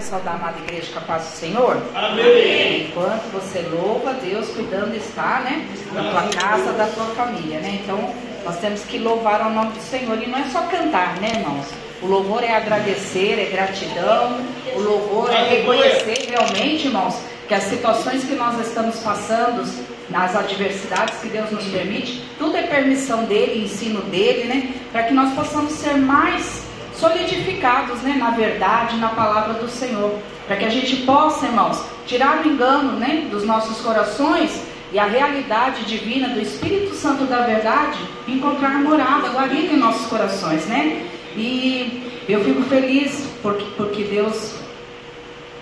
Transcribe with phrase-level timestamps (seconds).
[0.00, 1.76] Pode saudar a amada igreja com a paz do Senhor?
[1.94, 2.86] Amém.
[2.86, 5.68] Enquanto você louva, Deus cuidando está, né?
[5.92, 7.80] Da tua casa, da tua família, né?
[7.82, 7.98] Então,
[8.42, 10.16] nós temos que louvar ao nome do Senhor.
[10.22, 11.66] E não é só cantar, né, irmãos?
[12.00, 14.40] O louvor é agradecer, é gratidão.
[14.74, 19.62] O louvor é reconhecer realmente, irmãos, que as situações que nós estamos passando,
[20.08, 24.74] nas adversidades que Deus nos permite, tudo é permissão dele, ensino dele, né?
[24.92, 26.69] Para que nós possamos ser mais
[27.00, 32.44] solidificados, né, na verdade, na palavra do Senhor, para que a gente possa, irmãos, tirar
[32.44, 34.62] o engano, né, dos nossos corações
[34.92, 37.98] e a realidade divina do Espírito Santo da verdade
[38.28, 41.06] encontrar morada, guarida em nossos corações, né?
[41.36, 44.56] E eu fico feliz porque, porque Deus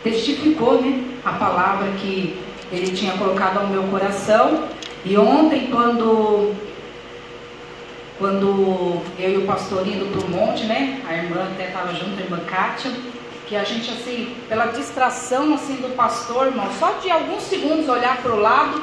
[0.03, 2.39] testificou, né, a palavra que
[2.73, 4.65] Ele tinha colocado ao meu coração.
[5.05, 6.55] E ontem, quando
[8.19, 11.01] quando eu e o pastor indo para o monte, né?
[11.09, 12.91] A irmã até estava junto, a irmã Kátia,
[13.47, 18.21] que a gente assim, pela distração assim do pastor, irmão, só de alguns segundos olhar
[18.21, 18.83] para o lado,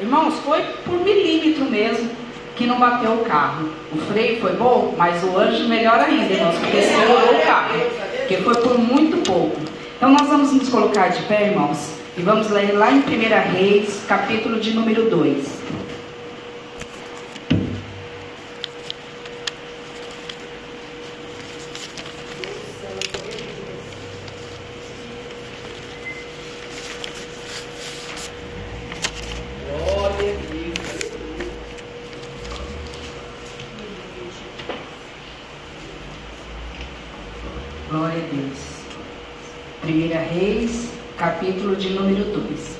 [0.00, 2.10] irmãos, foi por milímetro mesmo
[2.56, 3.68] que não bateu o carro.
[3.92, 7.74] O freio foi bom, mas o anjo melhor ainda, irmãos, porque segurou o carro,
[8.18, 9.60] porque foi por muito pouco.
[9.96, 13.02] Então nós vamos nos colocar de pé, irmãos, e vamos ler lá em 1
[13.52, 15.66] Reis, capítulo de número 2.
[37.88, 38.58] Glória a Deus.
[39.84, 42.76] 1 Reis, capítulo de número 2.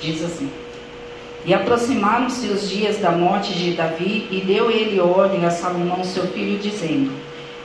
[0.00, 0.50] Diz assim:
[1.44, 1.52] E
[2.02, 6.58] aproximaram-se os dias da morte de Davi, e deu ele ordem a Salomão, seu filho,
[6.58, 7.12] dizendo: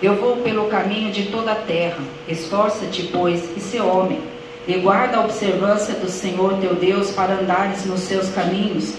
[0.01, 1.97] Eu vou pelo caminho de toda a terra.
[2.27, 4.19] Esforça-te, pois, e se homem,
[4.67, 8.93] e guarda a observância do Senhor teu Deus para andares nos seus caminhos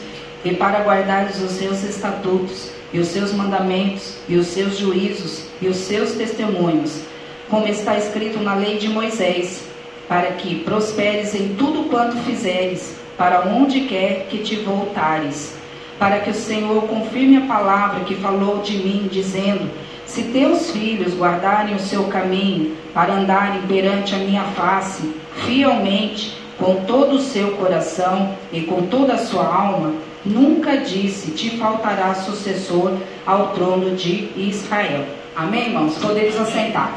[0.45, 5.69] e para guardares os seus estatutos, e os seus mandamentos, e os seus juízos, e
[5.69, 7.01] os seus testemunhos,
[7.49, 9.63] como está escrito na lei de Moisés,
[10.09, 15.59] para que prosperes em tudo quanto fizeres, para onde quer que te voltares,
[15.99, 19.69] para que o Senhor confirme a palavra que falou de mim, dizendo:
[20.07, 25.13] Se teus filhos guardarem o seu caminho, para andarem perante a minha face,
[25.45, 31.59] fielmente, com todo o seu coração e com toda a sua alma, nunca disse: Te
[31.59, 32.93] faltará sucessor
[33.27, 35.05] ao trono de Israel.
[35.35, 35.99] Amém, irmãos?
[35.99, 36.97] Podemos assentar.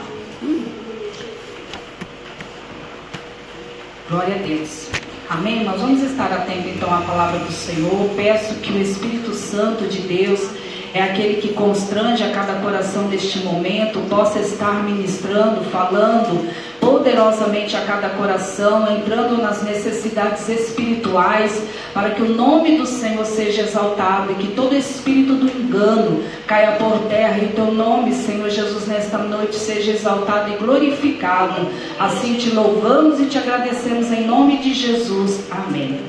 [4.07, 4.90] Glória a Deus.
[5.31, 5.63] Amém?
[5.63, 8.09] Nós vamos estar atentos então à palavra do Senhor.
[8.17, 10.41] Peço que o Espírito Santo de Deus
[10.93, 16.49] é aquele que constrange a cada coração deste momento, possa estar ministrando, falando
[16.81, 23.61] poderosamente a cada coração, entrando nas necessidades espirituais, para que o nome do Senhor seja
[23.61, 28.87] exaltado e que todo espírito do engano caia por terra e teu nome, Senhor Jesus,
[28.87, 31.67] nesta noite seja exaltado e glorificado.
[31.99, 35.45] Assim te louvamos e te agradecemos em nome de Jesus.
[35.51, 36.01] Amém.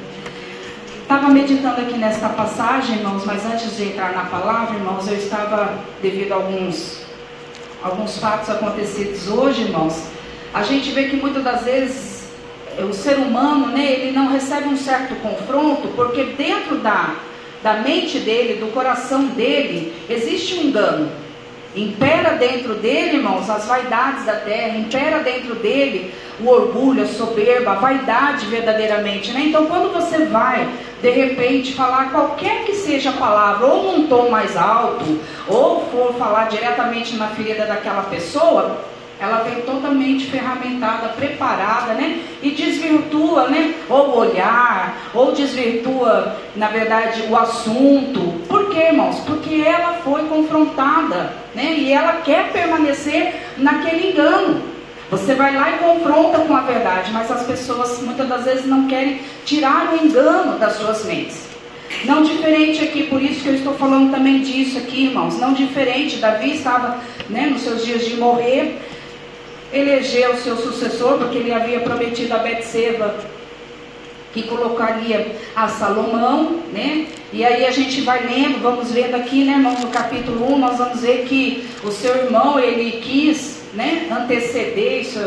[1.02, 5.74] Estava meditando aqui nesta passagem, irmãos, mas antes de entrar na palavra, irmãos, eu estava,
[6.00, 7.02] devido a alguns,
[7.82, 10.04] alguns fatos acontecidos hoje, irmãos,
[10.52, 12.28] a gente vê que muitas das vezes
[12.78, 17.16] o ser humano, né, ele não recebe um certo confronto, porque dentro da,
[17.62, 21.10] da mente dele, do coração dele, existe um engano.
[21.74, 27.72] Impera dentro dele, irmãos, as vaidades da terra, impera dentro dele o orgulho, a soberba,
[27.72, 29.44] a vaidade verdadeiramente, né?
[29.46, 30.68] Então, quando você vai,
[31.00, 35.18] de repente, falar qualquer que seja a palavra, ou num tom mais alto,
[35.48, 38.91] ou for falar diretamente na ferida daquela pessoa,
[39.22, 42.20] ela vem totalmente ferramentada, preparada, né?
[42.42, 43.74] E desvirtua, né?
[43.88, 48.20] Ou o olhar, ou desvirtua, na verdade, o assunto.
[48.48, 49.20] Por quê, irmãos?
[49.20, 51.72] Porque ela foi confrontada, né?
[51.78, 54.60] E ela quer permanecer naquele engano.
[55.08, 58.88] Você vai lá e confronta com a verdade, mas as pessoas muitas das vezes não
[58.88, 61.46] querem tirar o engano das suas mentes.
[62.04, 65.38] Não diferente aqui, por isso que eu estou falando também disso aqui, irmãos.
[65.38, 66.98] Não diferente, Davi estava
[67.28, 68.78] né, nos seus dias de morrer,
[69.72, 73.14] elegeu o seu sucessor, porque ele havia prometido a Betseba
[74.32, 77.06] que colocaria a Salomão, né?
[77.32, 81.00] E aí a gente vai lendo, vamos vendo aqui, né, no capítulo 1, nós vamos
[81.00, 85.18] ver que o seu irmão, ele quis, né, anteceder isso,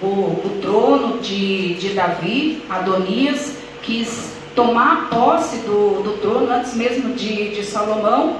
[0.00, 7.14] o, o trono de, de Davi, Adonias, quis tomar posse do, do trono antes mesmo
[7.14, 8.36] de, de Salomão.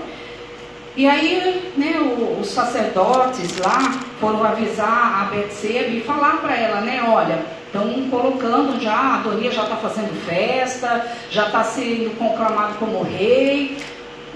[0.96, 1.94] E aí, né,
[2.40, 8.80] os sacerdotes lá foram avisar a Betseba e falar para ela, né, olha, estão colocando
[8.82, 13.78] já, a Adonias já está fazendo festa, já está sendo conclamado como rei,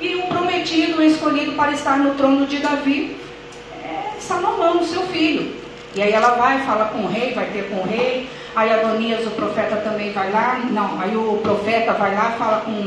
[0.01, 3.17] e o prometido, escolhido para estar no trono de Davi
[3.83, 5.57] é Salomão, seu filho.
[5.95, 8.29] E aí ela vai, fala com o rei, vai ter com o rei.
[8.55, 10.61] Aí Adonias, o profeta, também vai lá.
[10.71, 12.87] Não, aí o profeta vai lá, fala com,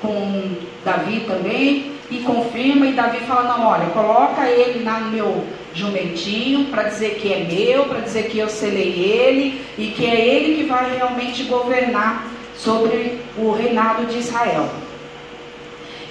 [0.00, 0.52] com
[0.84, 2.86] Davi também e confirma.
[2.86, 5.44] E Davi fala: Não, olha, coloca ele lá no meu
[5.74, 10.20] jumentinho para dizer que é meu, para dizer que eu selei ele e que é
[10.20, 12.26] ele que vai realmente governar
[12.56, 14.68] sobre o reinado de Israel.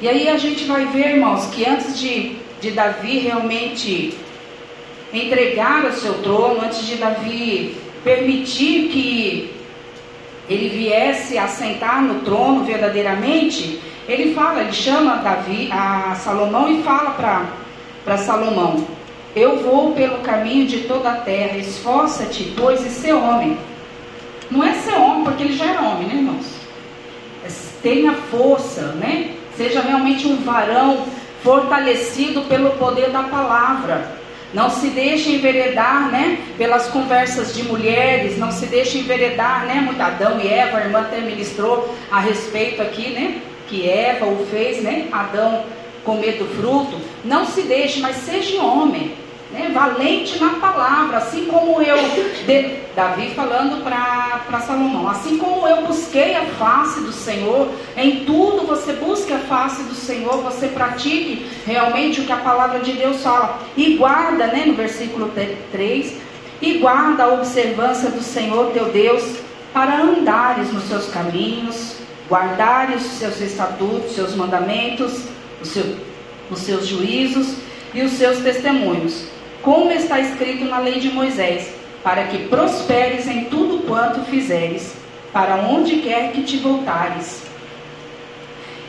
[0.01, 4.15] E aí a gente vai ver, irmãos, que antes de, de Davi realmente
[5.13, 9.53] entregar o seu trono, antes de Davi permitir que
[10.49, 16.81] ele viesse a sentar no trono verdadeiramente, ele fala, ele chama Davi, a Salomão e
[16.81, 17.11] fala
[18.05, 18.87] para Salomão:
[19.35, 23.57] Eu vou pelo caminho de toda a terra, esforça-te, pois, e ser homem.
[24.49, 26.45] Não é ser homem, porque ele já era homem, né, irmãos?
[27.43, 27.49] É,
[27.83, 29.31] tenha força, né?
[29.57, 31.03] Seja realmente um varão
[31.43, 34.15] fortalecido pelo poder da palavra.
[34.53, 39.99] Não se deixe enveredar, né, pelas conversas de mulheres, não se deixe enveredar, né, muito
[39.99, 44.81] Adão e Eva, a irmã até ministrou a respeito aqui, né, que Eva o fez,
[44.81, 45.63] né, Adão
[46.03, 46.97] comer do fruto.
[47.25, 49.13] Não se deixe, mas seja homem
[49.51, 51.97] né, valente na palavra, assim como eu,
[52.45, 58.65] de, Davi falando para Salomão, assim como eu busquei a face do Senhor, em tudo
[58.65, 63.21] você busque a face do Senhor, você pratique realmente o que a palavra de Deus
[63.21, 65.31] fala, e guarda, né, no versículo
[65.71, 66.13] 3,
[66.61, 69.23] e guarda a observância do Senhor teu Deus,
[69.73, 71.96] para andares nos seus caminhos,
[72.29, 75.23] guardares os seus estatutos, seus mandamentos,
[75.61, 75.75] os,
[76.49, 77.55] os seus juízos
[77.93, 79.37] e os seus testemunhos
[79.67, 84.95] como está escrito na lei de Moisés, para que prosperes em tudo quanto fizeres,
[85.33, 87.43] para onde quer que te voltares.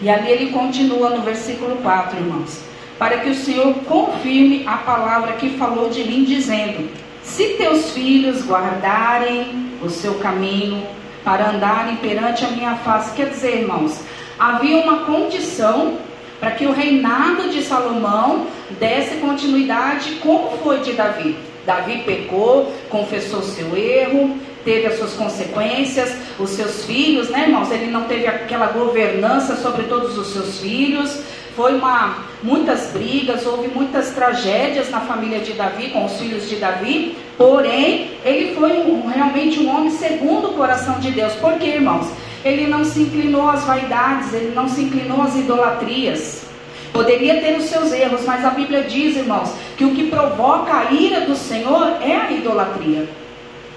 [0.00, 2.60] E ali ele continua no versículo 4, irmãos.
[2.96, 6.88] Para que o Senhor confirme a palavra que falou de mim, dizendo:
[7.24, 10.86] Se teus filhos guardarem o seu caminho,
[11.24, 13.14] para andarem perante a minha face.
[13.14, 14.00] Quer dizer, irmãos,
[14.38, 15.98] havia uma condição
[16.40, 18.46] para que o reinado de Salomão
[18.78, 21.36] desse continuidade como foi de Davi.
[21.66, 27.70] Davi pecou, confessou seu erro, teve as suas consequências, os seus filhos, né, irmãos?
[27.70, 31.20] Ele não teve aquela governança sobre todos os seus filhos.
[31.58, 36.54] Foi uma muitas brigas, houve muitas tragédias na família de Davi com os filhos de
[36.54, 37.18] Davi.
[37.36, 41.32] Porém, ele foi um, realmente um homem segundo o coração de Deus.
[41.32, 42.06] Por quê, irmãos?
[42.44, 46.44] Ele não se inclinou às vaidades, ele não se inclinou às idolatrias.
[46.92, 50.92] Poderia ter os seus erros, mas a Bíblia diz, irmãos, que o que provoca a
[50.92, 53.08] ira do Senhor é a idolatria,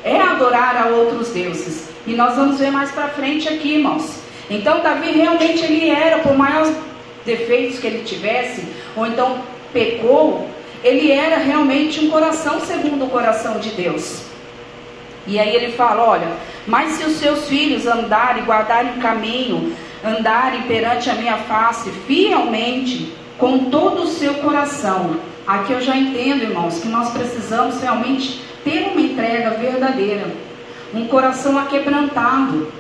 [0.03, 1.89] é adorar a outros deuses.
[2.05, 4.21] E nós vamos ver mais para frente aqui, irmãos.
[4.51, 6.71] Então, Davi realmente ele era, por maiores
[7.25, 8.65] defeitos que ele tivesse,
[8.95, 9.39] ou então
[9.73, 10.47] pecou,
[10.83, 14.23] ele era realmente um coração segundo o coração de Deus.
[15.27, 16.27] E aí ele fala: olha,
[16.65, 23.13] mas se os seus filhos andarem, guardarem o caminho, andarem perante a minha face fielmente,
[23.37, 25.17] com todo o seu coração.
[25.45, 30.31] Aqui eu já entendo, irmãos, que nós precisamos realmente ter uma entrega verdadeira,
[30.93, 32.71] um coração aquebrantado,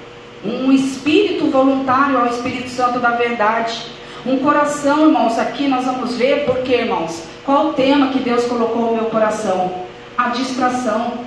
[0.43, 3.85] um espírito voluntário ao Espírito Santo da verdade.
[4.23, 8.91] Um coração, irmãos, aqui nós vamos ver, porque, irmãos, qual o tema que Deus colocou
[8.91, 9.85] no meu coração?
[10.15, 11.25] A distração.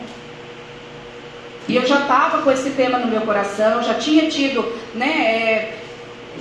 [1.66, 5.78] E eu já estava com esse tema no meu coração, já tinha tido, né, é,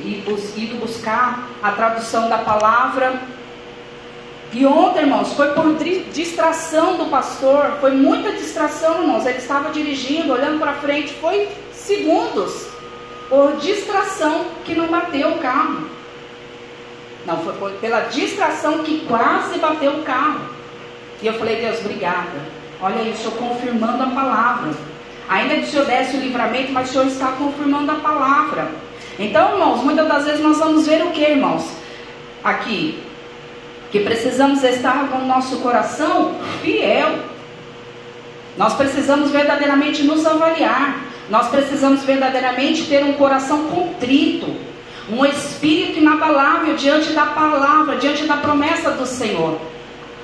[0.05, 3.19] ido buscar a tradução da palavra.
[4.51, 5.75] E ontem, irmãos, foi por
[6.13, 9.25] distração do pastor, foi muita distração, irmãos.
[9.25, 12.67] Ele estava dirigindo, olhando para frente, foi segundos,
[13.27, 15.92] por distração que não bateu o carro.
[17.25, 20.41] Não, foi pela distração que quase bateu o carro.
[21.21, 22.53] E eu falei, Deus, obrigada.
[22.81, 24.73] Olha isso, eu confirmando a palavra.
[25.29, 28.69] Ainda que o Senhor desse o livramento, mas o Senhor está confirmando a palavra.
[29.17, 31.65] Então, irmãos, muitas das vezes nós vamos ver o que, irmãos?
[32.43, 33.01] Aqui.
[33.89, 37.19] Que precisamos estar com o nosso coração fiel.
[38.57, 40.99] Nós precisamos verdadeiramente nos avaliar.
[41.29, 44.72] Nós precisamos verdadeiramente ter um coração contrito.
[45.09, 49.59] Um espírito inabalável diante da palavra, diante da promessa do Senhor.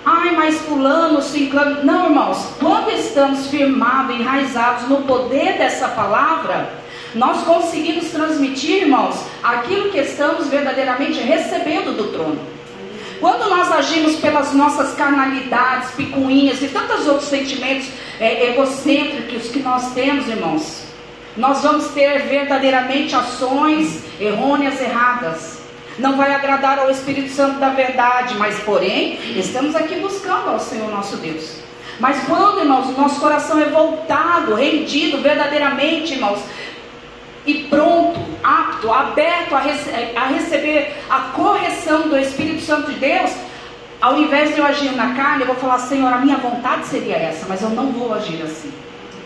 [0.05, 1.83] Ai, mas fulano, ciclano.
[1.83, 2.53] Não, irmãos.
[2.59, 6.73] Quando estamos firmados, enraizados no poder dessa palavra,
[7.13, 12.39] nós conseguimos transmitir, irmãos, aquilo que estamos verdadeiramente recebendo do trono.
[13.19, 19.91] Quando nós agimos pelas nossas carnalidades, picuinhas e tantos outros sentimentos é, egocêntricos que nós
[19.91, 20.78] temos, irmãos,
[21.37, 25.59] nós vamos ter verdadeiramente ações errôneas, erradas.
[25.97, 30.89] Não vai agradar ao Espírito Santo da verdade, mas porém, estamos aqui buscando ao Senhor
[30.89, 31.57] nosso Deus.
[31.99, 36.39] Mas quando, irmãos, o nosso coração é voltado, rendido verdadeiramente, irmãos,
[37.45, 43.31] e pronto, apto, aberto a, rece a receber a correção do Espírito Santo de Deus,
[43.99, 47.17] ao invés de eu agir na carne, eu vou falar, Senhor, a minha vontade seria
[47.17, 48.71] essa, mas eu não vou agir assim.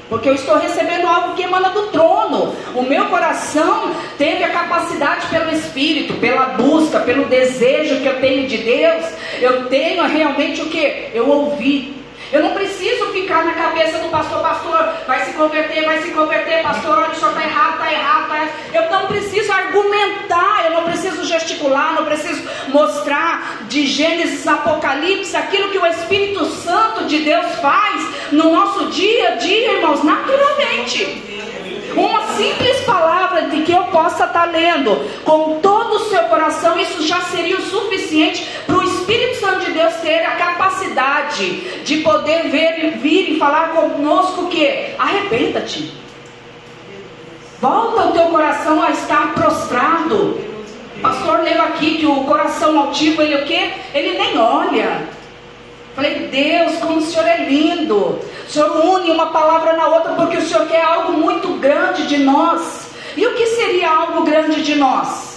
[0.09, 2.55] Porque eu estou recebendo algo que emana do trono.
[2.75, 8.47] O meu coração teve a capacidade pelo Espírito, pela busca, pelo desejo que eu tenho
[8.47, 9.05] de Deus.
[9.41, 11.09] Eu tenho realmente o que?
[11.13, 12.02] Eu ouvi
[12.33, 16.63] eu não preciso ficar na cabeça do pastor, pastor, vai se converter, vai se converter,
[16.63, 18.53] pastor, olha, o senhor está errado, está errado, está errado.
[18.73, 25.69] Eu não preciso argumentar, eu não preciso gesticular, não preciso mostrar de Gênesis Apocalipse aquilo
[25.69, 31.62] que o Espírito Santo de Deus faz no nosso dia a dia, irmãos, naturalmente.
[31.95, 37.05] Uma simples palavra de que eu possa estar lendo com todo o seu coração, isso
[37.05, 42.49] já seria o suficiente para o Espírito Santo de Deus ter a capacidade de poder
[42.49, 45.93] ver, vir e falar conosco que arrependa-te.
[47.61, 50.41] Volta o teu coração a estar prostrado.
[50.97, 53.71] O pastor leu aqui que o coração altivo, ele o quê?
[53.93, 55.07] Ele nem olha.
[55.95, 57.95] Falei, Deus, como o Senhor é lindo.
[57.95, 62.17] O Senhor une uma palavra na outra porque o Senhor quer algo muito grande de
[62.17, 62.89] nós.
[63.15, 65.33] E o que seria algo grande de nós?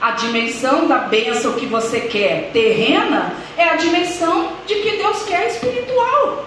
[0.00, 5.48] A dimensão da bênção que você quer terrena é a dimensão de que Deus quer
[5.48, 6.46] espiritual.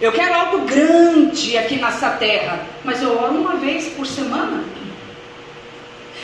[0.00, 4.64] Eu quero algo grande aqui nessa terra, mas eu oro uma vez por semana.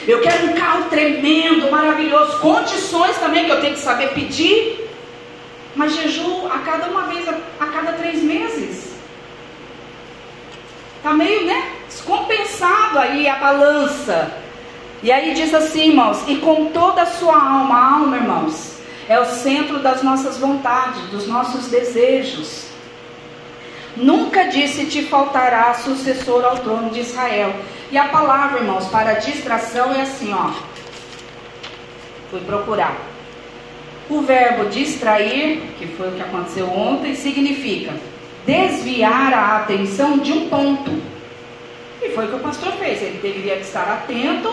[0.06, 4.80] Eu quero um carro tremendo, maravilhoso, condições também que eu tenho que saber pedir.
[5.75, 8.94] Mas jejum a cada uma vez, a, a cada três meses.
[10.96, 11.73] Está meio, né?
[11.88, 14.32] Descompensado aí a balança.
[15.02, 19.18] E aí diz assim, irmãos, e com toda a sua alma, a alma, irmãos, é
[19.20, 22.68] o centro das nossas vontades, dos nossos desejos.
[23.96, 27.54] Nunca disse te faltará sucessor ao trono de Israel.
[27.95, 30.51] E a palavra, irmãos, para distração é assim, ó.
[32.29, 33.01] Fui procurar.
[34.11, 37.93] O verbo distrair, que foi o que aconteceu ontem, significa
[38.45, 40.91] desviar a atenção de um ponto.
[42.03, 43.01] E foi o que o pastor fez.
[43.01, 44.53] Ele deveria estar atento,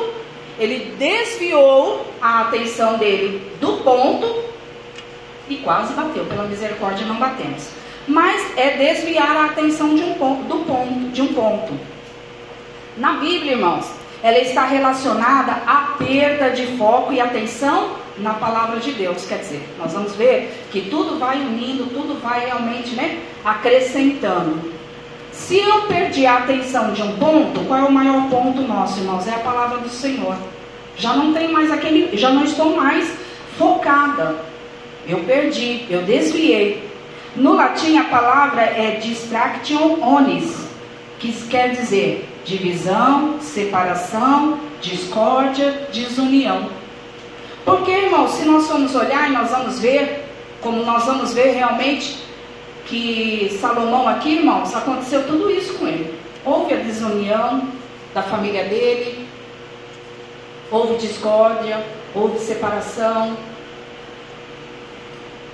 [0.60, 4.44] ele desviou a atenção dele do ponto
[5.50, 6.26] e quase bateu.
[6.26, 7.70] Pela misericórdia não batemos.
[8.08, 12.01] Mas é desviar a atenção de um ponto, do ponto, de um ponto.
[13.02, 13.92] Na Bíblia, irmãos,
[14.22, 19.26] ela está relacionada à perda de foco e atenção na palavra de Deus.
[19.26, 24.72] Quer dizer, nós vamos ver que tudo vai unindo, tudo vai realmente né, acrescentando.
[25.32, 29.28] Se eu perdi a atenção de um ponto, qual é o maior ponto nosso, irmãos?
[29.28, 30.38] É a palavra do Senhor.
[30.96, 33.12] Já não tem mais aquele, já não estou mais
[33.58, 34.36] focada.
[35.08, 36.88] Eu perdi, eu desviei.
[37.36, 40.68] No latim a palavra é distraction onis,
[41.18, 46.70] que quer dizer divisão, separação, discórdia, desunião.
[47.64, 50.26] Porque, irmãos, se nós formos olhar e nós vamos ver,
[50.62, 52.18] como nós vamos ver realmente,
[52.86, 56.14] que Salomão aqui, irmãos, aconteceu tudo isso com ele.
[56.44, 57.68] Houve a desunião
[58.14, 59.28] da família dele,
[60.72, 61.84] houve discórdia,
[62.16, 63.38] houve separação.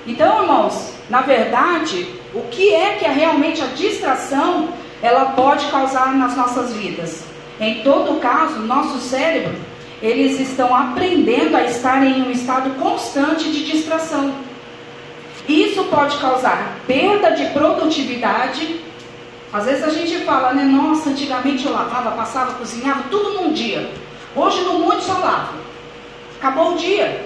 [0.05, 4.69] Então, irmãos, na verdade, o que é que é realmente a distração
[5.01, 7.23] ela pode causar nas nossas vidas.
[7.59, 9.55] Em todo caso, nosso cérebro,
[10.01, 14.33] eles estão aprendendo a estar em um estado constante de distração.
[15.47, 18.81] Isso pode causar perda de produtividade.
[19.51, 20.63] Às vezes a gente fala, né?
[20.63, 23.89] Nossa, antigamente eu lavava, passava, cozinhava, tudo num dia.
[24.35, 25.53] Hoje no mundo só lavo.
[26.37, 27.25] Acabou o dia.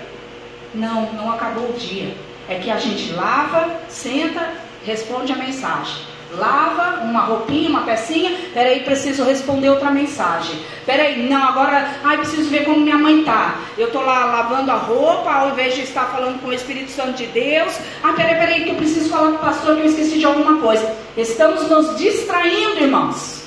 [0.74, 2.16] Não, não acabou o dia.
[2.48, 4.54] É que a gente lava, senta,
[4.86, 10.60] responde a mensagem lava uma roupinha, uma pecinha, peraí, preciso responder outra mensagem.
[10.86, 13.56] Peraí, não, agora, ai, preciso ver como minha mãe tá.
[13.78, 17.14] Eu tô lá lavando a roupa, ao invés de estar falando com o Espírito Santo
[17.14, 17.78] de Deus.
[18.04, 20.60] Ah, peraí, peraí, que eu preciso falar com o pastor que eu esqueci de alguma
[20.60, 20.96] coisa.
[21.18, 23.44] Estamos nos distraindo, irmãos,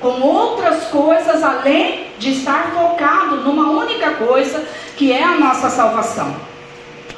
[0.00, 4.64] com outras coisas além de estar focado numa única coisa,
[4.96, 6.34] que é a nossa salvação.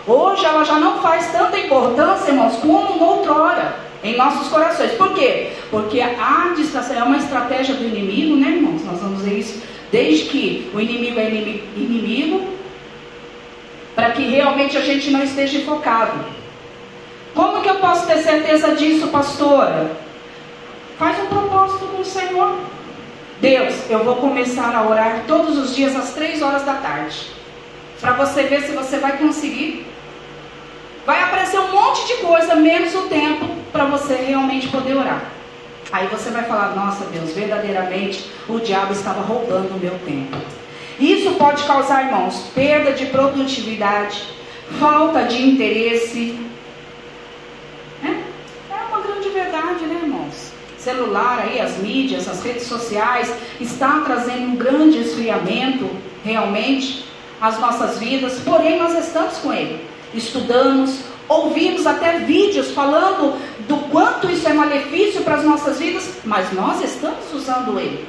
[0.06, 4.92] Hoje ela já não faz tanta importância, irmãos, como noutrora em nossos corações.
[4.92, 5.48] Por quê?
[5.70, 8.84] Porque a distração é uma estratégia do inimigo, né, irmãos?
[8.84, 12.48] Nós vamos ver isso desde que o inimigo é inimigo,
[13.94, 16.24] para que realmente a gente não esteja focado.
[17.34, 19.90] Como que eu posso ter certeza disso, pastora?
[20.98, 22.58] Faz um propósito com o Senhor.
[23.40, 27.26] Deus, eu vou começar a orar todos os dias às três horas da tarde.
[28.00, 29.86] Para você ver se você vai conseguir.
[31.06, 35.30] Vai aparecer um monte de coisa, menos o tempo, para você realmente poder orar.
[35.92, 40.36] Aí você vai falar: Nossa Deus, verdadeiramente o diabo estava roubando o meu tempo.
[40.98, 44.24] Isso pode causar, irmãos, perda de produtividade,
[44.80, 46.40] falta de interesse.
[48.02, 50.50] É, é uma grande verdade, né, irmãos?
[50.76, 55.88] Celular aí, as mídias, as redes sociais, está trazendo um grande esfriamento,
[56.24, 57.04] realmente,
[57.40, 59.95] às nossas vidas, porém nós estamos com ele.
[60.14, 66.52] Estudamos, ouvimos até vídeos falando do quanto isso é malefício para as nossas vidas, mas
[66.52, 68.06] nós estamos usando ele.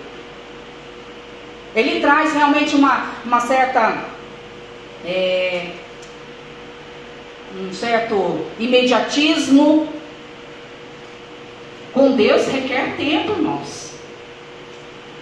[1.75, 4.05] Ele traz realmente uma, uma certa.
[5.05, 5.71] É,
[7.59, 9.87] um certo imediatismo.
[11.93, 13.93] Com Deus requer tempo, irmãos.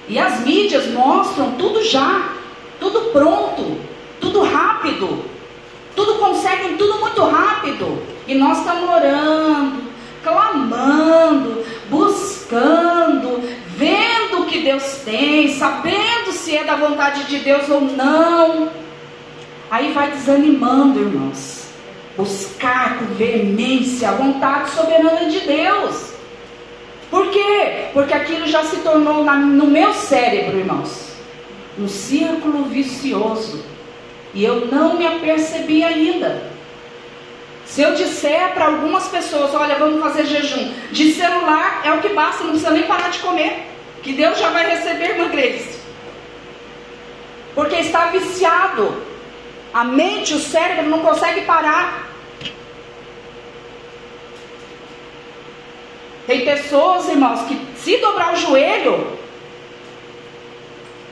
[0.07, 2.33] E as mídias mostram tudo já,
[2.79, 3.77] tudo pronto,
[4.19, 5.25] tudo rápido.
[5.95, 8.01] Tudo conseguem tudo muito rápido.
[8.27, 9.83] E nós estamos orando,
[10.23, 17.81] clamando, buscando, vendo o que Deus tem, sabendo se é da vontade de Deus ou
[17.81, 18.69] não.
[19.69, 21.65] Aí vai desanimando, irmãos.
[22.17, 26.13] Buscar com veemência a vontade soberana de Deus.
[27.09, 27.89] Por quê?
[27.93, 31.13] Porque aquilo já se tornou na, no meu cérebro, irmãos,
[31.77, 33.63] um círculo vicioso.
[34.35, 36.43] E eu não me apercebi ainda.
[37.65, 42.09] Se eu disser para algumas pessoas, olha, vamos fazer jejum, de celular é o que
[42.09, 43.65] basta, não precisa nem parar de comer,
[44.03, 45.79] que Deus já vai receber, irmã Grace.
[47.55, 49.01] Porque está viciado.
[49.73, 52.09] A mente, o cérebro não consegue parar.
[56.27, 59.17] Tem pessoas, irmãos, que se dobrar o joelho,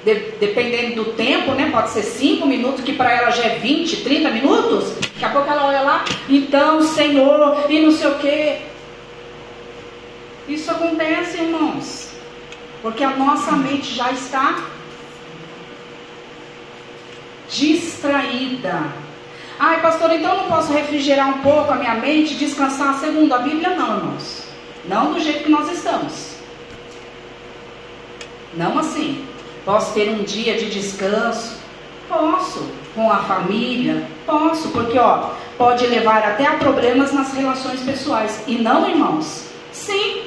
[0.03, 1.69] de, dependendo do tempo, né?
[1.71, 4.93] Pode ser 5 minutos, que para ela já é 20, 30 minutos.
[4.99, 8.57] Daqui a pouco ela olha lá, então, Senhor, e não sei o quê.
[10.47, 12.09] Isso acontece, irmãos.
[12.81, 14.61] Porque a nossa mente já está
[17.49, 18.81] distraída.
[19.57, 22.99] Ai, pastor, então eu não posso refrigerar um pouco a minha mente, descansar?
[22.99, 24.43] Segundo a Bíblia, não, irmãos.
[24.85, 26.33] Não do jeito que nós estamos.
[28.55, 29.25] Não assim.
[29.65, 31.57] Posso ter um dia de descanso?
[32.09, 32.69] Posso.
[32.93, 34.05] Com a família?
[34.25, 38.43] Posso, porque ó, pode levar até a problemas nas relações pessoais.
[38.45, 39.47] E não, irmãos?
[39.71, 40.23] Sim.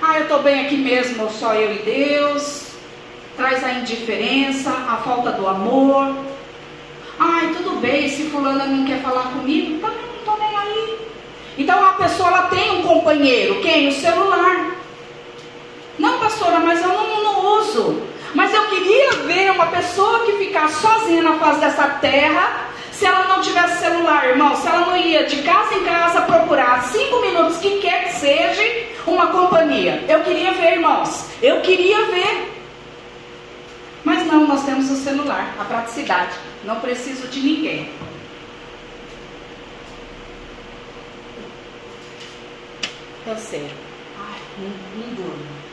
[0.00, 2.68] Ah, eu estou bem aqui mesmo, só eu e Deus.
[3.36, 6.14] Traz a indiferença, a falta do amor.
[7.18, 10.98] Ai, tudo bem, se fulana não quer falar comigo, também não estou nem aí.
[11.58, 13.88] Então a pessoa ela tem um companheiro, quem?
[13.88, 14.73] O celular.
[15.98, 18.02] Não, pastora, mas eu não, não uso.
[18.34, 23.26] Mas eu queria ver uma pessoa que ficasse sozinha na face dessa terra, se ela
[23.28, 27.58] não tivesse celular, irmão, se ela não ia de casa em casa procurar cinco minutos,
[27.58, 30.04] que quer que seja, uma companhia.
[30.08, 31.26] Eu queria ver, irmãos.
[31.42, 32.52] Eu queria ver.
[34.04, 36.34] Mas não, nós temos o celular, a praticidade.
[36.64, 37.90] Não preciso de ninguém.
[43.24, 43.70] Cansei.
[44.18, 45.63] Ai, não, não durmo.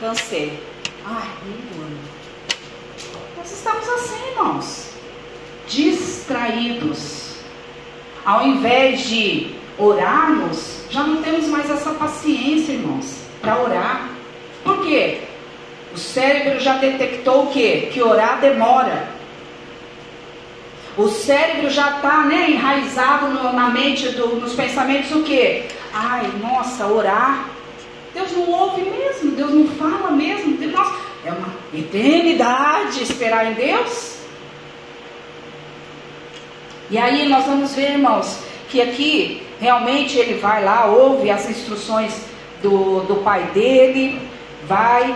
[0.00, 0.56] Cansei.
[1.04, 1.98] Ai, nem durmo.
[3.36, 4.90] Nós estamos assim, irmãos.
[5.66, 7.34] Distraídos.
[8.24, 14.08] Ao invés de orarmos, já não temos mais essa paciência, irmãos, para orar.
[14.62, 15.22] Por quê?
[15.92, 17.88] O cérebro já detectou o quê?
[17.92, 19.08] Que orar demora.
[20.96, 25.66] O cérebro já está né, enraizado no, na mente, do, nos pensamentos o quê?
[25.92, 27.57] Ai, nossa, orar
[28.14, 30.56] Deus não ouve mesmo, Deus não fala mesmo.
[30.56, 34.18] Deus, nossa, é uma eternidade esperar em Deus.
[36.90, 38.38] E aí nós vamos ver, irmãos,
[38.70, 42.24] que aqui realmente ele vai lá, ouve as instruções
[42.62, 44.20] do, do pai dele,
[44.66, 45.14] vai,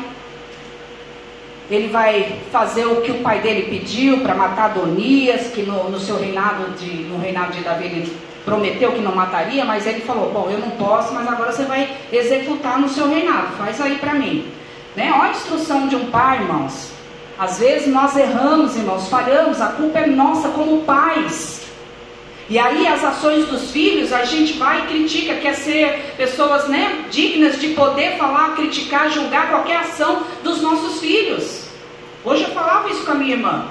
[1.71, 5.99] ele vai fazer o que o pai dele pediu para matar Adonias, que no, no
[5.99, 10.31] seu reinado de, no reinado de Davi ele prometeu que não mataria, mas ele falou:
[10.31, 14.15] Bom, eu não posso, mas agora você vai executar no seu reinado, faz aí para
[14.15, 14.47] mim.
[14.97, 15.13] Né?
[15.13, 16.91] Olha a instrução de um pai, irmãos.
[17.39, 21.63] Às vezes nós erramos, irmãos, falhamos, a culpa é nossa como pais.
[22.49, 27.07] E aí as ações dos filhos, a gente vai e critica, quer ser pessoas né,
[27.11, 31.65] dignas de poder falar, criticar, julgar qualquer ação dos nossos filhos.
[32.25, 33.65] Hoje eu falava isso com a minha irmã.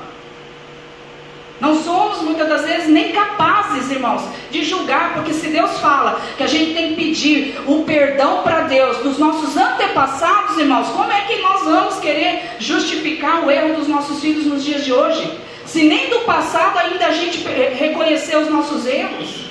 [1.61, 6.41] Não somos muitas das vezes nem capazes, irmãos, de julgar, porque se Deus fala que
[6.41, 11.21] a gente tem que pedir o perdão para Deus dos nossos antepassados, irmãos, como é
[11.21, 15.39] que nós vamos querer justificar o erro dos nossos filhos nos dias de hoje?
[15.63, 17.37] Se nem do passado ainda a gente
[17.77, 19.45] reconheceu os nossos erros.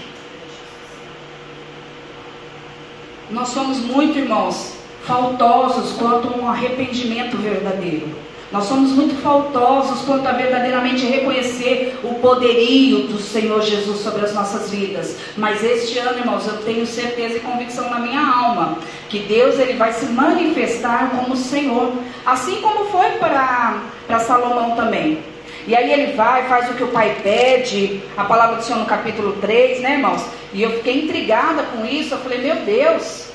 [3.30, 4.74] Nós somos muito, irmãos,
[5.06, 8.29] faltosos quanto a um arrependimento verdadeiro.
[8.52, 14.34] Nós somos muito faltosos quanto a verdadeiramente reconhecer o poderio do Senhor Jesus sobre as
[14.34, 15.16] nossas vidas.
[15.36, 19.74] Mas este ano, irmãos, eu tenho certeza e convicção na minha alma que Deus ele
[19.74, 21.92] vai se manifestar como Senhor,
[22.26, 25.18] assim como foi para, para Salomão também.
[25.66, 28.86] E aí ele vai, faz o que o pai pede, a palavra do Senhor no
[28.86, 30.24] capítulo 3, né, irmãos?
[30.52, 33.29] E eu fiquei intrigada com isso, eu falei, meu Deus,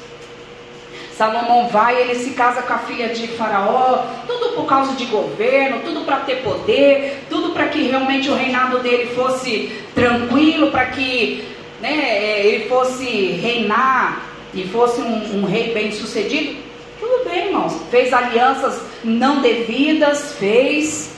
[1.18, 5.80] Salomão vai, ele se casa com a filha de Faraó, tudo por causa de governo,
[5.84, 11.46] tudo para ter poder, tudo para que realmente o reinado dele fosse tranquilo, para que
[11.80, 14.24] né, ele fosse reinar
[14.54, 16.58] e fosse um, um rei bem sucedido.
[17.00, 17.78] Tudo bem, irmãos.
[17.90, 21.12] Fez alianças não devidas, fez.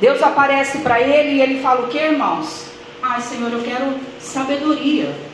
[0.00, 2.64] Deus aparece para ele e ele fala o que, irmãos?
[3.00, 5.29] Ai, Senhor, eu quero sabedoria.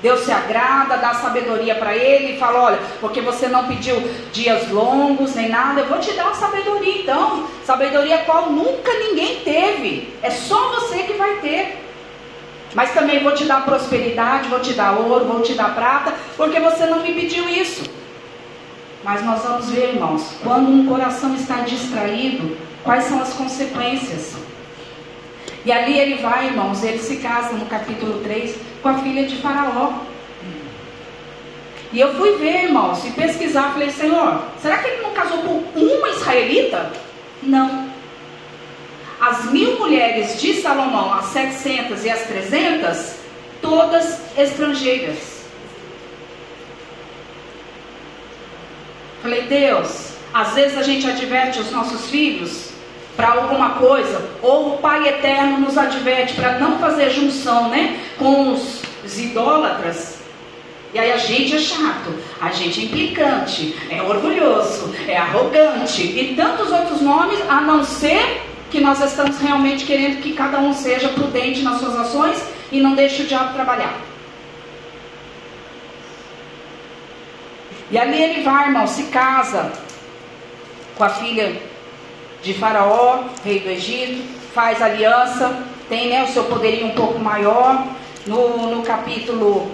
[0.00, 3.96] Deus se agrada, dá sabedoria para ele e fala: Olha, porque você não pediu
[4.32, 7.46] dias longos nem nada, eu vou te dar sabedoria então.
[7.64, 11.84] Sabedoria qual nunca ninguém teve, é só você que vai ter.
[12.74, 16.60] Mas também vou te dar prosperidade, vou te dar ouro, vou te dar prata, porque
[16.60, 17.82] você não me pediu isso.
[19.02, 24.36] Mas nós vamos ver, irmãos, quando um coração está distraído, quais são as consequências.
[25.64, 29.36] E ali ele vai, irmãos, ele se casa no capítulo 3 com a filha de
[29.36, 29.92] Faraó.
[31.92, 35.80] E eu fui ver, irmãos, e pesquisar, falei, Senhor, será que ele não casou com
[35.80, 36.90] uma israelita?
[37.42, 37.88] Não.
[39.20, 43.14] As mil mulheres de Salomão, as 700 e as 300,
[43.60, 45.38] todas estrangeiras.
[49.22, 52.67] Falei, Deus, às vezes a gente adverte os nossos filhos
[53.18, 58.52] para alguma coisa, ou o Pai Eterno nos adverte para não fazer junção né, com
[58.52, 60.18] os, os idólatras.
[60.94, 66.36] E aí a gente é chato, a gente é implicante, é orgulhoso, é arrogante e
[66.36, 71.08] tantos outros nomes, a não ser que nós estamos realmente querendo que cada um seja
[71.08, 73.98] prudente nas suas ações e não deixe o diabo trabalhar.
[77.90, 79.72] E ali ele vai, irmão, se casa
[80.96, 81.67] com a filha
[82.42, 84.22] de Faraó, rei do Egito,
[84.54, 87.86] faz aliança, tem né, o seu poderio um pouco maior.
[88.26, 89.70] No, no capítulo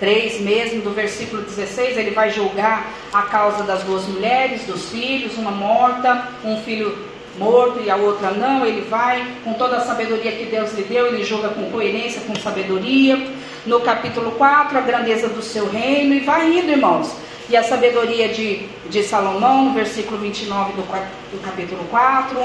[0.00, 5.38] 3 mesmo, do versículo 16, ele vai julgar a causa das duas mulheres, dos filhos,
[5.38, 6.96] uma morta, um filho
[7.38, 8.66] morto e a outra não.
[8.66, 12.34] Ele vai, com toda a sabedoria que Deus lhe deu, ele julga com coerência, com
[12.36, 13.24] sabedoria.
[13.64, 18.28] No capítulo 4, a grandeza do seu reino, e vai indo, irmãos e a sabedoria
[18.28, 22.36] de, de Salomão, no versículo 29 do, do capítulo 4.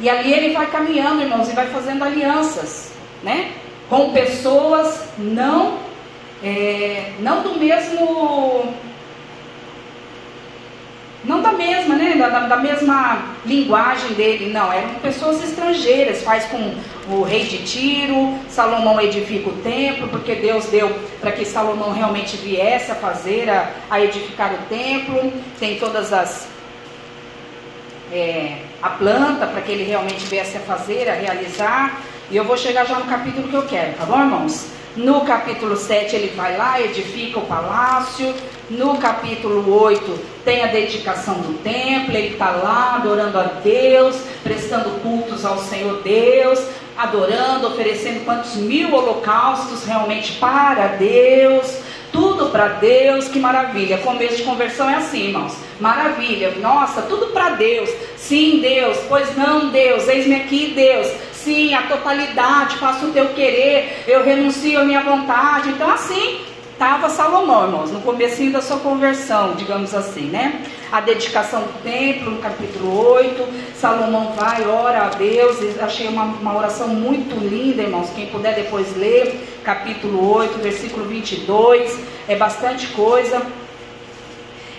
[0.00, 2.92] E ali ele vai caminhando, irmãos, e vai fazendo alianças,
[3.22, 3.52] né?
[3.88, 5.78] Com pessoas não,
[6.42, 8.72] é, não do mesmo
[11.24, 12.14] não da mesma, né?
[12.14, 14.72] Da, da, mesma linguagem dele, não.
[14.72, 16.22] Eram pessoas estrangeiras.
[16.22, 16.74] Faz com
[17.10, 22.36] o rei de Tiro, Salomão edifica o templo, porque Deus deu para que Salomão realmente
[22.36, 25.32] viesse a fazer, a, a edificar o templo.
[25.58, 26.46] Tem todas as.
[28.12, 32.00] É, a planta para que ele realmente viesse a fazer, a realizar.
[32.30, 34.78] E eu vou chegar já no capítulo que eu quero, tá bom, irmãos?
[34.98, 38.34] No capítulo 7 ele vai lá, edifica o palácio.
[38.68, 44.90] No capítulo 8 tem a dedicação do templo, ele está lá adorando a Deus, prestando
[45.00, 46.58] cultos ao Senhor Deus,
[46.98, 51.78] adorando, oferecendo quantos mil holocaustos realmente para Deus,
[52.12, 53.98] tudo para Deus, que maravilha.
[53.98, 55.56] Começo de conversão é assim, irmãos.
[55.78, 57.88] Maravilha, nossa, tudo para Deus.
[58.16, 61.06] Sim, Deus, pois não, Deus, eis-me aqui, Deus.
[61.32, 65.68] Sim, a totalidade, faço o teu querer, eu renuncio à minha vontade.
[65.68, 66.40] Então, assim,
[66.78, 70.64] estava Salomão, irmãos, no começo da sua conversão, digamos assim, né?
[70.92, 76.56] A dedicação do templo, no capítulo 8, Salomão vai, ora a Deus, achei uma, uma
[76.56, 83.42] oração muito linda, irmãos, quem puder depois ler, capítulo 8, versículo 22, é bastante coisa.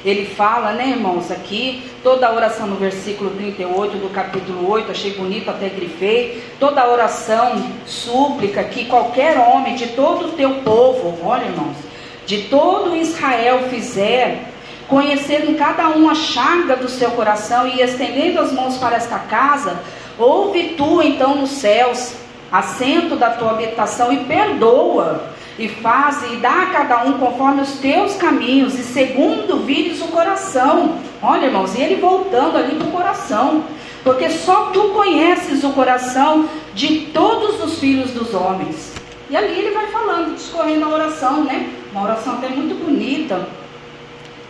[0.06, 5.12] Ele fala, né, irmãos, aqui, toda a oração no versículo 38 do capítulo 8, achei
[5.16, 6.42] bonito, até grifei.
[6.58, 11.89] Toda a oração, súplica que qualquer homem de todo o teu povo, olha, irmãos,
[12.30, 14.52] de todo Israel fizer,
[14.88, 19.80] conhecendo cada um a chaga do seu coração e estendendo as mãos para esta casa,
[20.20, 22.14] Ouve tu então nos céus,
[22.52, 27.80] assento da tua habitação, e perdoa, e faz e dá a cada um conforme os
[27.80, 30.98] teus caminhos, e segundo vires o coração.
[31.24, 33.64] Olha, irmãos, e ele voltando ali para o coração,
[34.04, 38.94] porque só tu conheces o coração de todos os filhos dos homens.
[39.30, 41.70] E ali ele vai falando, discorrendo a oração, né?
[41.92, 43.48] Uma oração até muito bonita.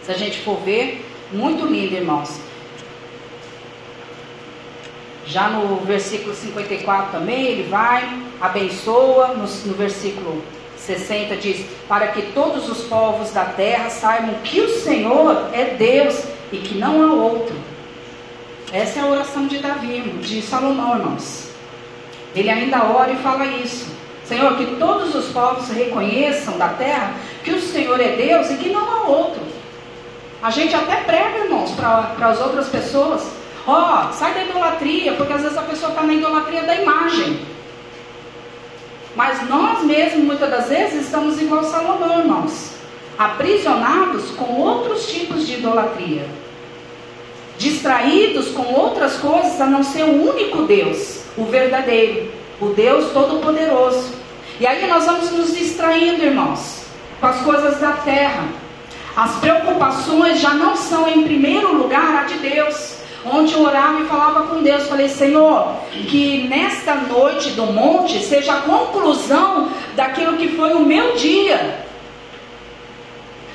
[0.04, 2.39] Se a gente for ver, muito linda, irmãos.
[5.25, 10.43] Já no versículo 54 também, ele vai, abençoa, no, no versículo
[10.78, 16.23] 60 diz: Para que todos os povos da terra saibam que o Senhor é Deus
[16.52, 17.56] e que não há outro.
[18.73, 21.49] Essa é a oração de Davi, de Salomão, irmãos.
[22.36, 23.99] Ele ainda ora e fala isso.
[24.30, 28.70] Senhor, que todos os povos reconheçam da terra que o Senhor é Deus e que
[28.70, 29.42] não há outro.
[30.42, 33.28] A gente até prega, irmãos, para as outras pessoas.
[33.65, 37.39] Ó, oh, sai da idolatria, porque às vezes a pessoa está na idolatria da imagem.
[39.15, 42.74] Mas nós mesmos, muitas das vezes, estamos igual Salomão, irmãos.
[43.18, 46.28] Aprisionados com outros tipos de idolatria.
[47.58, 54.18] Distraídos com outras coisas a não ser o único Deus, o verdadeiro, o Deus Todo-Poderoso.
[54.60, 56.84] E aí nós vamos nos distraindo, irmãos,
[57.22, 58.43] com as coisas da terra.
[59.15, 62.98] As preocupações já não são em primeiro lugar a de Deus.
[63.26, 68.54] Ontem eu orava e falava com Deus, falei, Senhor, que nesta noite do monte seja
[68.54, 71.86] a conclusão daquilo que foi o meu dia.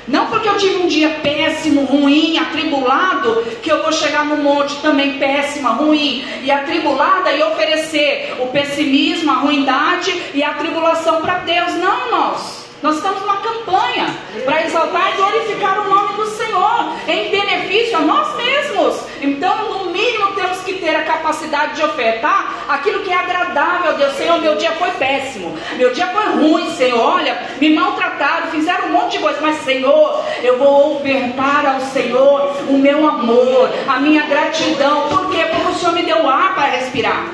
[0.07, 4.75] Não porque eu tive um dia péssimo, ruim, atribulado, que eu vou chegar no monte
[4.81, 11.39] também péssima, ruim e atribulada e oferecer o pessimismo, a ruindade e a tribulação para
[11.39, 11.73] Deus.
[11.73, 12.64] Não, irmãos.
[12.81, 18.01] Nós estamos numa campanha para exaltar e glorificar o nome do Senhor em benefício a
[18.01, 18.99] nós mesmos.
[19.21, 23.93] Então, no mínimo, temos que ter a capacidade de ofertar aquilo que é agradável a
[23.93, 24.13] Deus.
[24.13, 26.99] Senhor, meu dia foi péssimo, meu dia foi ruim, Senhor.
[26.99, 32.55] Olha, me maltrataram, fizeram um monte de coisa, mas, Senhor, eu vou ofertar ao Senhor
[32.69, 35.07] o meu amor, a minha gratidão.
[35.09, 35.45] Por quê?
[35.45, 37.25] Porque o Senhor me deu ar para respirar.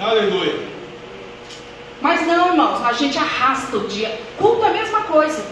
[0.00, 0.69] Aleluia.
[2.00, 4.18] Mas não, irmãos, a gente arrasta o dia.
[4.38, 5.44] Culto é a mesma coisa.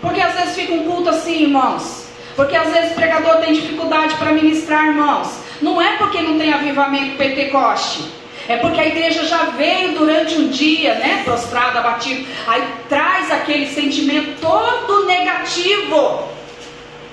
[0.00, 2.06] Porque às vezes fica um culto assim, irmãos.
[2.34, 5.28] Porque às vezes o pregador tem dificuldade para ministrar, irmãos.
[5.60, 8.10] Não é porque não tem avivamento Pentecoste.
[8.48, 11.22] É porque a igreja já veio durante um dia, né?
[11.24, 12.26] Prostrada, abatido.
[12.48, 16.28] Aí traz aquele sentimento todo negativo.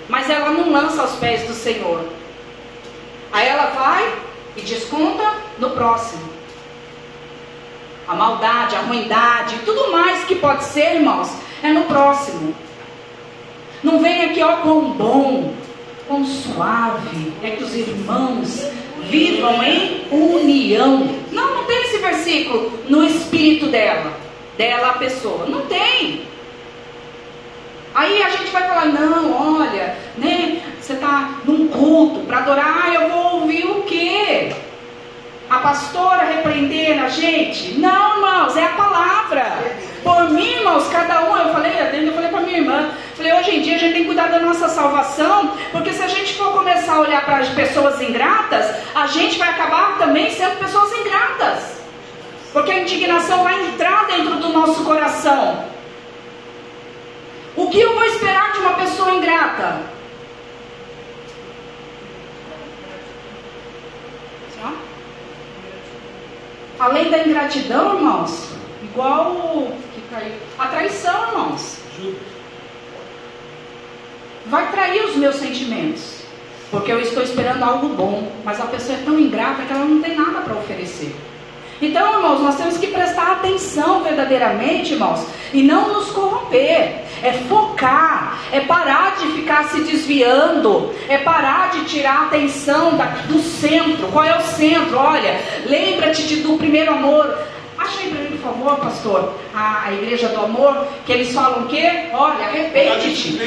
[0.08, 2.04] Mas ela não lança aos pés do Senhor.
[3.32, 4.12] Aí ela vai
[4.58, 6.39] e desconta no próximo
[8.10, 12.56] a maldade, a ruindade, tudo mais que pode ser, irmãos, é no próximo.
[13.84, 15.54] Não vem aqui, ó, quão bom,
[16.08, 18.68] quão suave é que os irmãos
[19.04, 21.08] vivam em união.
[21.32, 24.12] Não, não tem esse versículo no espírito dela,
[24.58, 25.46] dela a pessoa.
[25.46, 26.24] Não tem.
[27.94, 30.64] Aí a gente vai falar, não, olha, né?
[30.82, 34.52] Você está num culto para adorar, ah, eu vou ouvir o quê?
[35.50, 37.74] A pastora repreender a gente.
[37.80, 39.46] Não, irmãos, é a palavra.
[40.04, 43.62] Por mim, irmãos, cada um, eu falei, eu falei para minha irmã, falei, hoje em
[43.62, 46.94] dia a gente tem que cuidar da nossa salvação, porque se a gente for começar
[46.94, 51.80] a olhar para as pessoas ingratas, a gente vai acabar também sendo pessoas ingratas.
[52.54, 55.66] Porque a indignação vai entrar dentro do nosso coração.
[57.56, 59.99] O que eu vou esperar de uma pessoa ingrata?
[66.80, 68.50] Além da ingratidão, irmãos,
[68.82, 71.80] igual que caiu, a traição, irmãos.
[74.46, 76.20] Vai trair os meus sentimentos.
[76.72, 80.02] Porque eu estou esperando algo bom, mas a pessoa é tão ingrata que ela não
[80.02, 81.16] tem nada para oferecer.
[81.82, 87.04] Então, irmãos, nós temos que prestar atenção verdadeiramente, irmãos, e não nos corromper.
[87.22, 93.06] É focar, é parar de ficar se desviando, é parar de tirar a atenção da,
[93.28, 94.08] do centro.
[94.08, 94.98] Qual é o centro?
[94.98, 97.38] Olha, lembra-te do primeiro amor.
[97.78, 101.64] Acha aí para mim, por favor, pastor, a, a igreja do amor, que eles falam
[101.64, 102.10] o quê?
[102.14, 103.38] Olha, arrepende-te.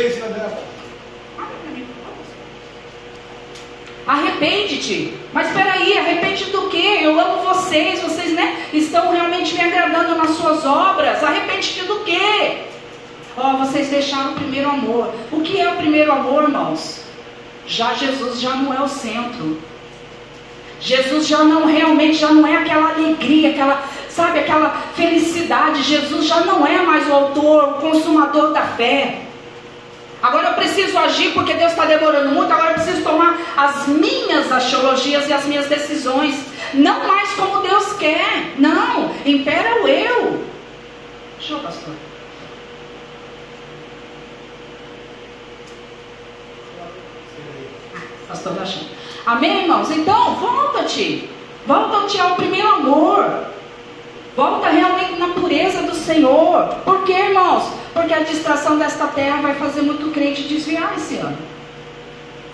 [4.06, 5.14] Arrepende-te.
[5.32, 6.98] Mas espera aí, arrepende do quê?
[7.02, 11.22] Eu amo vocês, vocês né, estão realmente me agradando nas suas obras.
[11.22, 12.62] Arrepende-te do quê?
[13.36, 15.14] Ó, oh, vocês deixaram o primeiro amor.
[15.30, 17.02] O que é o primeiro amor, irmãos?
[17.66, 19.58] Já Jesus já não é o centro.
[20.80, 25.82] Jesus já não realmente já não é aquela alegria, aquela, sabe, aquela felicidade.
[25.82, 29.20] Jesus já não é mais o autor, o consumador da fé.
[30.22, 32.52] Agora eu preciso agir porque Deus está demorando muito.
[32.52, 36.36] Agora eu preciso tomar as minhas axiologias e as minhas decisões.
[36.72, 38.54] Não mais como Deus quer.
[38.56, 40.44] Não, impera o eu.
[41.40, 41.94] Show, pastor.
[48.28, 48.84] Pastor Rachão.
[49.26, 49.90] Amém, irmãos?
[49.90, 51.28] Então, volta-te.
[51.66, 53.44] Volta-te ao primeiro amor.
[54.36, 56.76] Volta realmente na pureza do Senhor.
[56.84, 57.70] Por quê, irmãos?
[57.92, 61.36] Porque a distração desta terra vai fazer muito crente desviar esse ano.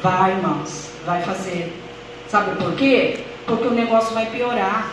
[0.02, 0.90] Vai, irmãos.
[1.06, 1.72] Vai fazer.
[2.28, 3.20] Sabe por quê?
[3.46, 4.90] Porque o negócio vai piorar.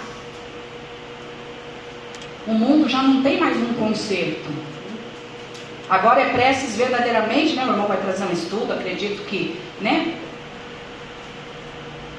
[2.48, 4.50] O mundo já não tem mais um conserto.
[5.90, 7.66] Agora é preces verdadeiramente, né?
[7.66, 10.16] O irmão vai trazer um estudo, acredito que, né?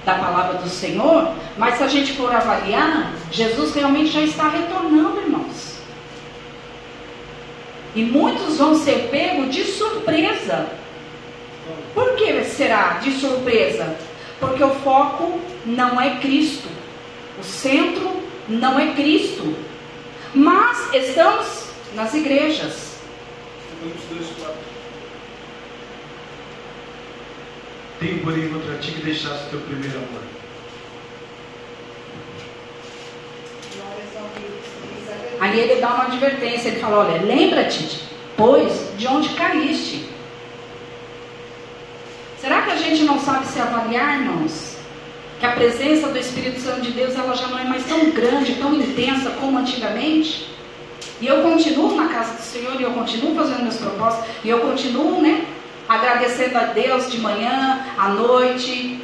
[0.06, 5.20] Da palavra do Senhor, mas se a gente for avaliar, Jesus realmente já está retornando,
[5.20, 5.78] irmãos.
[7.92, 10.68] E muitos vão ser pegos de surpresa.
[11.92, 13.96] Por que será de surpresa?
[14.38, 16.68] Porque o foco não é Cristo.
[17.40, 19.56] O centro não é Cristo.
[20.32, 21.64] Mas estamos
[21.96, 23.00] nas igrejas.
[27.98, 30.22] Tenho, porém, contra ti que deixaste o teu primeiro amor.
[35.40, 38.00] Aí ele dá uma advertência, ele fala, olha, lembra-te,
[38.36, 40.08] pois, de onde caíste.
[42.40, 44.76] Será que a gente não sabe se avaliar, irmãos?
[45.40, 48.54] Que a presença do Espírito Santo de Deus, ela já não é mais tão grande,
[48.56, 50.48] tão intensa como antigamente?
[51.20, 54.60] E eu continuo na casa do Senhor, e eu continuo fazendo meus propósitos, e eu
[54.60, 55.46] continuo, né,
[55.88, 59.00] agradecendo a Deus de manhã, à noite.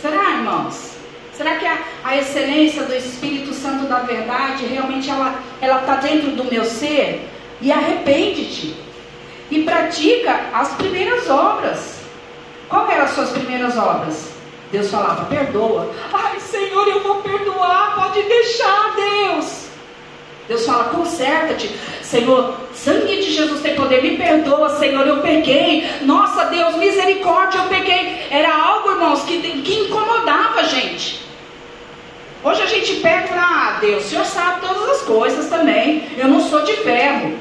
[0.00, 0.90] Será, irmãos?
[1.32, 6.32] Será que a, a excelência do Espírito Santo da verdade realmente ela ela está dentro
[6.32, 7.28] do meu ser?
[7.60, 8.74] E arrepende-te
[9.50, 12.00] e pratica as primeiras obras.
[12.68, 14.30] Qual eram as suas primeiras obras?
[14.70, 15.90] Deus falava, perdoa.
[16.12, 19.69] Ai, Senhor, eu vou perdoar, pode deixar, Deus.
[20.50, 21.70] Deus fala, conserta-te.
[22.02, 25.88] Senhor, sangue de Jesus tem poder, me perdoa, Senhor, eu peguei.
[26.00, 28.26] Nossa, Deus, misericórdia, eu peguei.
[28.28, 31.20] Era algo, irmãos, que, que incomodava a gente.
[32.42, 36.08] Hoje a gente pega e fala, ah, Deus, o Senhor sabe todas as coisas também.
[36.18, 37.38] Eu não sou de ferro.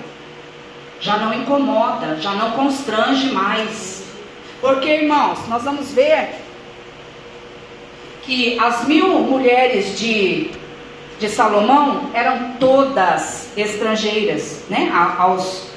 [1.02, 4.04] Já não incomoda, já não constrange mais.
[4.62, 6.30] Porque, irmãos, nós vamos ver
[8.22, 10.59] que as mil mulheres de
[11.20, 14.90] de Salomão eram todas estrangeiras, né?
[14.94, 15.68] A, aos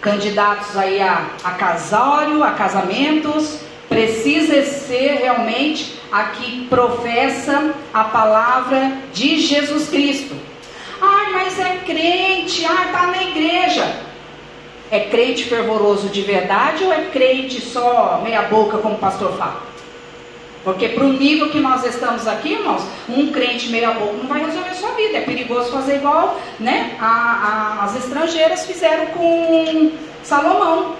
[0.00, 8.92] candidatos aí a, a casório, a casamentos, precisa ser realmente a que professa a palavra
[9.12, 10.34] de Jesus Cristo.
[11.02, 13.84] Ai, mas é crente, ai, tá na igreja.
[14.90, 19.69] É crente fervoroso de verdade ou é crente só meia boca, como o pastor fala?
[20.62, 24.44] Porque para o nível que nós estamos aqui, irmãos, um crente meia boca não vai
[24.44, 25.18] resolver a sua vida.
[25.18, 27.06] É perigoso fazer igual né, a,
[27.80, 29.92] a, as estrangeiras fizeram com
[30.22, 30.96] Salomão.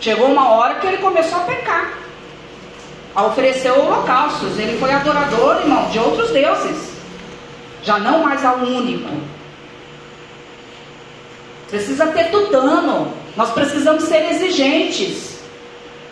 [0.00, 1.98] Chegou uma hora que ele começou a pecar.
[3.14, 4.58] A oferecer holocaustos.
[4.58, 6.92] Ele foi adorador, irmão, de outros deuses.
[7.84, 9.08] Já não mais ao único.
[11.70, 13.12] Precisa ter tutano.
[13.36, 15.35] Nós precisamos ser exigentes.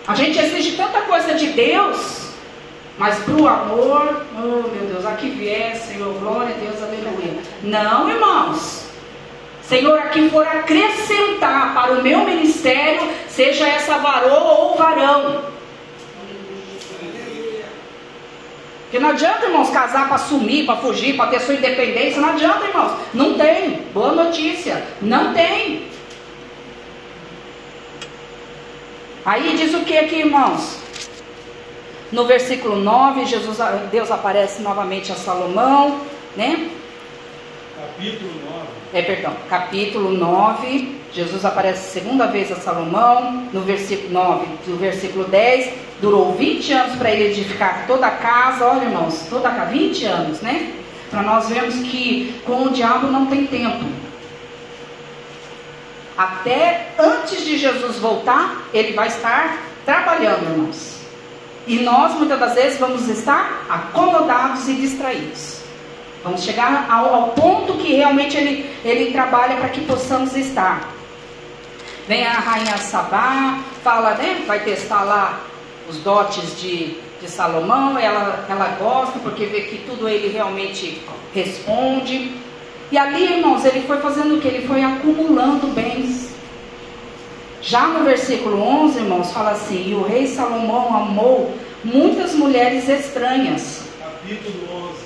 [0.06, 2.28] A gente exige tanta coisa de Deus,
[2.98, 7.38] mas para o amor, oh meu Deus, aqui vier, Senhor, glória a Deus, aleluia.
[7.62, 8.84] Não, irmãos.
[9.62, 15.54] Senhor, aqui for acrescentar para o meu ministério, seja essa varoa ou varão.
[18.82, 22.20] Porque não adianta, irmãos, casar para sumir, para fugir, para ter sua independência.
[22.20, 22.92] Não adianta, irmãos.
[23.12, 23.80] Não tem.
[23.92, 24.84] Boa notícia.
[25.02, 25.88] Não tem.
[29.24, 30.76] Aí diz o que aqui, irmãos?
[32.12, 33.56] No versículo 9, Jesus,
[33.90, 35.98] Deus aparece novamente a Salomão,
[36.36, 36.68] né?
[37.74, 38.66] Capítulo 9.
[38.92, 45.24] É, perdão, capítulo 9, Jesus aparece segunda vez a Salomão, no versículo 9, no versículo
[45.24, 45.72] 10,
[46.02, 50.04] durou 20 anos para ele edificar toda a casa, olha irmãos, toda a casa, 20
[50.04, 50.74] anos, né?
[51.10, 54.03] Para nós vermos que com o diabo não tem tempo.
[56.16, 60.94] Até antes de Jesus voltar, ele vai estar trabalhando, irmãos.
[61.66, 65.60] E nós muitas das vezes vamos estar acomodados e distraídos.
[66.22, 70.88] Vamos chegar ao, ao ponto que realmente ele, ele trabalha para que possamos estar.
[72.06, 74.42] Vem a rainha Sabá, fala, né?
[74.46, 75.40] Vai testar lá
[75.88, 77.98] os dotes de, de Salomão.
[77.98, 81.02] Ela, ela gosta porque vê que tudo ele realmente
[81.34, 82.32] responde.
[82.90, 84.48] E ali, irmãos, ele foi fazendo o que?
[84.48, 86.34] Ele foi acumulando bens.
[87.62, 93.84] Já no versículo 11, irmãos, fala assim: E o rei Salomão amou muitas mulheres estranhas
[94.24, 95.04] Capítulo 11.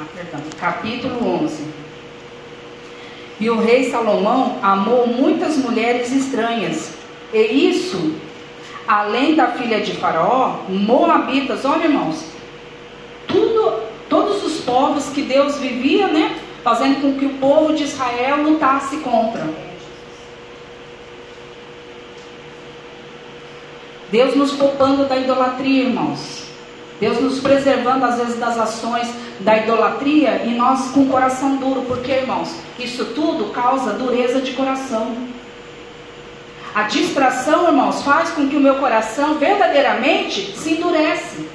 [0.00, 0.40] Ah, perdão.
[0.58, 1.64] Capítulo 11.
[3.38, 6.94] E o rei Salomão amou muitas mulheres estranhas.
[7.30, 8.14] E isso,
[8.88, 12.24] além da filha de Faraó, Moabitas, olha irmãos,
[13.28, 16.40] tudo, todos os povos que Deus vivia, né?
[16.64, 19.46] Fazendo com que o povo de Israel lutasse contra.
[24.10, 26.44] Deus nos poupando da idolatria, irmãos.
[26.98, 29.08] Deus nos preservando às vezes das ações
[29.40, 34.52] da idolatria e nós com o coração duro, porque, irmãos, isso tudo causa dureza de
[34.52, 35.14] coração.
[36.74, 41.48] A distração, irmãos, faz com que o meu coração verdadeiramente se endurece.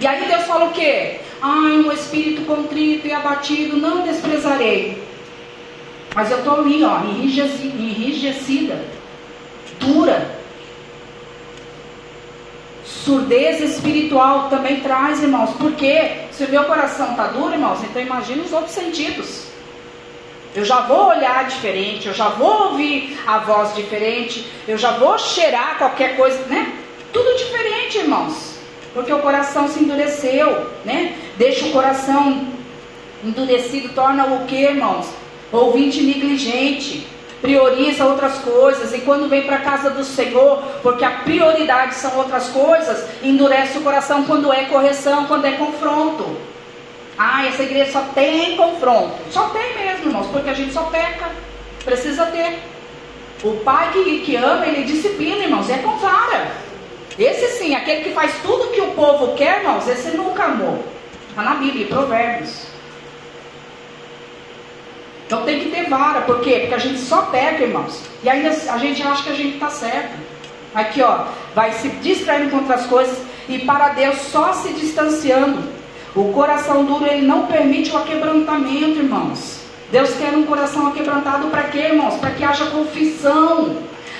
[0.00, 1.20] E aí Deus fala o quê?
[1.40, 5.02] Ai, um espírito contrito e abatido não desprezarei.
[6.14, 8.84] Mas eu estou ali, ó, enrijecida,
[9.78, 10.38] dura.
[12.84, 15.50] Surdez espiritual também traz, irmãos.
[15.58, 19.46] Porque se o meu coração está duro, irmãos, então imagine os outros sentidos.
[20.54, 25.18] Eu já vou olhar diferente, eu já vou ouvir a voz diferente, eu já vou
[25.18, 26.72] cheirar qualquer coisa, né?
[27.12, 28.47] Tudo diferente, irmãos.
[28.98, 31.14] Porque o coração se endureceu, né?
[31.36, 32.48] Deixa o coração
[33.24, 35.06] endurecido, torna o que, irmãos?
[35.52, 37.06] Ouvinte negligente
[37.40, 42.16] prioriza outras coisas e quando vem para a casa do Senhor, porque a prioridade são
[42.16, 46.36] outras coisas, endurece o coração quando é correção, quando é confronto.
[47.16, 49.14] Ah, essa igreja só tem confronto.
[49.30, 51.30] Só tem mesmo, irmãos, porque a gente só peca.
[51.84, 52.58] Precisa ter.
[53.44, 56.66] O pai que, que ama, ele disciplina, irmãos, é com vara.
[57.18, 60.84] Esse sim, aquele que faz tudo que o povo quer, irmãos, esse nunca amou.
[61.28, 62.68] Está na Bíblia, Provérbios.
[65.26, 66.60] Então tem que ter vara, por quê?
[66.60, 68.00] Porque a gente só peca, irmãos.
[68.22, 70.16] E ainda a gente acha que a gente está certo.
[70.74, 75.62] Aqui, ó, vai se distraindo com outras coisas e para Deus só se distanciando.
[76.14, 79.60] O coração duro, ele não permite o aquebrantamento, irmãos.
[79.90, 82.14] Deus quer um coração aquebrantado para quê, irmãos?
[82.16, 83.76] Para que haja confissão.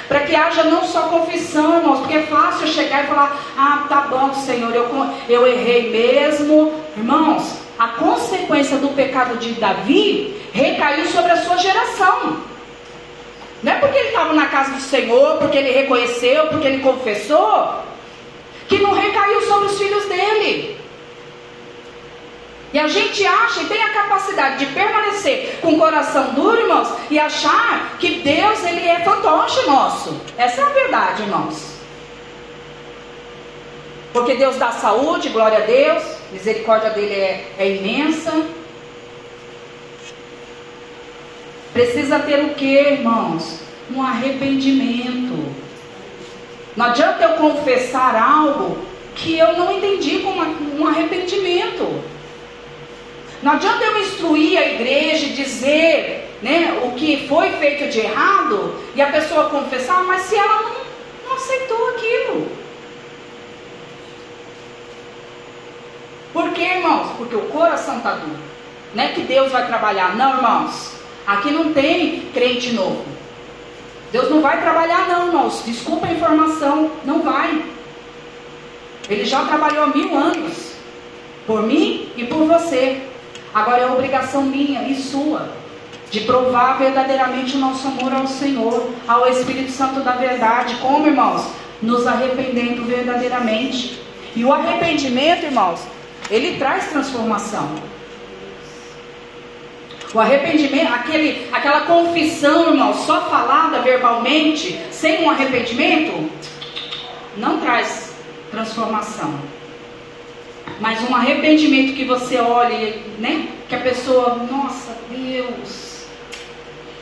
[0.09, 4.01] Para que haja não só confissão, irmãos, porque é fácil chegar e falar: Ah, tá
[4.03, 4.89] bom, Senhor, eu,
[5.29, 6.73] eu errei mesmo.
[6.97, 12.39] Irmãos, a consequência do pecado de Davi recaiu sobre a sua geração.
[13.63, 17.83] Não é porque ele estava na casa do Senhor, porque ele reconheceu, porque ele confessou,
[18.67, 20.79] que não recaiu sobre os filhos dele.
[22.73, 26.89] E a gente acha e tem a capacidade de permanecer com o coração duro, irmãos,
[27.11, 30.21] e achar que Deus ele é fantoche nosso.
[30.37, 31.79] Essa é a verdade, irmãos.
[34.13, 38.33] Porque Deus dá saúde, glória a Deus, misericórdia dele é, é imensa.
[41.73, 43.61] Precisa ter o que, irmãos?
[43.91, 45.55] Um arrependimento.
[46.77, 48.79] Não adianta eu confessar algo
[49.15, 50.43] que eu não entendi como
[50.79, 52.18] um arrependimento.
[53.43, 58.75] Não adianta eu instruir a igreja e dizer né, o que foi feito de errado
[58.95, 62.49] e a pessoa confessar, mas se ela não, não aceitou aquilo.
[66.33, 67.17] Por quê, irmãos?
[67.17, 68.39] Porque o coração está duro.
[68.95, 70.93] Não é que Deus vai trabalhar, não, irmãos.
[71.27, 73.05] Aqui não tem crente novo.
[74.11, 75.63] Deus não vai trabalhar, não, irmãos.
[75.65, 76.91] Desculpa a informação.
[77.05, 77.65] Não vai.
[79.09, 80.73] Ele já trabalhou há mil anos.
[81.47, 83.03] Por mim e por você.
[83.55, 85.49] Agora é obrigação minha e sua.
[86.11, 90.77] De provar verdadeiramente o nosso amor ao Senhor, ao Espírito Santo da verdade.
[90.77, 91.47] Como, irmãos?
[91.83, 94.01] Nos arrependendo verdadeiramente.
[94.35, 95.81] E o arrependimento, irmãos,
[96.31, 97.69] ele traz transformação.
[100.15, 106.31] O arrependimento, aquele, aquela confissão, irmão, só falada verbalmente, sem um arrependimento,
[107.37, 108.15] não traz
[108.51, 109.58] transformação.
[110.81, 113.49] Mas um arrependimento que você olhe, né?
[113.69, 116.07] Que a pessoa, nossa Deus.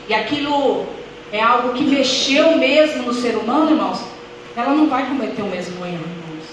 [0.07, 0.85] E aquilo
[1.31, 4.01] é algo que mexeu mesmo no ser humano, irmãos.
[4.55, 6.45] Ela não vai cometer o mesmo erro, irmãos.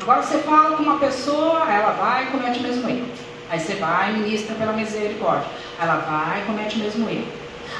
[0.00, 3.06] Agora você fala com uma pessoa, ela vai e comete o mesmo erro.
[3.50, 5.46] Aí você vai e ministra pela misericórdia.
[5.80, 7.26] Ela vai e comete o mesmo erro.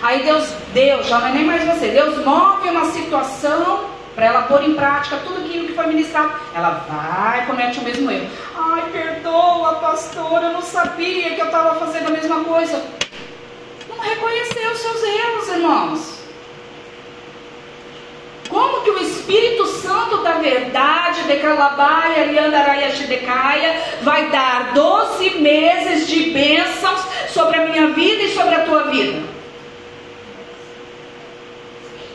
[0.02, 4.42] Aí Deus, Deus, já não é nem mais você, Deus move uma situação para ela
[4.42, 6.32] pôr em prática tudo aquilo que foi ministrado.
[6.54, 8.28] Ela vai comete o mesmo erro.
[8.54, 12.82] Ai, perdoa, pastor, eu não sabia que eu estava fazendo a mesma coisa.
[13.88, 16.22] Não reconheceu os seus erros, irmãos.
[18.48, 26.06] Como que o Espírito Santo da verdade, de Calabaia, Liandaraia, Shidecaia, vai dar 12 meses
[26.06, 27.00] de bênçãos
[27.30, 29.22] sobre a minha vida e sobre a tua vida?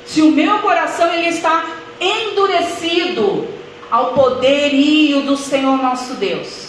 [0.06, 1.66] Se o meu coração ele está
[2.00, 3.48] endurecido,
[3.90, 6.68] ao poderio do Senhor nosso Deus.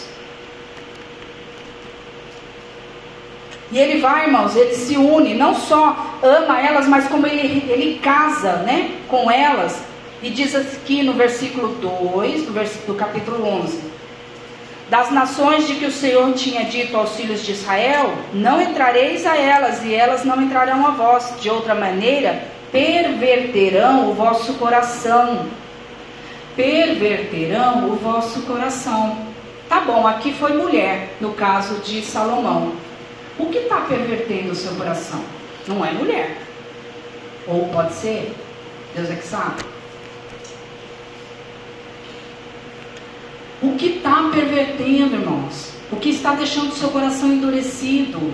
[3.71, 7.99] E ele vai, irmãos, ele se une, não só ama elas, mas como ele, ele
[7.99, 9.83] casa né, com elas.
[10.23, 13.79] E diz aqui no versículo 2, do, versículo, do capítulo 11:
[14.89, 19.37] Das nações de que o Senhor tinha dito aos filhos de Israel: Não entrareis a
[19.37, 21.35] elas, e elas não entrarão a vós.
[21.39, 25.47] De outra maneira, perverterão o vosso coração.
[26.55, 29.17] Perverterão o vosso coração.
[29.67, 32.73] Tá bom, aqui foi mulher, no caso de Salomão.
[33.37, 35.23] O que está pervertendo o seu coração?
[35.67, 36.37] Não é mulher.
[37.47, 38.33] Ou pode ser?
[38.95, 39.63] Deus é que sabe.
[43.61, 45.73] O que está pervertendo, irmãos?
[45.91, 48.33] O que está deixando o seu coração endurecido?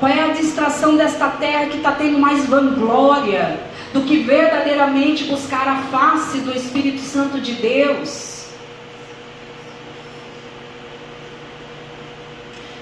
[0.00, 3.60] Qual é a distração desta terra que está tendo mais vanglória
[3.92, 8.46] do que verdadeiramente buscar a face do Espírito Santo de Deus?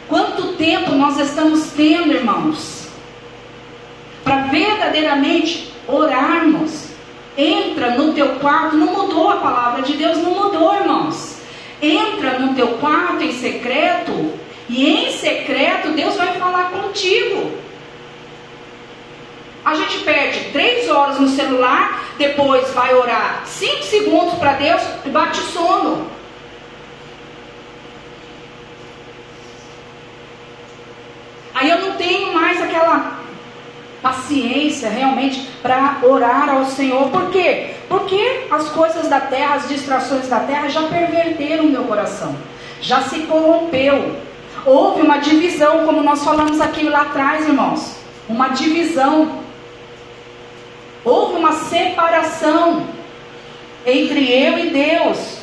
[0.07, 2.87] Quanto tempo nós estamos tendo, irmãos,
[4.23, 6.87] para verdadeiramente orarmos?
[7.37, 11.39] Entra no teu quarto, não mudou a palavra de Deus, não mudou, irmãos.
[11.83, 14.39] Entra no teu quarto em secreto
[14.69, 17.53] e em secreto Deus vai falar contigo.
[19.64, 25.09] A gente perde três horas no celular, depois vai orar cinco segundos para Deus e
[25.11, 26.07] bate sono.
[31.55, 33.19] Aí eu não tenho mais aquela
[34.01, 37.11] paciência realmente para orar ao Senhor.
[37.11, 37.75] Por quê?
[37.89, 42.37] Porque as coisas da terra, as distrações da terra já perverteram meu coração,
[42.81, 44.28] já se corrompeu.
[44.65, 47.97] Houve uma divisão, como nós falamos aqui lá atrás, irmãos.
[48.29, 49.41] Uma divisão.
[51.05, 52.87] Houve uma separação
[53.87, 55.39] entre eu e Deus.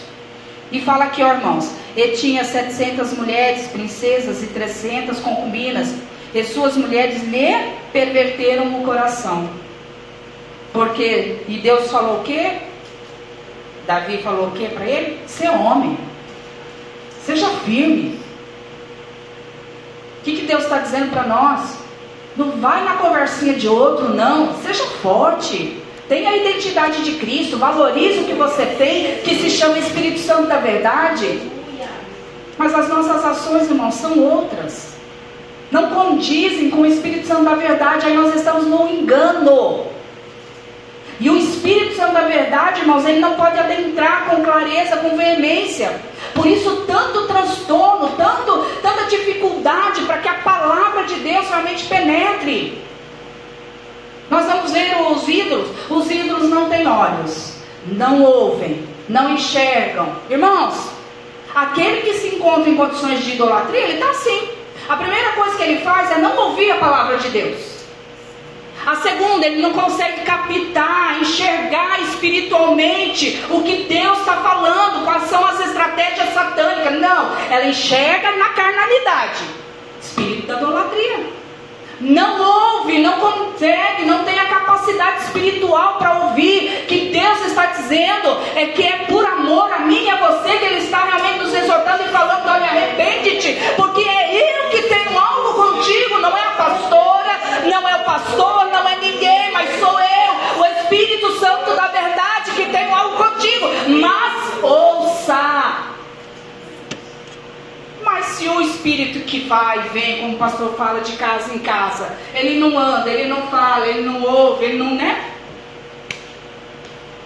[0.71, 1.71] E fala aqui, ó, irmãos.
[1.95, 5.95] E tinha 700 mulheres, princesas e 300 concubinas.
[6.33, 9.49] E suas mulheres lhe perverteram o coração.
[10.73, 12.57] Porque, e Deus falou o quê?
[13.87, 15.19] Davi falou o quê para ele?
[15.25, 15.97] Ser homem.
[17.23, 18.24] Seja firme
[20.25, 21.77] que, que Deus está dizendo para nós?
[22.35, 24.55] Não vai na conversinha de outro, não.
[24.55, 25.79] Seja forte.
[26.09, 27.57] Tenha a identidade de Cristo.
[27.57, 31.39] Valorize o que você tem, que se chama Espírito Santo da verdade.
[32.57, 34.95] Mas as nossas ações, irmãos, são outras.
[35.71, 38.07] Não condizem com o Espírito Santo da verdade.
[38.07, 39.85] Aí nós estamos no engano.
[41.19, 45.97] E o Espírito Santo da verdade, irmãos, ele não pode adentrar com clareza, com veemência.
[46.35, 52.83] Por isso, tanto transtorno, tanto, tanta dificuldade para que a palavra de Deus realmente penetre.
[54.29, 55.69] Nós vamos ver os ídolos.
[55.89, 57.53] Os ídolos não têm olhos,
[57.87, 60.13] não ouvem, não enxergam.
[60.29, 60.89] Irmãos,
[61.55, 64.49] aquele que se encontra em condições de idolatria, ele está assim.
[64.89, 67.74] A primeira coisa que ele faz é não ouvir a palavra de Deus.
[68.85, 75.45] A segunda, ele não consegue captar, enxergar espiritualmente o que Deus está falando, quais são
[75.45, 76.99] as estratégias satânicas.
[76.99, 79.65] Não, ela enxerga na carnalidade
[80.05, 81.45] espírito da idolatria.
[81.99, 88.37] Não ouve, não consegue, não tem a capacidade espiritual para ouvir que Deus está dizendo
[88.53, 91.53] é que é por amor a mim e a você que Ele está realmente nos
[91.53, 95.04] exortando e falando: olha, arrepende-te, porque é eu que tenho
[96.19, 100.65] não é a pastora, não é o pastor, não é ninguém, mas sou eu, o
[100.65, 103.67] Espírito Santo da verdade que tenho algo contigo.
[104.01, 105.95] Mas ouça.
[108.03, 111.59] Mas se o espírito que vai e vem, como o pastor fala, de casa em
[111.59, 115.31] casa, ele não anda, ele não fala, ele não ouve, ele não, né?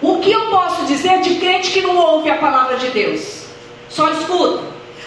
[0.01, 3.45] O que eu posso dizer de crente que não ouve a palavra de Deus?
[3.89, 4.63] Só escuta.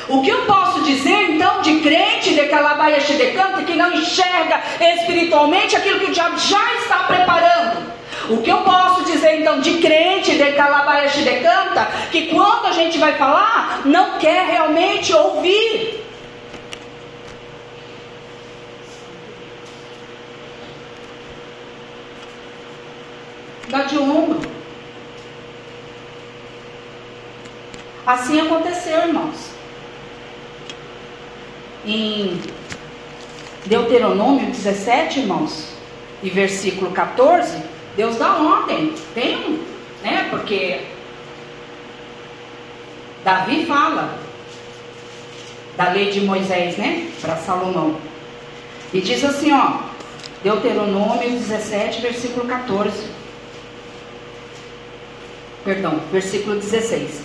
[0.08, 2.34] O que eu posso dizer então de crente
[3.32, 7.92] canta que não enxerga espiritualmente aquilo que o diabo já está preparando?
[8.30, 12.72] O que eu posso dizer então de crente de calabaia de canta que quando a
[12.72, 16.00] gente vai falar não quer realmente ouvir?
[23.68, 24.40] Dá de ombro.
[28.06, 29.51] Assim aconteceu, irmãos
[31.84, 32.40] em
[33.66, 35.68] Deuteronômio 17, irmãos,
[36.22, 37.56] e versículo 14,
[37.96, 38.94] Deus dá ordem.
[39.14, 39.60] Tem
[40.02, 40.26] né?
[40.30, 40.80] Porque
[43.24, 44.18] Davi fala
[45.76, 47.08] da lei de Moisés, né?
[47.20, 47.96] Para Salomão.
[48.92, 49.78] E diz assim, ó,
[50.42, 52.92] Deuteronômio 17, versículo 14.
[55.64, 57.22] Perdão, versículo 16.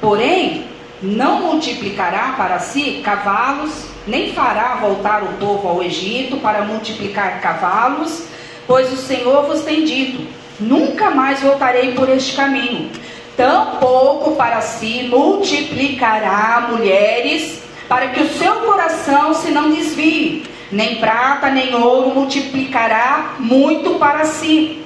[0.00, 0.66] Porém,
[1.02, 8.26] não multiplicará para si cavalos, nem fará voltar o povo ao Egito para multiplicar cavalos,
[8.66, 10.26] pois o Senhor vos tem dito:
[10.58, 12.90] nunca mais voltarei por este caminho.
[13.36, 21.50] Tampouco para si multiplicará mulheres, para que o seu coração se não desvie, nem prata
[21.50, 24.79] nem ouro multiplicará muito para si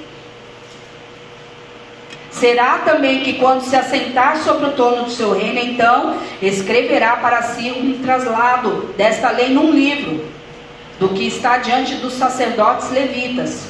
[2.39, 7.41] Será também que quando se assentar sobre o trono do seu reino, então escreverá para
[7.41, 10.25] si um traslado desta lei num livro,
[10.99, 13.69] do que está diante dos sacerdotes levitas.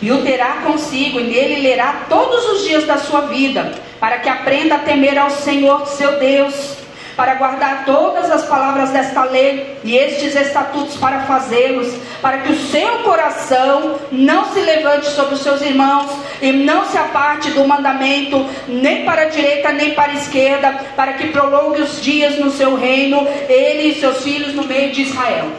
[0.00, 4.28] E o terá consigo, e nele lerá todos os dias da sua vida, para que
[4.28, 6.85] aprenda a temer ao Senhor seu Deus
[7.16, 12.60] para guardar todas as palavras desta lei e estes estatutos para fazê-los, para que o
[12.66, 16.10] seu coração não se levante sobre os seus irmãos
[16.42, 21.14] e não se aparte do mandamento, nem para a direita nem para a esquerda, para
[21.14, 25.50] que prolongue os dias no seu reino, ele e seus filhos no meio de Israel.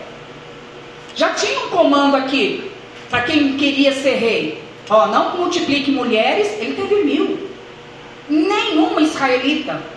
[1.16, 2.72] Já tinha um comando aqui
[3.10, 4.64] para quem queria ser rei.
[4.90, 7.50] Ó, não multiplique mulheres, ele teve mil.
[8.30, 9.97] Nenhuma israelita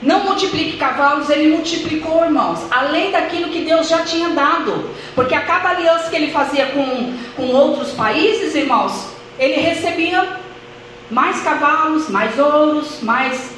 [0.00, 4.90] não multiplique cavalos, ele multiplicou, irmãos, além daquilo que Deus já tinha dado.
[5.14, 10.38] Porque a cada aliança que ele fazia com, com outros países, irmãos, ele recebia
[11.10, 13.52] mais cavalos, mais ouros, mais.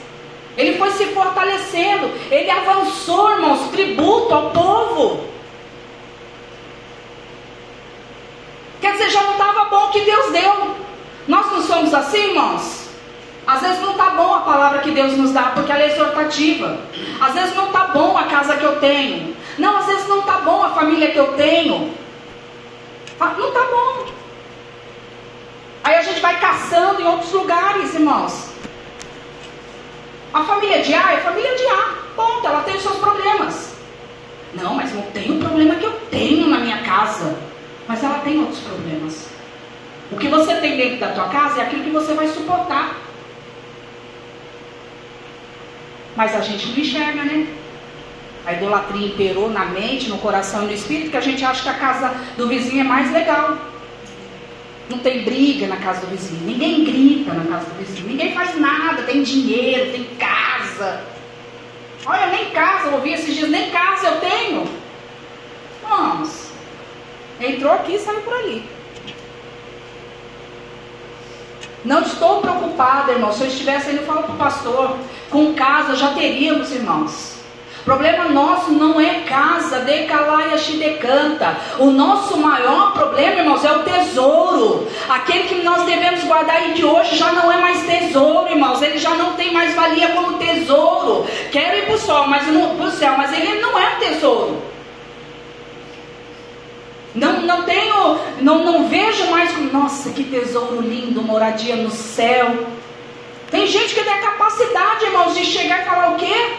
[0.56, 5.28] Ele foi se fortalecendo, ele avançou, irmãos, tributo ao povo.
[8.80, 10.74] Quer dizer, já não estava bom o que Deus deu.
[11.28, 12.79] Nós não somos assim, irmãos?
[13.50, 16.78] Às vezes não está bom a palavra que Deus nos dá, porque ela é exortativa.
[17.20, 19.36] Às vezes não está bom a casa que eu tenho.
[19.58, 21.92] Não, às vezes não está bom a família que eu tenho.
[23.18, 24.06] Não está bom.
[25.82, 28.50] Aí a gente vai caçando em outros lugares, irmãos.
[30.32, 31.94] A família de A é família de A.
[32.14, 33.74] Ponto, ela tem os seus problemas.
[34.54, 37.36] Não, mas não tem o problema que eu tenho na minha casa.
[37.88, 39.28] Mas ela tem outros problemas.
[40.12, 43.09] O que você tem dentro da tua casa é aquilo que você vai suportar.
[46.16, 47.46] Mas a gente não enxerga, né?
[48.46, 51.68] A idolatria imperou na mente, no coração e no espírito, que a gente acha que
[51.68, 53.56] a casa do vizinho é mais legal.
[54.88, 58.58] Não tem briga na casa do vizinho, ninguém grita na casa do vizinho, ninguém faz
[58.58, 61.04] nada, tem dinheiro, tem casa.
[62.04, 64.68] Olha, nem casa, eu ouvi esses dias, nem casa eu tenho.
[65.82, 66.50] Vamos.
[67.40, 68.64] Entrou aqui e saiu por ali.
[71.84, 73.32] Não estou preocupado, irmão.
[73.32, 74.96] Se eu estivesse indo falar para o pastor,
[75.30, 77.40] com casa já teríamos, irmãos.
[77.80, 81.56] O problema nosso não é casa, decalaia decanta.
[81.78, 84.86] O nosso maior problema, irmãos, é o tesouro.
[85.08, 88.82] Aquele que nós devemos guardar e que hoje já não é mais tesouro, irmãos.
[88.82, 91.26] Ele já não tem mais valia como tesouro.
[91.50, 94.69] Quero ir para o céu, mas para o céu, mas ele não é um tesouro.
[97.14, 102.68] Não, não tenho, não, não vejo mais nossa, que tesouro lindo, moradia no céu.
[103.50, 106.56] Tem gente que tem a capacidade, irmãos, de chegar e falar o quê?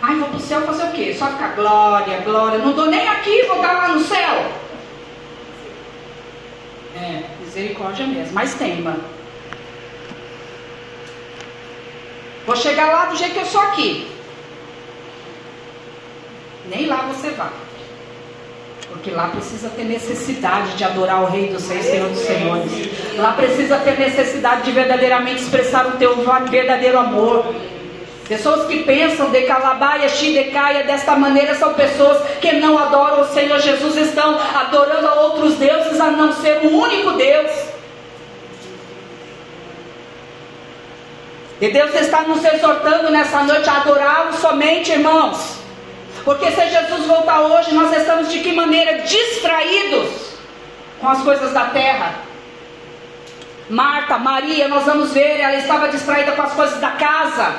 [0.00, 1.14] Ai, vou para o céu fazer o quê?
[1.18, 2.58] Só ficar glória, glória.
[2.58, 4.52] Não estou nem aqui, vou estar lá no céu.
[6.96, 8.96] É, misericórdia mesmo, mas teima.
[12.46, 14.10] Vou chegar lá do jeito que eu sou aqui.
[16.66, 17.50] Nem lá você vai.
[18.90, 22.70] Porque lá precisa ter necessidade de adorar o Rei dos Reis, Senhor dos Senhores.
[23.16, 26.16] Lá precisa ter necessidade de verdadeiramente expressar o teu
[26.50, 27.54] verdadeiro amor.
[28.28, 33.58] Pessoas que pensam de calabaia, xidecaia, desta maneira são pessoas que não adoram o Senhor
[33.58, 37.50] Jesus, estão adorando a outros deuses a não ser o único Deus.
[41.60, 45.59] E Deus está nos exortando nessa noite a adorá-lo somente, irmãos.
[46.24, 49.02] Porque se Jesus voltar hoje, nós estamos de que maneira?
[49.02, 50.30] Distraídos
[51.00, 52.14] com as coisas da terra.
[53.68, 57.54] Marta, Maria, nós vamos ver, ela estava distraída com as coisas da casa.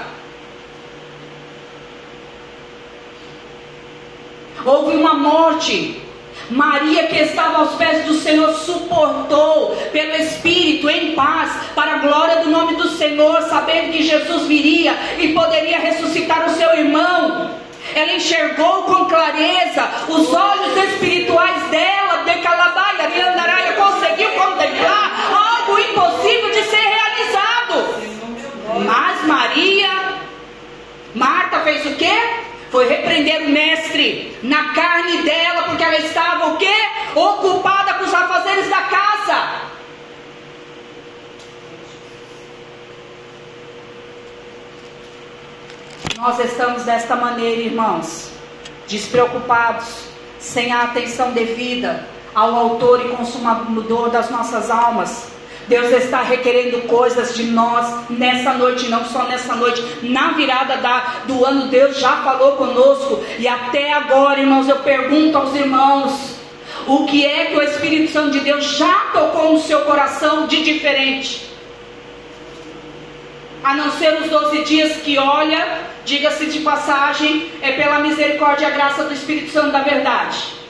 [4.63, 6.01] Houve uma morte.
[6.49, 12.43] Maria, que estava aos pés do Senhor, suportou pelo Espírito em paz, para a glória
[12.43, 17.60] do nome do Senhor, sabendo que Jesus viria e poderia ressuscitar o seu irmão.
[17.95, 25.79] Ela enxergou com clareza os olhos espirituais dela, de Calabaia, de Andaraia, conseguiu contemplar algo
[25.79, 27.95] impossível de ser realizado.
[28.85, 29.89] Mas Maria,
[31.13, 32.13] Marta fez o quê?
[32.71, 36.73] Foi repreender o mestre na carne dela, porque ela estava o quê?
[37.13, 39.70] Ocupada com os afazeres da casa.
[46.21, 48.29] Nós estamos desta maneira, irmãos,
[48.87, 50.03] despreocupados,
[50.37, 52.05] sem a atenção devida
[52.35, 55.31] ao autor e consumador das nossas almas.
[55.67, 61.23] Deus está requerendo coisas de nós nessa noite, não só nessa noite, na virada da,
[61.25, 66.35] do ano, Deus já falou conosco, e até agora, irmãos, eu pergunto aos irmãos:
[66.85, 70.63] o que é que o Espírito Santo de Deus já tocou no seu coração de
[70.63, 71.50] diferente?
[73.63, 78.71] A não ser os 12 dias que olha, diga-se de passagem, é pela misericórdia e
[78.71, 80.61] graça do Espírito Santo da verdade.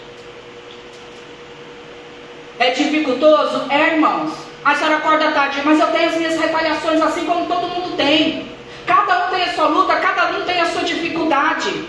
[2.60, 3.66] É dificultoso?
[3.70, 4.34] É, irmãos.
[4.64, 8.46] A senhora acorda tarde, mas eu tenho as minhas retaliações assim como todo mundo tem.
[8.86, 11.86] Cada um tem a sua luta, cada um tem a sua dificuldade.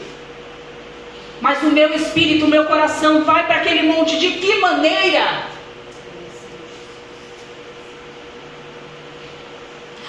[1.40, 5.51] Mas o meu espírito, o meu coração vai para aquele monte de que maneira?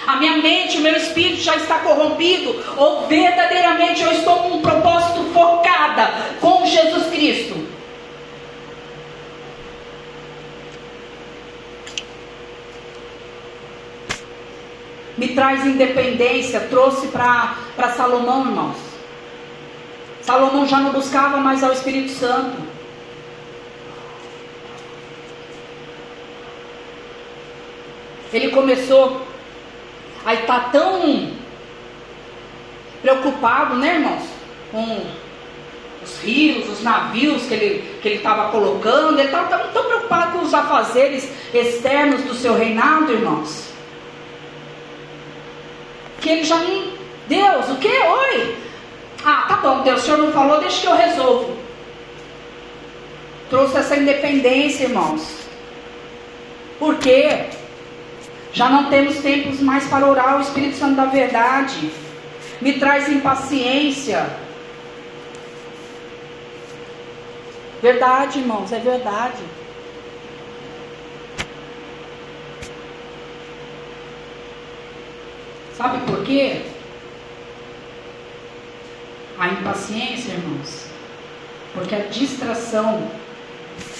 [0.06, 4.62] A minha mente, o meu espírito já está corrompido, ou verdadeiramente eu estou com um
[4.62, 7.74] propósito focada com Jesus Cristo.
[15.16, 17.56] Me traz independência, trouxe para
[17.96, 18.76] Salomão, irmãos.
[20.20, 22.56] Salomão já não buscava mais ao Espírito Santo.
[28.32, 29.24] Ele começou
[30.24, 31.30] a estar tão
[33.02, 34.22] preocupado, né, irmãos?
[34.70, 35.02] Com
[36.02, 39.18] os rios, os navios que ele que ele estava colocando.
[39.18, 43.70] Ele estava tão preocupado com os afazeres externos do seu reinado, irmãos.
[46.20, 46.92] Que ele já não.
[47.26, 47.88] Deus, o que?
[47.88, 48.56] Oi!
[49.24, 51.56] Ah, tá bom, Deus, o senhor não falou, deixa que eu resolvo.
[53.48, 55.38] Trouxe essa independência, irmãos.
[56.78, 57.46] Por quê?
[58.54, 61.90] Já não temos tempos mais para orar o Espírito Santo da verdade.
[62.62, 64.26] Me traz impaciência.
[67.82, 69.42] Verdade, irmãos, é verdade.
[75.76, 76.62] Sabe por quê?
[79.38, 80.86] a impaciência, irmãos.
[81.72, 83.10] Porque a distração,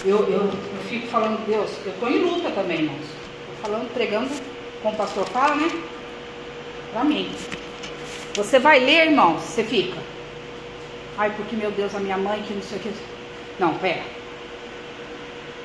[0.05, 3.14] eu, eu, eu fico falando, Deus, eu estou em luta também, irmãos.
[3.65, 4.29] Falando, pregando,
[4.83, 5.71] como o pastor fala, né?
[6.93, 7.35] Para mim.
[8.35, 9.97] Você vai ler, irmãos, você fica.
[11.17, 12.93] Ai, porque meu Deus, a minha mãe que não sei o que.
[13.59, 14.03] Não, pera.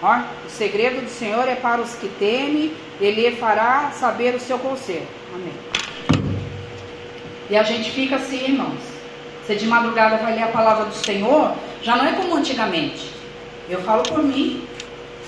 [0.01, 4.57] Ó, o segredo do Senhor é para os que temem, Ele fará saber o seu
[4.57, 5.05] conselho.
[5.35, 6.23] Amém.
[7.49, 8.79] E a gente fica assim, irmãos.
[9.45, 13.11] Você de madrugada vai ler a palavra do Senhor, já não é como antigamente.
[13.69, 14.65] Eu falo por mim.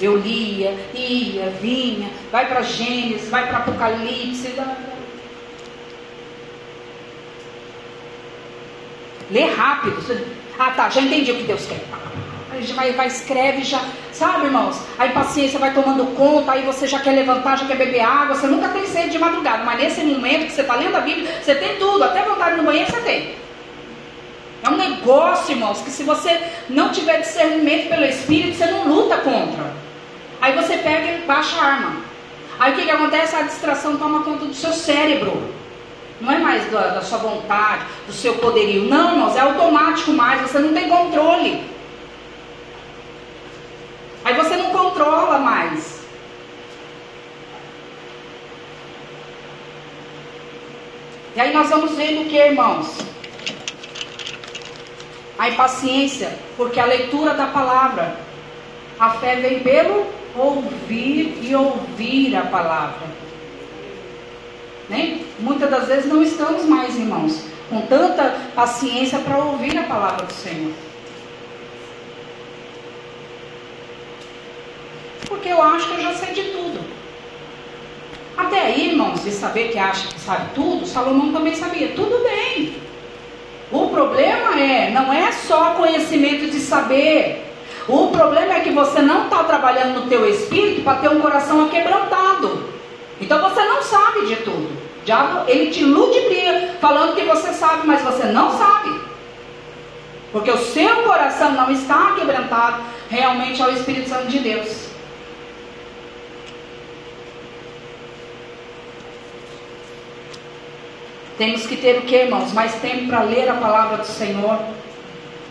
[0.02, 4.54] Eu lia, ia, vinha, vai para Gênesis, vai para Apocalipse.
[9.30, 9.98] Lê rápido.
[10.58, 11.82] Ah, tá, já entendi o que Deus quer.
[12.52, 13.80] Aí já vai, vai, escreve, já.
[14.12, 14.78] Sabe, irmãos?
[15.00, 18.36] A impaciência vai tomando conta, aí você já quer levantar, já quer beber água.
[18.36, 21.32] Você nunca tem sede de madrugada, mas nesse momento que você está lendo a Bíblia,
[21.42, 23.36] você tem tudo, até vontade no banheiro você tem.
[24.64, 26.40] É um negócio, irmãos, que se você
[26.70, 29.81] não tiver discernimento pelo Espírito, você não luta contra.
[30.42, 32.02] Aí você pega e baixa a arma.
[32.60, 33.36] Aí o que, que acontece?
[33.36, 35.54] A distração toma conta do seu cérebro.
[36.20, 38.84] Não é mais da, da sua vontade, do seu poderio.
[38.84, 40.42] Não, irmãos, é automático mais.
[40.42, 41.64] Você não tem controle.
[44.26, 46.02] Aí você não controla mais.
[51.36, 53.12] E aí nós vamos vendo o que, irmãos?
[55.42, 58.16] a impaciência, porque a leitura da palavra,
[59.00, 60.06] a fé vem pelo
[60.36, 63.08] ouvir e ouvir a palavra.
[64.90, 65.22] Né?
[65.40, 70.34] Muitas das vezes não estamos mais, irmãos, com tanta paciência para ouvir a palavra do
[70.34, 70.74] Senhor.
[75.28, 76.82] Porque eu acho que eu já sei de tudo.
[78.36, 81.90] Até aí, irmãos, de saber que acha que sabe tudo, Salomão também sabia.
[81.90, 82.76] Tudo bem.
[83.72, 87.51] O problema é, não é só conhecimento de saber.
[87.88, 91.66] O problema é que você não está trabalhando no teu espírito para ter um coração
[91.66, 92.70] aquebrantado.
[93.20, 94.70] Então você não sabe de tudo.
[95.04, 99.02] Diabo, ele te ludibria falando que você sabe, mas você não sabe.
[100.32, 104.90] Porque o seu coração não está quebrantado realmente ao Espírito Santo de Deus.
[111.38, 112.54] Temos que ter o que, irmãos?
[112.54, 114.60] Mais tempo para ler a palavra do Senhor.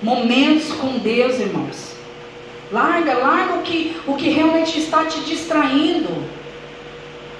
[0.01, 1.90] Momentos com Deus, irmãos.
[2.73, 6.25] Larga, larga o que, o que realmente está te distraindo.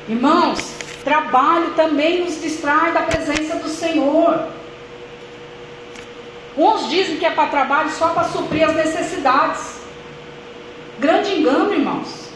[0.09, 0.75] Irmãos,
[1.05, 4.49] trabalho também nos distrai da presença do Senhor.
[6.57, 9.81] Uns dizem que é para trabalho só para suprir as necessidades.
[10.99, 12.31] Grande engano, irmãos.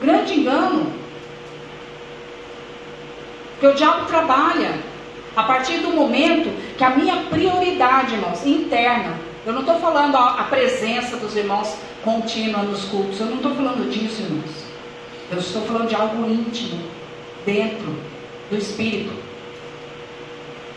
[0.00, 0.92] Grande engano.
[3.52, 4.78] Porque o diabo trabalha
[5.34, 10.40] a partir do momento que a minha prioridade, irmãos, interna, eu não estou falando a,
[10.40, 11.74] a, presença dos irmãos
[12.04, 14.68] contínua nos cultos, eu não estou falando disso, irmãos.
[15.30, 16.82] Eu estou falando de algo íntimo,
[17.44, 17.94] dentro
[18.50, 19.12] do Espírito.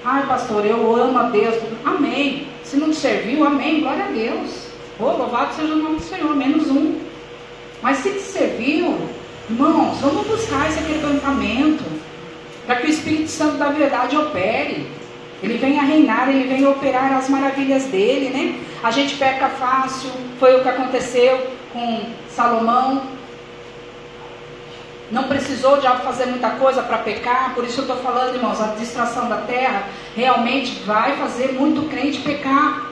[0.03, 1.55] Ai, pastor, eu amo a Deus.
[1.85, 2.47] Amém.
[2.63, 3.81] Se não te serviu, amém.
[3.81, 4.67] Glória a Deus.
[4.99, 6.99] Oh, louvado seja o nome do Senhor, menos um.
[7.81, 8.97] Mas se te serviu,
[9.49, 11.83] irmãos, vamos buscar esse aquebrantamento.
[12.65, 14.87] Para que o Espírito Santo da verdade opere.
[15.41, 18.59] Ele venha reinar, ele venha operar as maravilhas dele, né?
[18.83, 23.03] A gente peca fácil, foi o que aconteceu com Salomão.
[25.09, 28.67] Não precisou de fazer muita coisa para pecar, por isso eu estou falando, irmãos, a
[28.75, 29.83] distração da terra
[30.15, 32.91] realmente vai fazer muito crente pecar.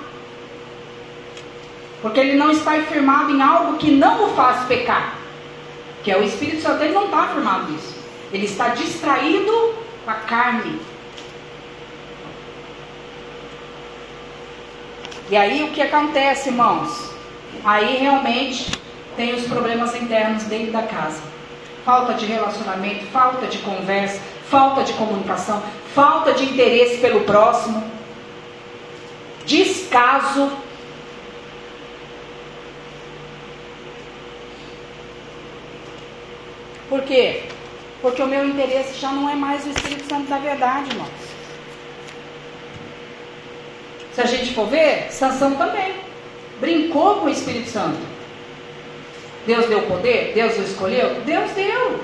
[2.02, 5.16] Porque ele não está firmado em algo que não o faz pecar.
[6.04, 7.96] Que é o Espírito Santo, ele não está firmado nisso.
[8.32, 10.80] Ele está distraído com a carne.
[15.30, 17.12] E aí o que acontece, irmãos?
[17.64, 18.72] Aí realmente
[19.16, 21.22] tem os problemas internos dentro da casa.
[21.86, 25.62] Falta de relacionamento, falta de conversa, falta de comunicação,
[25.94, 27.84] falta de interesse pelo próximo,
[29.46, 30.52] descaso
[36.90, 37.44] Por quê?
[38.02, 41.29] Porque o meu interesse já não é mais o Espírito Santo da verdade, irmãos.
[44.20, 45.94] Se a gente for ver, Sansão também
[46.60, 48.00] brincou com o Espírito Santo.
[49.48, 50.34] Deus deu poder?
[50.36, 51.22] Deus o escolheu?
[51.26, 52.04] Deus deu.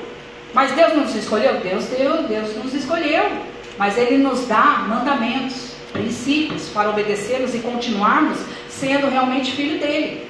[0.54, 1.60] Mas Deus não nos escolheu?
[1.60, 3.30] Deus deu, Deus nos escolheu.
[3.78, 8.38] Mas Ele nos dá mandamentos, princípios para obedecê-los e continuarmos
[8.70, 10.26] sendo realmente filho dele.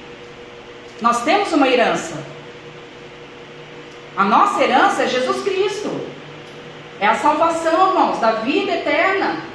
[1.00, 2.20] Nós temos uma herança.
[4.16, 6.00] A nossa herança é Jesus Cristo.
[6.98, 9.54] É a salvação, irmãos, da vida eterna.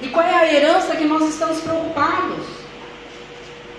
[0.00, 2.46] E qual é a herança que nós estamos preocupados?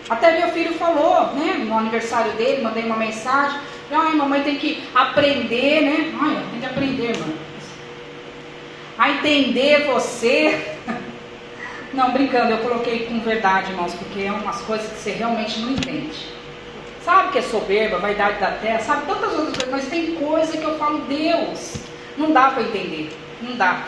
[0.10, 3.60] Até meu filho falou, né, no aniversário dele, mandei uma mensagem.
[3.92, 6.14] Ai, mamãe tem que aprender, né?
[6.20, 7.38] Ai, tem que aprender, mano.
[8.98, 10.76] A entender você.
[11.94, 15.72] Não, brincando, eu coloquei com verdade, irmãos, porque é umas coisas que você realmente não
[15.72, 16.28] entende.
[17.04, 20.64] Sabe que é soberba, vaidade da terra, sabe tantas outras coisas, mas tem coisa que
[20.64, 21.78] eu falo, Deus,
[22.16, 23.10] não dá para entender,
[23.42, 23.86] não dá.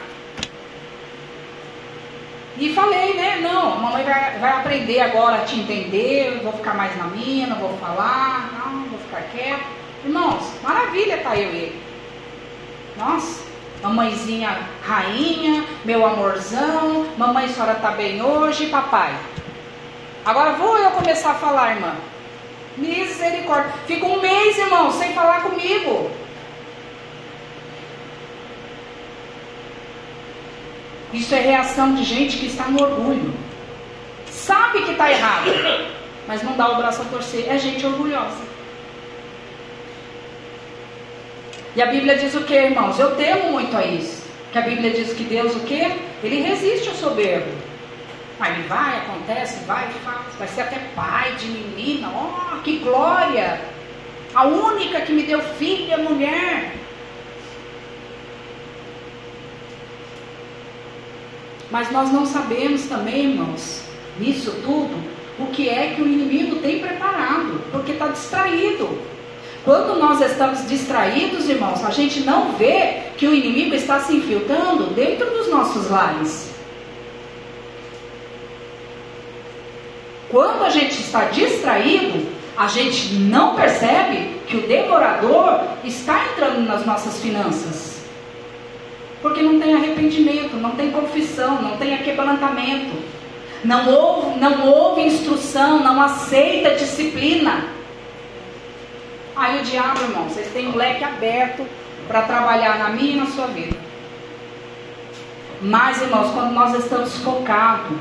[2.57, 3.39] E falei, né?
[3.41, 7.05] Não, a mamãe vai, vai aprender agora a te entender, eu vou ficar mais na
[7.05, 9.65] minha, não vou falar, não, vou ficar quieto.
[10.03, 11.83] Irmãos, maravilha tá eu e ele.
[12.97, 19.11] Nossa, Mamãezinha rainha, meu amorzão, mamãe, senhora tá bem hoje, papai.
[20.23, 21.95] Agora vou eu começar a falar, irmã.
[22.77, 23.73] Misericórdia.
[23.87, 26.11] Fica um mês, irmão, sem falar comigo.
[31.13, 33.33] Isso é reação de gente que está no orgulho.
[34.27, 35.51] Sabe que está errado,
[36.27, 37.45] mas não dá o braço a torcer.
[37.49, 38.51] É gente orgulhosa.
[41.75, 42.99] E a Bíblia diz o que, irmãos?
[42.99, 44.23] Eu temo muito a isso.
[44.51, 45.81] Que a Bíblia diz que Deus o que?
[46.23, 47.51] Ele resiste ao soberbo.
[48.39, 50.35] Aí ele vai, acontece, vai faz.
[50.37, 52.09] Vai ser até pai de menina.
[52.09, 53.61] Oh, que glória!
[54.33, 56.73] A única que me deu filha, mulher.
[61.71, 63.81] Mas nós não sabemos também, irmãos,
[64.19, 64.93] nisso tudo,
[65.39, 68.89] o que é que o inimigo tem preparado, porque está distraído.
[69.63, 74.87] Quando nós estamos distraídos, irmãos, a gente não vê que o inimigo está se infiltrando
[74.87, 76.51] dentro dos nossos lares.
[80.29, 86.85] Quando a gente está distraído, a gente não percebe que o devorador está entrando nas
[86.85, 87.90] nossas finanças.
[89.21, 92.95] Porque não tem arrependimento, não tem confissão, não tem aquebrantamento.
[93.63, 97.65] Não houve, não houve instrução, não aceita disciplina.
[99.35, 101.65] Aí o diabo, irmão, vocês têm um leque aberto
[102.07, 103.77] para trabalhar na minha e na sua vida.
[105.61, 107.97] Mas, irmãos, quando nós estamos focados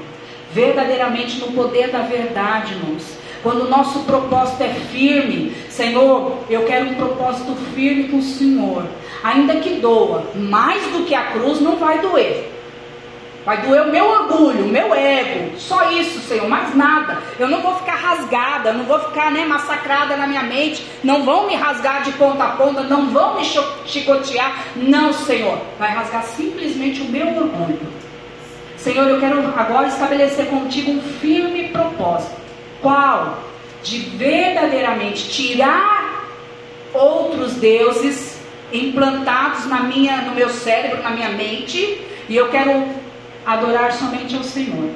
[0.53, 6.91] verdadeiramente no poder da verdade, irmãos, quando o nosso propósito é firme, Senhor, eu quero
[6.91, 8.85] um propósito firme com o Senhor,
[9.23, 12.51] ainda que doa, mais do que a cruz não vai doer.
[13.45, 15.59] Vai doer o meu orgulho, o meu ego.
[15.59, 17.19] Só isso, Senhor, mais nada.
[17.39, 20.85] Eu não vou ficar rasgada, não vou ficar né, massacrada na minha mente.
[21.03, 23.45] Não vão me rasgar de ponta a ponta, não vão me
[23.87, 24.67] chicotear.
[24.77, 25.59] Não, Senhor.
[25.79, 27.81] Vai rasgar simplesmente o meu orgulho.
[28.77, 32.37] Senhor, eu quero agora estabelecer contigo um firme propósito.
[32.83, 33.39] Qual?
[33.83, 36.27] De verdadeiramente tirar
[36.93, 38.40] outros deuses
[38.73, 42.87] implantados na minha, no meu cérebro, na minha mente, e eu quero
[43.45, 44.91] adorar somente ao Senhor.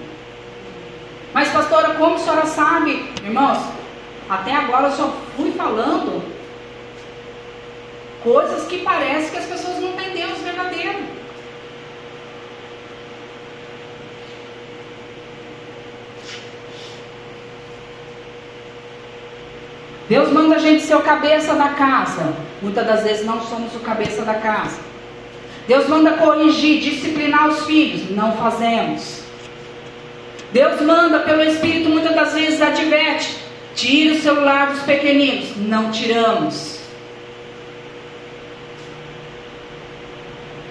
[1.33, 3.59] Mas, pastora, como a senhora sabe, irmãos?
[4.29, 6.23] Até agora eu só fui falando
[8.23, 10.99] coisas que parece que as pessoas não têm Deus verdadeiro.
[20.09, 22.35] Deus manda a gente ser o cabeça da casa.
[22.61, 24.79] Muitas das vezes não somos o cabeça da casa.
[25.67, 28.11] Deus manda corrigir, disciplinar os filhos.
[28.11, 29.23] Não fazemos.
[30.53, 33.39] Deus manda pelo Espírito, muitas das vezes adverte.
[33.75, 35.57] Tire o celular dos pequeninos.
[35.57, 36.81] Não tiramos.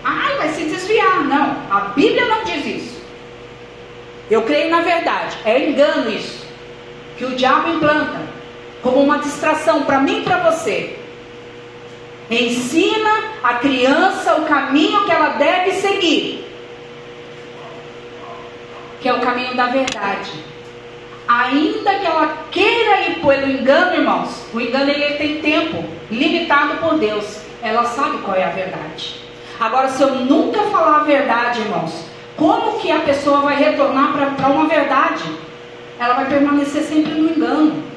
[0.04, 1.24] Ai, vai se desviar.
[1.24, 3.02] Não, a Bíblia não diz isso.
[4.30, 5.38] Eu creio na verdade.
[5.44, 6.46] É engano isso.
[7.18, 8.33] Que o diabo implanta
[8.84, 11.00] como uma distração para mim e para você.
[12.30, 16.46] Ensina a criança o caminho que ela deve seguir,
[19.02, 20.32] que é o caminho da verdade.
[21.26, 26.98] Ainda que ela queira ir pelo engano, irmãos, o engano ele tem tempo limitado por
[26.98, 27.40] Deus.
[27.62, 29.16] Ela sabe qual é a verdade.
[29.58, 32.06] Agora, se eu nunca falar a verdade, irmãos,
[32.36, 35.24] como que a pessoa vai retornar para uma verdade?
[35.98, 37.93] Ela vai permanecer sempre no engano.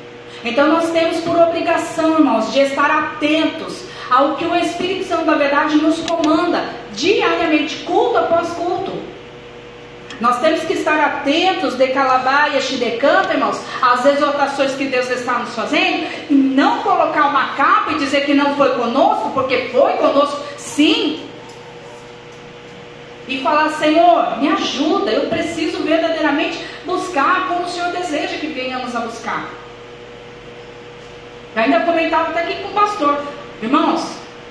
[0.47, 5.35] Então nós temos por obrigação, irmãos, de estar atentos ao que o Espírito Santo da
[5.35, 8.93] verdade nos comanda diariamente, culto após culto.
[10.21, 15.53] Nós temos que estar atentos de Calabaia, Xidecanta, irmãos, às exortações que Deus está nos
[15.53, 20.41] fazendo, e não colocar uma capa e dizer que não foi conosco, porque foi conosco,
[20.57, 21.27] sim.
[23.27, 28.95] E falar, Senhor, me ajuda, eu preciso verdadeiramente buscar como o Senhor deseja que venhamos
[28.95, 29.66] a buscar.
[31.57, 33.19] Eu ainda comentava até aqui com o pastor.
[33.63, 34.07] Irmãos,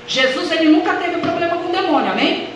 [0.07, 2.49] Jesus ele nunca teve problema com o demônio, amém?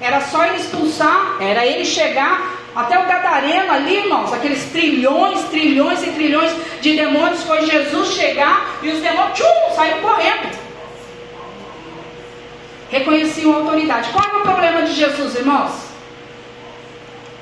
[0.00, 6.02] Era só ele expulsar, era ele chegar até o Gadareno ali, irmãos, aqueles trilhões, trilhões
[6.02, 10.58] e trilhões de demônios, foi Jesus chegar e os demônios tchum, saíram correndo.
[12.90, 14.10] Reconheciam a autoridade.
[14.10, 15.72] Qual era o problema de Jesus, irmãos?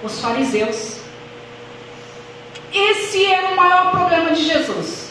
[0.02, 0.98] Os fariseus.
[2.72, 5.03] Esse era o maior problema de Jesus.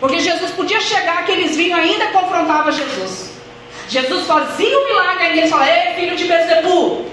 [0.00, 3.32] Porque Jesus podia chegar que eles vinham ainda confrontava Jesus.
[3.88, 7.06] Jesus fazia um milagre e eles falavam, ei filho de Bezebu.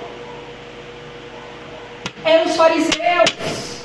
[2.24, 3.82] Eram os fariseus.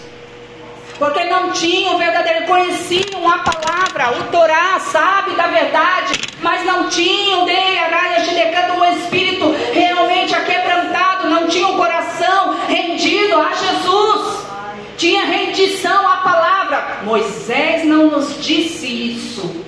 [0.98, 7.44] Porque não tinham verdadeiro, conheciam a palavra, o Torá, sabe da verdade, mas não tinham
[7.44, 8.06] de araia
[8.78, 12.05] o espírito realmente aquebrantado, não tinham o coração
[14.96, 16.98] tinha rendição à palavra.
[17.04, 19.64] Moisés não nos disse isso.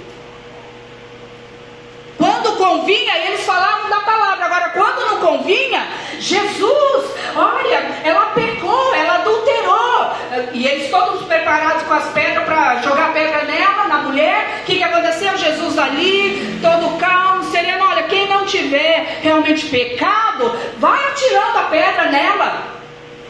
[2.16, 4.46] Quando convinha, eles falavam da palavra.
[4.46, 5.86] Agora, quando não convinha,
[6.18, 10.12] Jesus, olha, ela pecou, ela adulterou.
[10.52, 14.60] E eles todos preparados com as pedras para jogar pedra nela, na mulher.
[14.62, 15.38] O que, que aconteceu?
[15.38, 17.84] Jesus ali, todo calmo, sereno.
[17.84, 22.62] Olha, quem não tiver realmente pecado, vai atirando a pedra nela.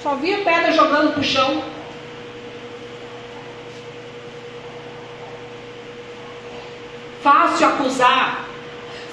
[0.03, 1.62] Só via pedra jogando para o chão.
[7.22, 8.44] Fácil acusar,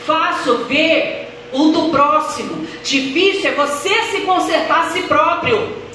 [0.06, 2.68] fácil ver o do próximo.
[2.84, 5.86] Difícil é você se consertar a si próprio.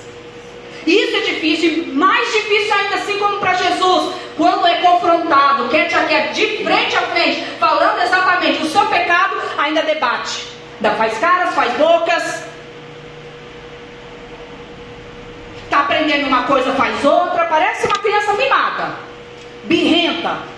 [0.86, 5.94] Isso é difícil, mais difícil ainda assim como para Jesus, quando é confrontado, quer te
[6.08, 10.46] quer de frente a frente, falando exatamente o seu pecado, ainda debate.
[10.76, 12.44] Ainda faz caras, faz bocas.
[15.64, 18.94] Está aprendendo uma coisa, faz outra, parece uma criança mimada,
[19.64, 20.49] birrenta.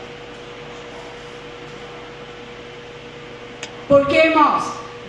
[3.93, 4.65] Porque, irmãos,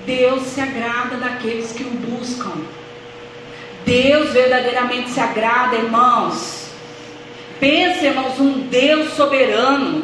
[0.06, 2.52] Deus se agrada daqueles que o buscam.
[3.86, 6.68] Deus verdadeiramente se agrada, irmãos.
[7.62, 10.04] Pense, irmãos, um Deus soberano.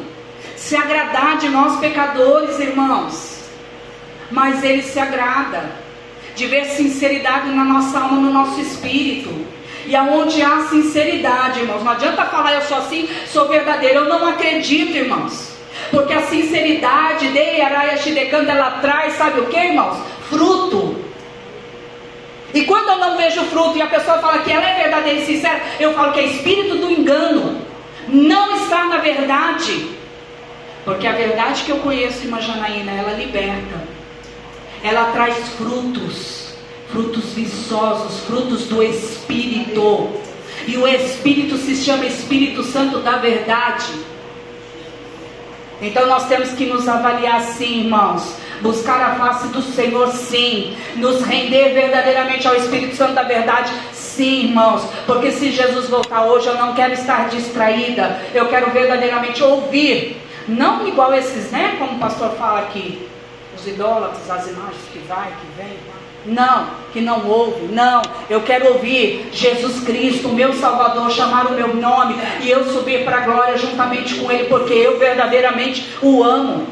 [0.55, 3.41] Se agradar de nós pecadores, irmãos.
[4.31, 5.71] Mas Ele se agrada
[6.33, 9.45] de ver sinceridade na nossa alma, no nosso espírito.
[9.87, 14.05] E aonde há sinceridade, irmãos, não adianta falar eu sou assim, sou verdadeiro.
[14.05, 15.58] Eu não acredito, irmãos.
[15.91, 19.97] Porque a sinceridade de Araia Shidekanda, ela traz, sabe o que, irmãos?
[20.29, 21.09] Fruto.
[22.53, 25.25] E quando eu não vejo fruto e a pessoa fala que ela é verdadeira e
[25.25, 27.61] sincera, eu falo que é espírito do engano.
[28.07, 29.89] Não está na verdade.
[30.83, 33.83] Porque a verdade que eu conheço, irmã Janaína, ela liberta.
[34.83, 36.53] Ela traz frutos.
[36.91, 40.09] Frutos viçosos, frutos do Espírito.
[40.67, 43.93] E o Espírito se chama Espírito Santo da verdade.
[45.81, 48.35] Então nós temos que nos avaliar sim, irmãos.
[48.61, 50.75] Buscar a face do Senhor, sim.
[50.95, 54.83] Nos render verdadeiramente ao Espírito Santo da verdade, sim, irmãos.
[55.05, 58.19] Porque se Jesus voltar hoje, eu não quero estar distraída.
[58.33, 60.21] Eu quero verdadeiramente ouvir.
[60.47, 61.75] Não igual esses, né?
[61.79, 63.07] Como o pastor fala aqui.
[63.55, 65.77] Os idólatras, as imagens que vai, que vem.
[66.29, 68.01] Não, que não ouve, não.
[68.29, 73.17] Eu quero ouvir Jesus Cristo, meu Salvador, chamar o meu nome e eu subir para
[73.17, 76.67] a glória juntamente com Ele, porque eu verdadeiramente o amo.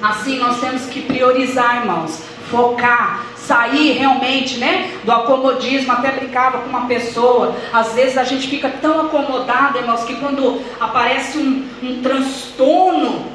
[0.00, 5.92] Assim nós temos que priorizar, irmãos, focar, sair realmente, né, do acomodismo.
[5.92, 7.54] Até brincava com uma pessoa.
[7.72, 13.26] Às vezes a gente fica tão acomodado, irmãos, que quando aparece um, um transtorno,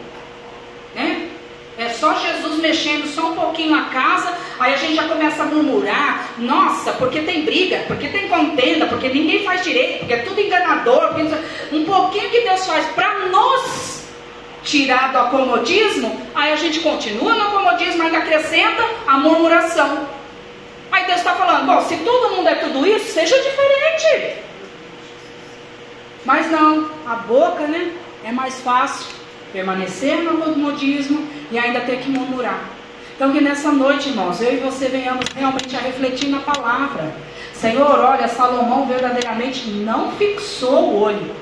[0.95, 1.27] né,
[1.77, 5.45] é só Jesus mexendo só um pouquinho a casa, aí a gente já começa a
[5.45, 10.41] murmurar, nossa, porque tem briga, porque tem contenda, porque ninguém faz direito, porque é tudo
[10.41, 11.15] enganador,
[11.71, 14.01] um pouquinho que Deus faz para nos
[14.63, 20.07] tirar do acomodismo, aí a gente continua no acomodismo, ainda acrescenta a murmuração.
[20.91, 24.41] Aí Deus está falando, bom, se todo mundo é tudo isso, seja diferente.
[26.25, 27.93] Mas não, a boca, né,
[28.25, 29.05] é mais fácil
[29.57, 32.69] permanecer no modismo e ainda ter que murmurar.
[33.15, 37.11] Então que nessa noite, irmãos, eu e você venhamos realmente a refletir na palavra.
[37.55, 41.35] Senhor, olha, Salomão verdadeiramente não fixou o olho.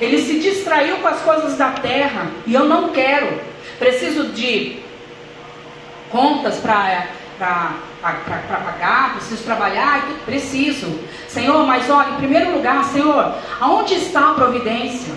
[0.00, 3.40] Ele se distraiu com as coisas da terra e eu não quero.
[3.76, 4.78] Preciso de
[6.10, 7.08] contas para
[8.00, 11.00] pagar, preciso trabalhar, preciso.
[11.26, 15.12] Senhor, mas olha, em primeiro lugar, Senhor, aonde está a providência?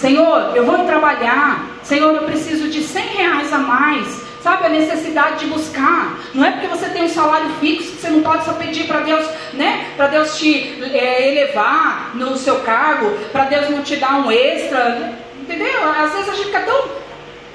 [0.00, 1.66] Senhor, eu vou trabalhar.
[1.82, 4.06] Senhor, eu preciso de 100 reais a mais.
[4.42, 6.18] Sabe a necessidade de buscar?
[6.32, 9.00] Não é porque você tem um salário fixo que você não pode só pedir para
[9.00, 9.88] Deus, né?
[9.98, 15.12] Para Deus te é, elevar no seu cargo, para Deus não te dar um extra,
[15.38, 15.86] entendeu?
[15.90, 16.82] Às vezes a gente fica tão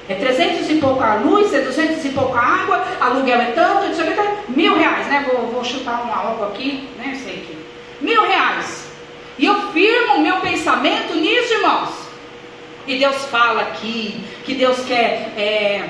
[0.08, 3.90] é 300 e pouco a luz, é 200 e pouco a água, aluguel é tanto,
[3.90, 4.14] isso aqui,
[4.50, 5.26] mil reais, né?
[5.28, 7.20] Vou, vou chutar uma algo aqui, né?
[7.20, 7.58] Sei que
[8.04, 8.86] mil reais.
[9.36, 12.05] E eu firmo o meu pensamento nisso, irmãos.
[12.86, 15.88] E Deus fala aqui que Deus quer é,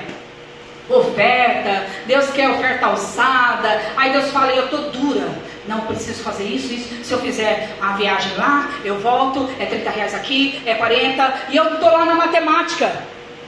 [0.89, 3.81] oferta, Deus quer oferta alçada.
[3.95, 5.29] Aí Deus fala, eu estou dura.
[5.67, 7.03] Não preciso fazer isso, isso.
[7.03, 11.57] Se eu fizer a viagem lá, eu volto, é 30 reais aqui, é 40, e
[11.57, 12.91] eu estou lá na matemática,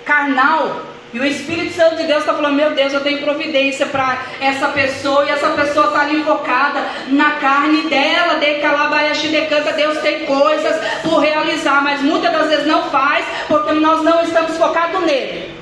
[0.04, 0.82] carnal.
[1.12, 4.68] E o Espírito Santo de Deus está falando: Meu Deus, eu tenho providência para essa
[4.68, 9.74] pessoa, e essa pessoa está ali focada na carne dela, de calabaiaxi decanta.
[9.74, 14.56] Deus tem coisas por realizar, mas muitas das vezes não faz, porque nós não estamos
[14.58, 15.56] focados nele.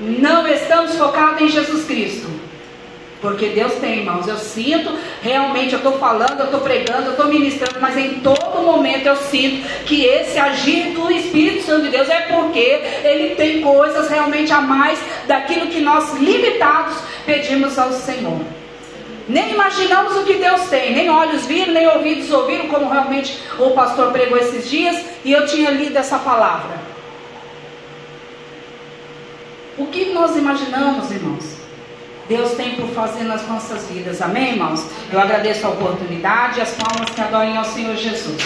[0.00, 2.33] Não estamos focados em Jesus Cristo.
[3.24, 4.28] Porque Deus tem, irmãos.
[4.28, 8.62] Eu sinto, realmente, eu estou falando, eu estou pregando, eu estou ministrando, mas em todo
[8.62, 13.62] momento eu sinto que esse agir do Espírito Santo de Deus é porque Ele tem
[13.62, 18.42] coisas realmente a mais daquilo que nós limitados pedimos ao Senhor.
[19.26, 23.70] Nem imaginamos o que Deus tem, nem olhos viram, nem ouvidos ouviram, como realmente o
[23.70, 26.78] pastor pregou esses dias, e eu tinha lido essa palavra.
[29.78, 31.63] O que nós imaginamos, irmãos?
[32.28, 34.22] Deus tem por fazer nas nossas vidas.
[34.22, 34.86] Amém, irmãos?
[35.12, 38.42] Eu agradeço a oportunidade e as palmas que adorem ao Senhor Jesus.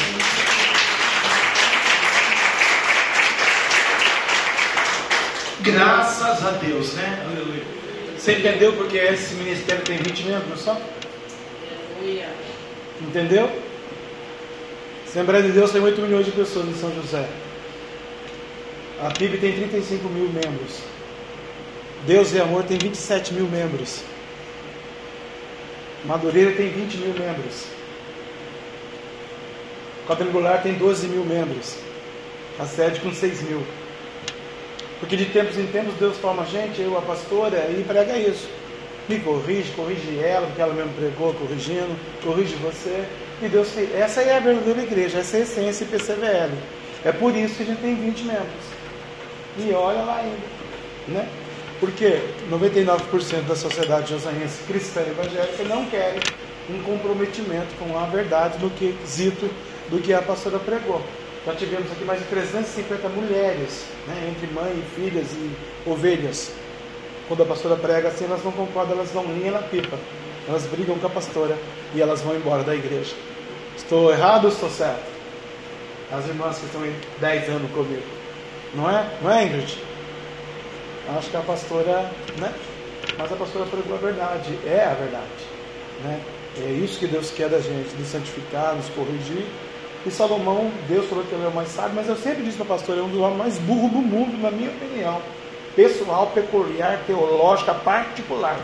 [5.60, 7.24] Graças a Deus, né?
[7.24, 7.62] Aleluia.
[8.16, 10.76] Você entendeu porque esse ministério tem 20 membros só?
[11.96, 12.28] Aleluia.
[13.00, 13.50] Entendeu?
[15.06, 17.28] Assembleia de Deus tem 8 milhões de pessoas em São José.
[19.00, 20.80] A PIB tem 35 mil membros.
[22.06, 24.02] Deus e Amor tem 27 mil membros.
[26.04, 27.64] Madureira tem 20 mil membros.
[30.06, 31.76] Quadrangular tem 12 mil membros.
[32.58, 33.62] A sede com 6 mil.
[35.00, 38.48] Porque de tempos em tempos Deus forma a gente, eu, a pastora, e prega isso.
[39.08, 43.04] Me corrige, corrige ela, porque ela mesmo pregou, corrigindo, corrige você.
[43.42, 43.68] E Deus.
[43.94, 46.52] Essa é a verdadeira igreja, essa é a essência PCVL.
[47.04, 48.64] É por isso que a gente tem 20 membros.
[49.58, 50.58] E olha lá ainda.
[51.08, 51.28] Né?
[51.80, 56.20] Porque 99% da sociedade josaiense cristã e evangélica não querem
[56.68, 59.48] um comprometimento com a verdade do quesito
[59.88, 61.00] do que a pastora pregou.
[61.46, 65.50] Já tivemos aqui mais de 350 mulheres, né, entre mãe, filhas e
[65.88, 66.50] ovelhas.
[67.28, 69.98] quando a pastora prega assim, elas não concordam, elas dão linha na pipa.
[70.48, 71.56] Elas brigam com a pastora
[71.94, 73.14] e elas vão embora da igreja.
[73.76, 75.04] Estou errado ou estou certo?
[76.10, 78.02] As irmãs que estão em 10 anos comigo.
[78.74, 79.06] Não é?
[79.22, 79.78] Não é, Ingrid?
[81.16, 82.52] Acho que a pastora, né?
[83.16, 85.46] Mas a pastora pregou a verdade, é a verdade,
[86.04, 86.20] né?
[86.60, 89.46] É isso que Deus quer da gente, nos santificar, nos corrigir.
[90.06, 92.66] E Salomão, Deus falou que ele é o mais sábio, mas eu sempre disse para
[92.66, 95.20] a pastora, é um dos homens mais burros do mundo, na minha opinião.
[95.74, 98.58] Pessoal, peculiar, teológica, particular.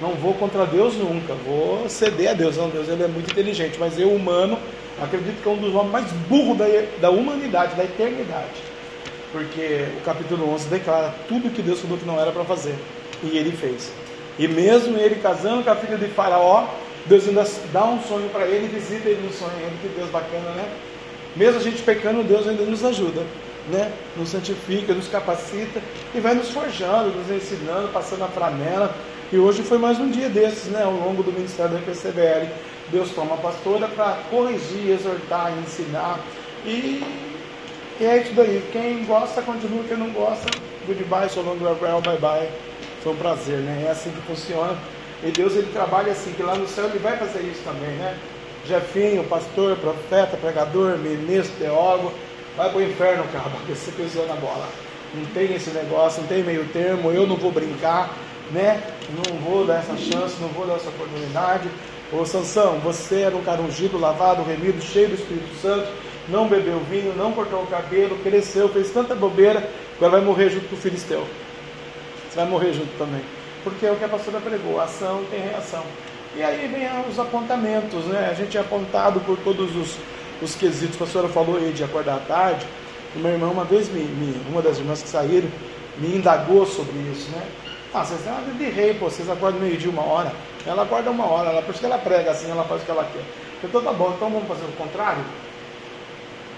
[0.00, 2.56] Não vou contra Deus nunca, vou ceder a Deus.
[2.56, 4.58] Não, Deus ele é muito inteligente, mas eu, humano,
[5.00, 6.66] acredito que é um dos homens mais burros da,
[7.00, 8.69] da humanidade, da eternidade.
[9.32, 12.74] Porque o capítulo 11 declara tudo que Deus falou que não era para fazer.
[13.22, 13.92] E ele fez.
[14.38, 16.66] E mesmo ele casando com a filha de Faraó,
[17.06, 19.52] Deus ainda dá um sonho para ele, visita ele no sonho.
[19.80, 20.68] Que Deus bacana, né?
[21.36, 23.22] Mesmo a gente pecando, Deus ainda nos ajuda,
[23.68, 23.92] né?
[24.16, 25.80] Nos santifica, nos capacita
[26.14, 28.94] e vai nos forjando, nos ensinando, passando a framela.
[29.32, 30.82] E hoje foi mais um dia desses, né?
[30.82, 32.48] Ao longo do ministério da PCBL.
[32.90, 36.18] Deus toma a pastora para corrigir, exortar, ensinar.
[36.66, 37.02] E,
[38.00, 38.64] e é isso daí.
[38.72, 39.84] Quem gosta, continua.
[39.84, 40.48] Quem não gosta,
[40.86, 42.48] goodbye, so long, bye bye.
[43.02, 43.84] Foi um prazer, né?
[43.86, 44.76] É assim que funciona.
[45.22, 48.16] E Deus ele trabalha assim, que lá no céu ele vai fazer isso também, né?
[48.66, 52.12] Jefinho, pastor, profeta, pregador, ministro, teólogo,
[52.56, 54.66] vai para o inferno, cara, porque você pisou na bola.
[55.14, 58.14] Não tem esse negócio, não tem meio termo, eu não vou brincar,
[58.50, 58.82] né?
[59.10, 61.68] Não vou dar essa chance, não vou dar essa oportunidade.
[62.12, 65.88] Ô Sansão, você era um cara ungido, lavado, remido, cheio do Espírito Santo,
[66.28, 70.68] não bebeu vinho, não cortou o cabelo, cresceu, fez tanta bobeira, agora vai morrer junto
[70.68, 71.26] com o filisteu.
[72.28, 73.22] Você vai morrer junto também
[73.62, 75.82] porque é o que a pastora pregou, ação tem reação.
[76.36, 78.28] E aí vem os apontamentos, né?
[78.30, 79.96] A gente é apontado por todos os,
[80.40, 80.96] os quesitos.
[80.96, 82.66] A pastora falou aí de acordar à tarde.
[83.16, 85.48] Uma irmã, uma vez, me, me, uma das irmãs que saíram,
[85.98, 87.42] me indagou sobre isso, né?
[87.92, 90.32] Ah, vocês têm uma vida de rei, pô, vocês acordam meio-dia, uma hora.
[90.64, 92.90] Ela acorda uma hora, ela, por isso que ela prega assim, ela faz o que
[92.90, 93.24] ela quer.
[93.64, 95.24] Então tá bom, então vamos fazer o contrário?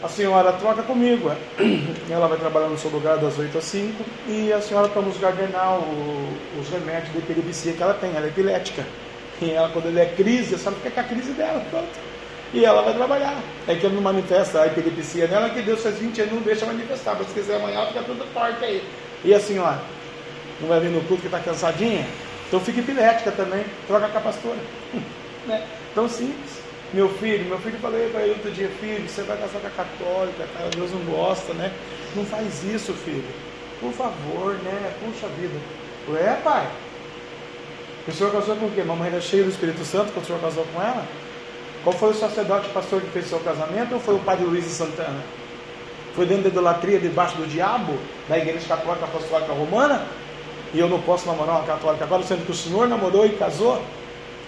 [0.02, 1.30] A senhora troca comigo.
[1.30, 1.36] É.
[2.10, 5.18] Ela vai trabalhar no seu lugar das 8 às 5 e a senhora toma os
[5.18, 5.84] gardenal,
[6.60, 8.10] os remédios de epilepsia que ela tem.
[8.14, 8.84] Ela é epilética.
[9.40, 11.88] E ela, quando ele é crise, a senhora fica com a crise dela, pronto.
[12.52, 13.40] E ela vai trabalhar.
[13.66, 17.16] É que não manifesta a epilepsia nela, que Deus faz 20 anos não deixa manifestar.
[17.16, 18.82] Mas se quiser amanhã, fica tudo torta aí.
[19.24, 19.80] E a senhora?
[20.60, 22.06] Não vai vir no culto que está cansadinha?
[22.48, 23.64] Então fica epilética também.
[23.86, 24.58] Troca com a pastora.
[25.46, 25.66] né?
[25.94, 26.61] Tão simples.
[26.92, 29.70] Meu filho, meu filho falei para ele outro dia, filho, você vai casar com a
[29.70, 31.72] católica, cara, Deus não gosta, né?
[32.14, 33.24] Não faz isso, filho.
[33.80, 34.92] Por favor, né?
[35.00, 35.58] Puxa vida.
[36.20, 36.68] é, pai.
[38.06, 38.82] O senhor casou com o quê?
[38.82, 41.02] Mamãe era cheia do Espírito Santo quando o senhor casou com ela?
[41.82, 44.70] Qual foi o sacerdote pastor que fez seu casamento ou foi o padre Luiz de
[44.70, 45.20] Santana?
[46.14, 47.98] Foi dentro da idolatria, debaixo do diabo,
[48.28, 50.04] da igreja católica apostólica romana?
[50.74, 53.82] E eu não posso namorar uma católica agora, sendo que o senhor namorou e casou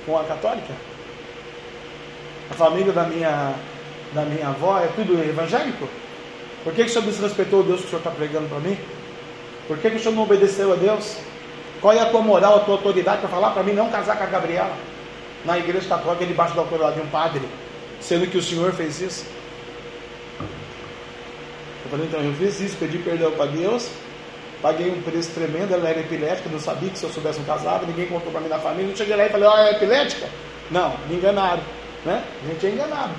[0.04, 0.74] com a católica?
[2.50, 3.54] A família da minha,
[4.12, 5.88] da minha avó é tudo evangélico?
[6.62, 8.78] Por que, que o senhor desrespeitou o Deus que o senhor está pregando para mim?
[9.68, 11.18] Por que, que o senhor não obedeceu a Deus?
[11.80, 14.24] Qual é a tua moral, a tua autoridade para falar para mim não casar com
[14.24, 14.74] a Gabriela?
[15.44, 17.42] Na igreja católica, debaixo da autoridade de um padre,
[18.00, 19.26] sendo que o senhor fez isso?
[20.40, 23.90] Eu falei, então eu fiz isso, pedi perdão para Deus,
[24.62, 27.86] paguei um preço tremendo, ela era epilética, não sabia que se eu soubesse um casado,
[27.86, 30.26] ninguém contou para mim na família, não cheguei lá e falei, ó, é epilética?
[30.70, 31.62] Não, me enganaram.
[32.04, 32.24] Né?
[32.44, 33.14] A gente é enganado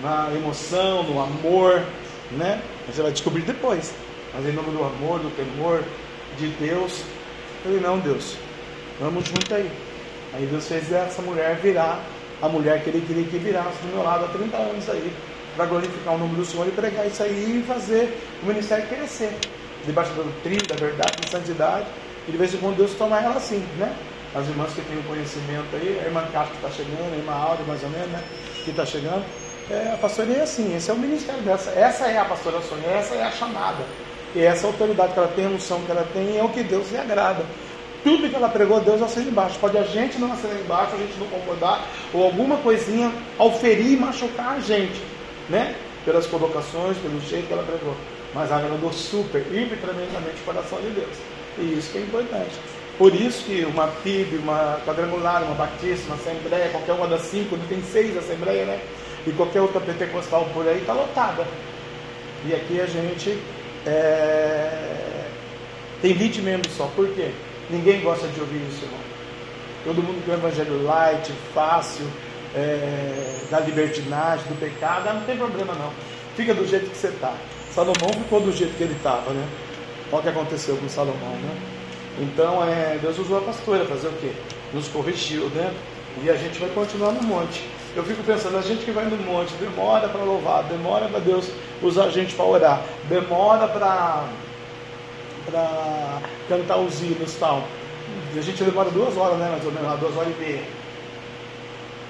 [0.00, 1.82] na emoção, no amor,
[2.32, 2.60] né?
[2.86, 3.94] Você vai descobrir depois.
[4.34, 5.82] Mas em nome do amor, do temor
[6.38, 8.36] de Deus, eu falei, não, Deus,
[8.98, 9.70] vamos junto aí.
[10.34, 12.02] Aí Deus fez essa mulher virar
[12.40, 15.12] a mulher que ele queria que virasse do meu lado há 30 anos aí,
[15.54, 19.32] para glorificar o nome do Senhor e pregar isso aí e fazer o ministério crescer,
[19.84, 21.86] debaixo da doutrina, da verdade, da santidade,
[22.26, 23.94] e de vez em quando Deus toma ela assim, né?
[24.34, 27.64] As irmãs que têm o conhecimento aí, a irmã Castro está chegando, a irmã Áurea
[27.66, 28.22] mais ou menos, né?
[28.64, 29.24] Que está chegando.
[29.70, 31.70] É, a pastoria é assim, esse é o ministério dessa.
[31.70, 33.84] Essa é a pastora Sônia, essa é a chamada.
[34.34, 36.90] E essa autoridade que ela tem, a unção que ela tem, é o que Deus
[36.90, 37.44] lhe agrada.
[38.02, 39.58] Tudo que ela pregou, Deus acende embaixo.
[39.60, 43.12] Pode a gente não acender embaixo, a gente não concordar, ou alguma coisinha
[43.60, 45.00] ferir e machucar a gente,
[45.48, 45.76] né?
[46.04, 47.94] Pelas colocações, pelo jeito que ela pregou.
[48.34, 51.16] Mas agradou super, hiper tremendamente o coração de Deus.
[51.58, 52.71] E isso que é importante.
[53.02, 57.58] Por isso que uma PIB, uma quadrangular, uma batista, uma assembleia, qualquer uma das cinco,
[57.68, 58.80] tem seis assembleias, né?
[59.26, 61.44] E qualquer outra pentecostal por aí está lotada.
[62.46, 63.36] E aqui a gente
[63.84, 65.24] é...
[66.00, 66.86] tem 20 membros só.
[66.94, 67.32] Por quê?
[67.68, 69.00] Ninguém gosta de ouvir isso, irmão.
[69.82, 72.06] Todo mundo quer o evangelho light, fácil,
[72.54, 73.40] é...
[73.50, 75.08] da libertinagem, do pecado.
[75.08, 75.92] Ah, não tem problema não.
[76.36, 77.34] Fica do jeito que você está.
[77.74, 79.44] Salomão ficou do jeito que ele estava, né?
[80.12, 81.71] Olha o que aconteceu com Salomão, né?
[82.18, 84.32] Então, é, Deus usou a pastora fazer o quê?
[84.72, 85.72] Nos corrigiu, né?
[86.22, 87.64] E a gente vai continuar no monte.
[87.96, 91.48] Eu fico pensando, a gente que vai no monte, demora para louvar, demora para Deus
[91.82, 94.24] usar a gente para orar, demora para
[96.48, 97.64] cantar os hinos e tal.
[98.36, 99.48] A gente demora duas horas, né?
[99.50, 100.62] Mais ou menos, duas horas e meia.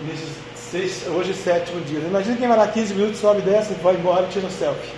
[0.07, 2.01] Nesses seis, hoje sétimo dia.
[2.01, 4.93] Imagina quem vai lá 15 minutos, sobe desce, vai embora tira um selfie.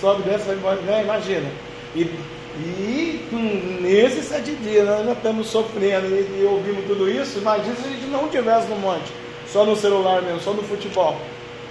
[0.00, 1.02] Sobe desce, vai embora, né?
[1.02, 1.48] Imagina.
[1.94, 2.10] E,
[2.58, 7.38] e hum, nesses sete dias nós já estamos sofrendo e, e ouvimos tudo isso.
[7.38, 9.12] Imagina se a gente não tivesse no monte
[9.48, 11.16] só no celular mesmo, só no futebol,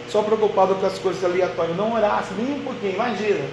[0.09, 3.45] só preocupado com as coisas aleatórias, não orasse nem um pouquinho, imagina.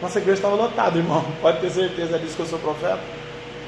[0.00, 3.00] Nossa igreja estava lotada, irmão, pode ter certeza disso que eu sou profeta.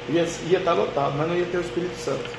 [0.09, 2.29] Ia, ia estar lotado, mas não ia ter o Espírito Santo,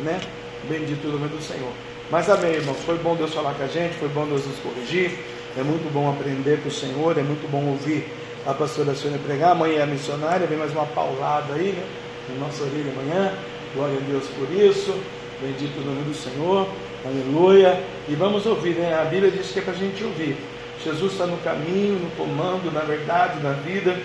[0.00, 0.20] né?
[0.68, 1.72] Bendito o nome do Senhor.
[2.10, 5.18] Mas amém, irmãos, foi bom Deus falar com a gente, foi bom Deus nos corrigir,
[5.56, 8.06] é muito bom aprender com o Senhor, é muito bom ouvir
[8.46, 9.52] a pastora Sônia pregar.
[9.52, 11.84] Amanhã é a missionária, vem mais uma paulada aí, né?
[12.28, 13.32] Na nossa orelha amanhã.
[13.74, 14.94] Glória a Deus por isso.
[15.40, 16.68] Bendito o nome do Senhor,
[17.04, 17.82] aleluia.
[18.08, 18.94] E vamos ouvir, né?
[18.94, 20.36] A Bíblia diz que é para a gente ouvir.
[20.84, 23.96] Jesus está no caminho, no comando, na verdade, na vida,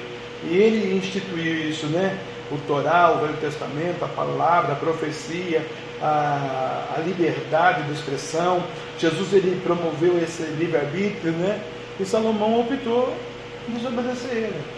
[0.44, 2.18] e ele instituiu isso, né?
[2.52, 5.66] O Torá, o Velho Testamento, a palavra, a profecia,
[6.02, 8.64] a, a liberdade de expressão.
[8.98, 11.60] Jesus ele promoveu esse livre-arbítrio, né?
[12.00, 13.14] E Salomão optou
[13.70, 14.78] desobedecer ele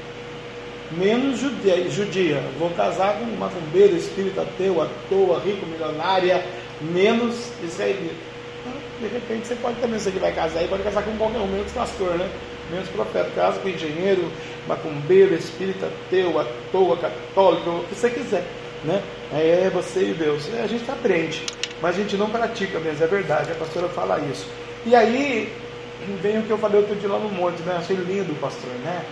[0.92, 2.44] menos judia, judia.
[2.58, 6.44] Vou casar com uma macumbeira, espírita ateu, à toa, rico, milionária,
[6.82, 8.16] menos israelita.
[8.62, 11.40] Então, de repente você pode também, você que vai casar aí, pode casar com qualquer
[11.40, 12.30] um, menos pastor, né?
[12.72, 14.32] Menos profeta, casa com engenheiro,
[14.68, 18.46] macumbeiro, espírita ateu, à toa, católico, o que você quiser,
[18.84, 19.02] né?
[19.34, 20.48] É você e Deus.
[20.54, 21.44] A gente aprende,
[21.82, 24.48] mas a gente não pratica mesmo, é verdade, a pastora fala isso.
[24.86, 25.52] E aí
[26.22, 27.78] vem o que eu falei outro dia lá no monte, né?
[27.78, 29.06] Achei lindo, pastor, né?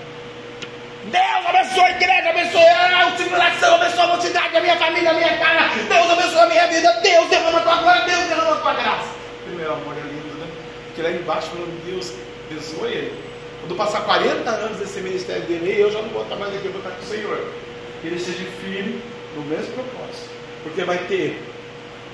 [1.05, 5.37] Deus abençoe a igreja, abençoe a tribulação, abençoe a mocidade, a minha família, a minha
[5.37, 5.83] casa.
[5.83, 6.99] Deus abençoe a minha vida.
[7.01, 9.09] Deus derrama a tua glória, Deus derrama a tua graça.
[9.45, 10.47] Primeiro amor é lindo, né?
[10.87, 12.13] Porque lá embaixo falando, Deus
[12.49, 13.23] abençoe ele.
[13.61, 16.71] Quando passar 40 anos desse ministério dele, eu já não vou estar mais aqui, eu
[16.71, 17.53] vou estar com o Senhor.
[18.01, 19.01] Que ele seja firme
[19.35, 20.29] no mesmo propósito.
[20.63, 21.41] Porque vai ter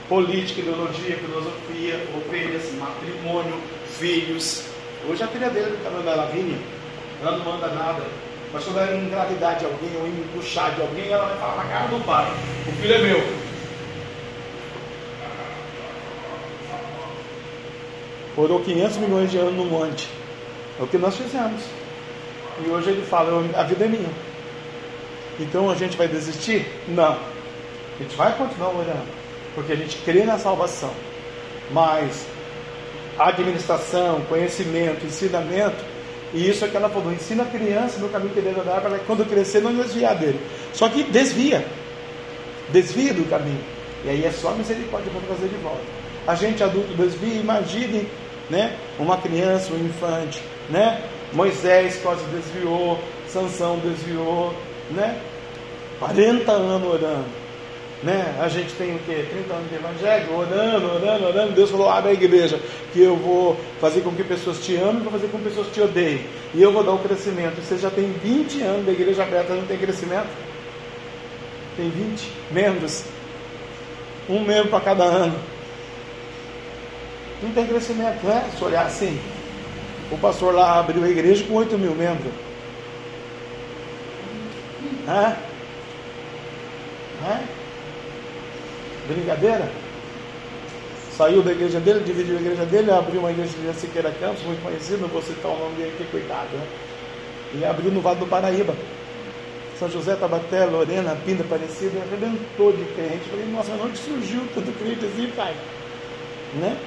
[0.08, 3.60] política, ideologia, filosofia, ovelhas, matrimônio,
[3.98, 4.64] filhos.
[5.08, 6.58] Hoje a filha dele mandando a Lavínia,
[7.22, 8.04] ela não manda nada.
[8.52, 11.88] Mas quando ela engravidar de alguém ou embuchar de alguém, ela vai falar na cara
[11.88, 12.32] do pai:
[12.68, 13.44] O filho é meu.
[18.36, 20.10] Orou 500 milhões de anos no monte.
[20.80, 21.62] É o que nós fizemos.
[22.64, 24.10] E hoje ele fala: A vida é minha.
[25.40, 26.68] Então a gente vai desistir?
[26.88, 27.14] Não.
[27.14, 29.24] A gente vai continuar orando.
[29.56, 30.94] Porque a gente crê na salvação.
[31.72, 32.28] Mas
[33.18, 35.94] administração, conhecimento, ensinamento
[36.34, 38.98] e isso é que ela falou: ensina a criança no caminho que deve andar para
[39.00, 40.40] quando crescer não desviar dele.
[40.74, 41.64] Só que desvia,
[42.70, 43.64] desvia do caminho.
[44.04, 45.84] E aí é só misericórdia para trazer de volta.
[46.26, 48.08] A gente adulto desvia, imagine
[48.50, 51.04] né, uma criança, um infante, né?
[51.32, 54.54] Moisés quase desviou, Sansão desviou,
[54.92, 55.20] né?
[56.00, 57.43] 40 anos orando.
[58.04, 58.36] Né?
[58.38, 59.26] A gente tem o quê?
[59.32, 61.52] 30 anos de evangelho, orando, orando, orando.
[61.54, 62.60] Deus falou: abre a igreja,
[62.92, 65.80] que eu vou fazer com que pessoas te amem, vou fazer com que pessoas te
[65.80, 66.26] odeiem.
[66.54, 67.62] E eu vou dar o um crescimento.
[67.62, 70.28] Você já tem 20 anos da igreja aberta, não tem crescimento?
[71.78, 73.06] Tem 20 membros.
[74.30, 75.40] Um membro para cada ano.
[77.42, 78.50] Não tem crescimento, né?
[78.58, 79.18] Se olhar assim.
[80.12, 82.34] O pastor lá abriu a igreja com 8 mil membros.
[85.08, 85.36] Hã?
[87.26, 87.63] Hã?
[89.08, 89.70] Brincadeira?
[91.18, 94.64] Saiu da igreja dele, dividiu a igreja dele, abriu uma igreja de Siqueira Campos, muito
[94.64, 96.68] conhecido, não vou citar o nome dele aqui, coitado, né?
[97.54, 98.74] Ele abriu no Vale do Paraíba.
[99.78, 103.30] São José, Tabaté, Lorena, Pinda, Aparecida, arrebentou de crente.
[103.30, 105.54] Falei, nossa, mas onde surgiu tanto crente assim, pai?
[106.56, 106.78] Né?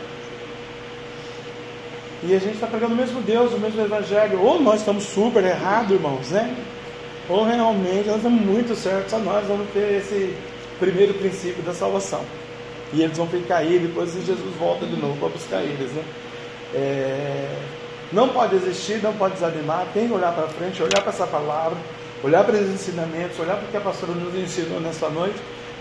[2.22, 4.40] E a gente está pregando o mesmo Deus, o mesmo Evangelho.
[4.40, 6.56] Ou nós estamos super errados, irmãos, né?
[7.28, 10.34] Ou realmente nós estamos muito certos, só nós vamos ter esse
[10.78, 12.24] primeiro princípio da salvação.
[12.92, 15.90] E eles vão ficar aí, depois Jesus volta de novo para buscar eles.
[15.92, 16.04] Né?
[16.74, 17.48] É...
[18.12, 21.76] Não pode existir, não pode desanimar, tem que olhar para frente, olhar para essa palavra,
[22.22, 25.36] olhar para os ensinamentos, olhar para o que a pastora nos ensinou nesta noite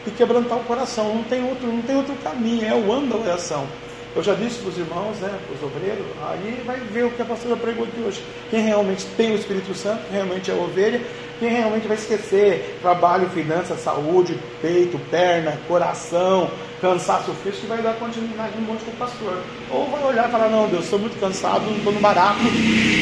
[0.07, 1.13] e quebrantar o coração.
[1.13, 3.67] Não tem outro, não tem outro caminho, é o ano da oração.
[4.15, 7.22] Eu já disse para os irmãos, né, para os obreiros, aí vai ver o que
[7.22, 8.23] a pastora pregou aqui hoje.
[8.49, 11.01] Quem realmente tem o Espírito Santo, realmente é ovelha,
[11.40, 16.49] quem realmente vai esquecer trabalho, finanças, saúde, peito, perna, coração,
[16.82, 19.38] cansaço físico, vai dar continuidade no monte com o pastor.
[19.70, 22.40] Ou vai olhar e falar, não, Deus, estou muito cansado, não estou no barato,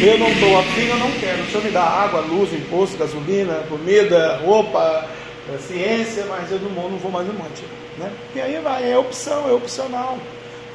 [0.02, 1.44] eu não estou afim, eu não quero.
[1.44, 5.06] O Senhor me dá água, luz, imposto, gasolina, comida, roupa,
[5.54, 7.64] é, ciência, mas eu não, não vou mais no monte.
[7.98, 8.12] Né?
[8.36, 10.18] E aí vai, é opção, é opcional.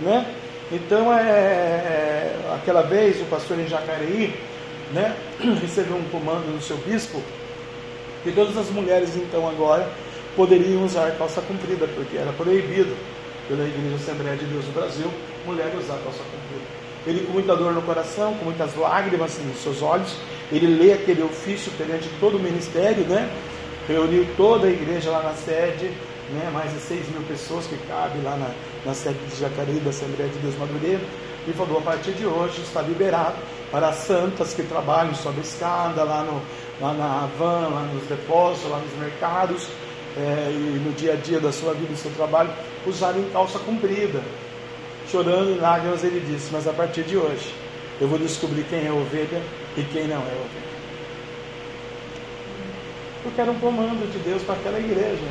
[0.00, 0.26] Né?
[0.70, 4.34] Então, é, é, aquela vez, o pastor em Jacareí
[4.92, 5.14] né,
[5.60, 7.22] recebeu um comando do seu bispo
[8.22, 9.88] que todas as mulheres, então, agora
[10.36, 12.94] poderiam usar calça comprida, porque era proibido
[13.48, 15.10] pela Igreja Assembleia de Deus do Brasil
[15.46, 16.78] mulher usar calça comprida.
[17.06, 20.14] Ele, com muita dor no coração, com muitas lágrimas nos seus olhos,
[20.52, 23.30] ele lê aquele ofício perante todo o ministério, né?
[23.86, 25.86] reuniu toda a igreja lá na sede,
[26.30, 26.50] né?
[26.52, 28.50] mais de 6 mil pessoas que cabe lá na,
[28.84, 31.00] na sede de Jacareí, da Assembleia de Deus Madureira,
[31.46, 33.36] e falou: a partir de hoje está liberado
[33.70, 36.42] para as santas que trabalham sob escada, lá, no,
[36.80, 39.68] lá na van, lá nos depósitos, lá nos mercados,
[40.16, 42.50] é, e no dia a dia da sua vida e do seu trabalho,
[42.86, 44.20] usarem calça comprida.
[45.10, 47.52] Chorando em lágrimas, ele disse: Mas a partir de hoje,
[48.00, 49.42] eu vou descobrir quem é ovelha
[49.76, 50.68] e quem não é ovelha.
[53.22, 55.24] Porque era um comando de Deus para aquela igreja.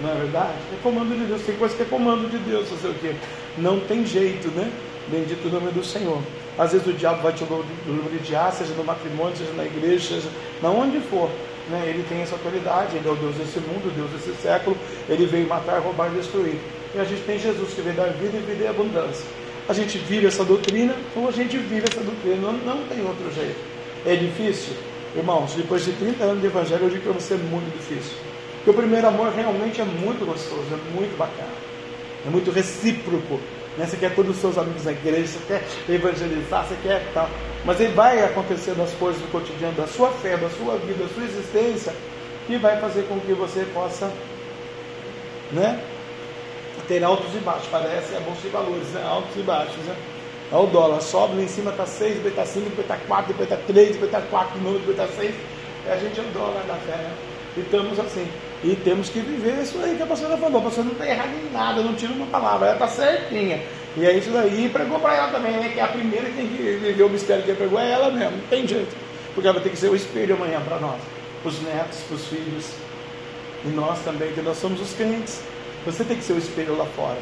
[0.00, 0.54] Não é verdade?
[0.72, 1.42] É comando de Deus.
[1.42, 3.14] Tem coisa que é comando de Deus, fazer o quê?
[3.56, 4.70] Não tem jeito, né?
[5.08, 6.22] Bendito o nome do Senhor.
[6.58, 7.44] Às vezes o diabo vai te
[7.86, 10.28] lubrificar, seja no matrimônio, seja na igreja, seja
[10.60, 11.30] na onde for.
[11.70, 11.84] Né?
[11.86, 14.76] Ele tem essa autoridade, ele é o Deus desse mundo, o Deus desse século.
[15.08, 16.58] Ele veio matar, roubar e destruir.
[16.94, 19.24] E a gente tem Jesus que veio dar vida e vida em abundância.
[19.68, 23.30] A gente vive essa doutrina, ou a gente vive essa doutrina, não, não tem outro
[23.32, 23.60] jeito.
[24.06, 24.72] É difícil?
[25.14, 28.16] Irmãos, depois de 30 anos de evangelho, eu digo que você é muito difícil.
[28.56, 31.52] Porque o primeiro amor realmente é muito gostoso, é muito bacana,
[32.26, 33.38] é muito recíproco.
[33.78, 33.86] Né?
[33.86, 37.30] Você quer todos os seus amigos na igreja, você quer evangelizar, você quer tal.
[37.64, 41.14] Mas aí vai acontecendo as coisas do cotidiano, da sua fé, da sua vida, da
[41.14, 41.94] sua existência,
[42.46, 44.10] que vai fazer com que você possa
[45.52, 45.80] né,
[46.88, 47.68] ter altos e baixos.
[47.70, 49.02] Parece a bolsa de valores, né?
[49.06, 49.76] altos e baixos.
[49.84, 49.96] Né?
[50.50, 53.26] Olha o dólar, sobe lá em cima, está 6, depois está 5, depois está 4,
[53.28, 55.34] depois está 3, depois está 4 de depois está 6.
[55.88, 57.27] A gente é o dólar da fé, né?
[57.56, 58.26] E estamos assim.
[58.62, 60.60] E temos que viver isso aí que a pastora falou.
[60.60, 63.62] A pastora não está errada em nada, não tira uma palavra, ela está certinha.
[63.96, 64.66] E é isso daí.
[64.66, 65.70] E pregou para ela também, né?
[65.72, 68.36] Que é a primeira que tem que viver o mistério que pregou é ela mesmo.
[68.36, 68.94] Não tem jeito.
[69.34, 71.00] Porque ela ter que ser o espelho amanhã para nós,
[71.42, 72.72] para os netos, para os filhos.
[73.64, 75.40] E nós também, que nós somos os crentes.
[75.84, 77.18] Você tem que ser o espelho lá fora.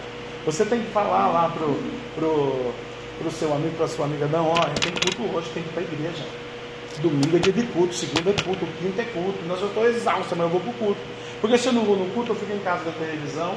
[0.47, 1.77] Você tem que falar lá pro,
[2.15, 2.73] pro,
[3.19, 5.82] pro seu amigo, para sua amiga, não, olha, tem culto hoje, tem que ir para
[5.82, 6.24] a igreja.
[7.01, 9.39] Domingo é dia de culto, segunda é culto, quinta é culto.
[9.47, 11.01] Nós eu estou exausto, mas eu vou para o culto.
[11.40, 13.55] Porque se eu não vou no culto, eu fico em casa da televisão,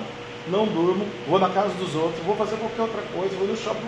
[0.47, 3.79] não durmo, vou na casa dos outros, vou fazer qualquer outra coisa, vou no shopping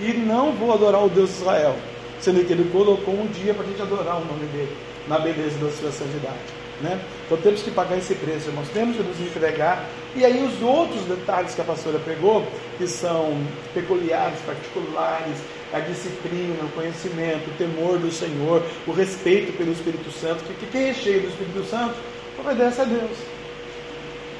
[0.00, 1.76] e não vou adorar o Deus de Israel.
[2.20, 4.76] Sendo que ele colocou um dia para a gente adorar o nome dele,
[5.08, 6.60] na beleza da sua santidade.
[6.82, 6.98] Né?
[7.26, 8.68] Então temos que pagar esse preço, irmãos.
[8.68, 9.86] Temos que nos entregar.
[10.16, 12.46] E aí os outros detalhes que a pastora pregou,
[12.78, 13.36] que são
[13.74, 15.36] peculiares, particulares,
[15.72, 20.66] a disciplina, o conhecimento, o temor do Senhor, o respeito pelo Espírito Santo, que, que
[20.66, 21.94] quem é cheio do Espírito Santo
[22.38, 23.16] obedece a Deus.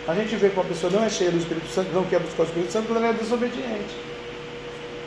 [0.08, 2.42] A gente vê que uma pessoa não é cheia do Espírito Santo, não quer buscar
[2.42, 3.94] o Espírito Santo, quando ela é desobediente.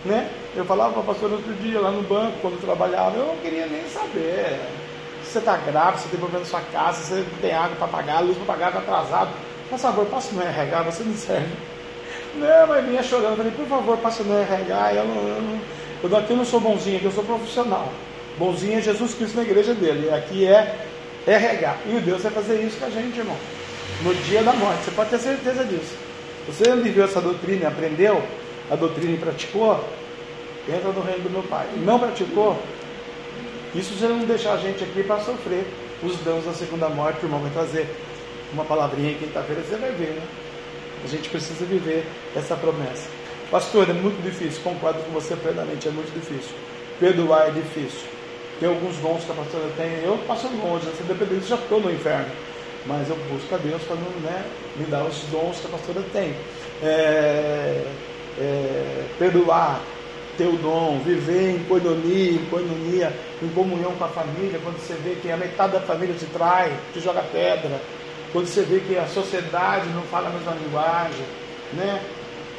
[0.05, 0.29] Né?
[0.55, 3.37] Eu falava para a pastora outro dia lá no banco, quando eu trabalhava, eu não
[3.37, 4.59] queria nem saber
[5.33, 8.19] você está grave, você tem problema na sua casa, você não tem água para pagar,
[8.19, 9.31] luz para pagar, está atrasado.
[9.67, 11.49] Por favor, passa no RH, você não serve.
[12.35, 13.31] Não, mas vinha chorando.
[13.31, 14.93] Eu falei, por favor, passa no RH.
[14.93, 15.61] Eu, não, eu, não,
[16.03, 17.91] eu daqui não sou bonzinho, aqui eu sou profissional.
[18.37, 20.13] Bonzinho é Jesus Cristo na igreja dele.
[20.13, 20.85] Aqui é
[21.25, 21.77] RH.
[21.87, 23.37] E o Deus vai fazer isso com a gente, irmão.
[24.03, 24.83] No dia da morte.
[24.83, 25.95] Você pode ter certeza disso.
[26.47, 28.21] Você viveu essa doutrina, aprendeu
[28.69, 29.83] a doutrina e praticou,
[30.67, 31.67] entra no reino do meu Pai.
[31.77, 32.57] Não praticou,
[33.73, 35.65] isso já não deixar a gente aqui para sofrer
[36.03, 37.87] os danos da segunda morte, o irmão vai trazer
[38.51, 40.21] uma palavrinha quinta-feira, você vai ver, né?
[41.03, 42.05] A gente precisa viver
[42.35, 43.07] essa promessa.
[43.53, 46.55] Pastor, é muito difícil, concordo com você plenamente, é muito difícil.
[46.99, 48.09] Perdoar é difícil.
[48.59, 51.93] Tem alguns dons que a pastora tem, eu passo longe, depender disso, já estou no
[51.93, 52.31] inferno.
[52.87, 54.43] Mas eu busco a Deus para né,
[54.75, 56.33] me dar os dons que a pastora tem.
[56.81, 57.85] É,
[58.39, 59.79] é, perdoar,
[60.35, 64.95] ter o dom, viver em coinonia, em coinonia, em comunhão com a família, quando você
[64.95, 67.79] vê que a metade da família te trai, te joga pedra,
[68.31, 71.25] quando você vê que a sociedade não fala a mesma linguagem,
[71.73, 72.01] né?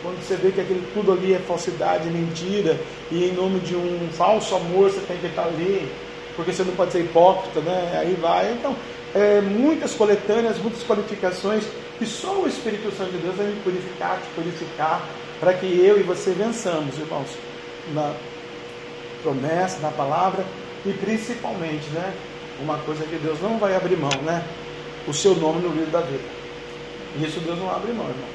[0.04, 2.78] Quando você vê que aquilo tudo ali é falsidade, mentira,
[3.10, 5.90] e em nome de um falso amor você tem que estar ali,
[6.36, 7.98] porque você não pode ser hipócrita, né?
[7.98, 8.52] Aí vai.
[8.52, 8.76] Então,
[9.14, 11.64] é, muitas coletâneas, muitas qualificações,
[11.98, 15.08] que só o Espírito Santo de Deus vai me purificar, te purificar,
[15.40, 17.30] para que eu e você vençamos, irmãos
[17.92, 18.14] na
[19.22, 20.44] promessa, na palavra
[20.86, 22.14] e principalmente, né?
[22.60, 24.44] Uma coisa que Deus não vai abrir mão, né?
[25.08, 26.24] O seu nome no livro da vida.
[27.20, 28.33] Isso Deus não abre mão, irmão.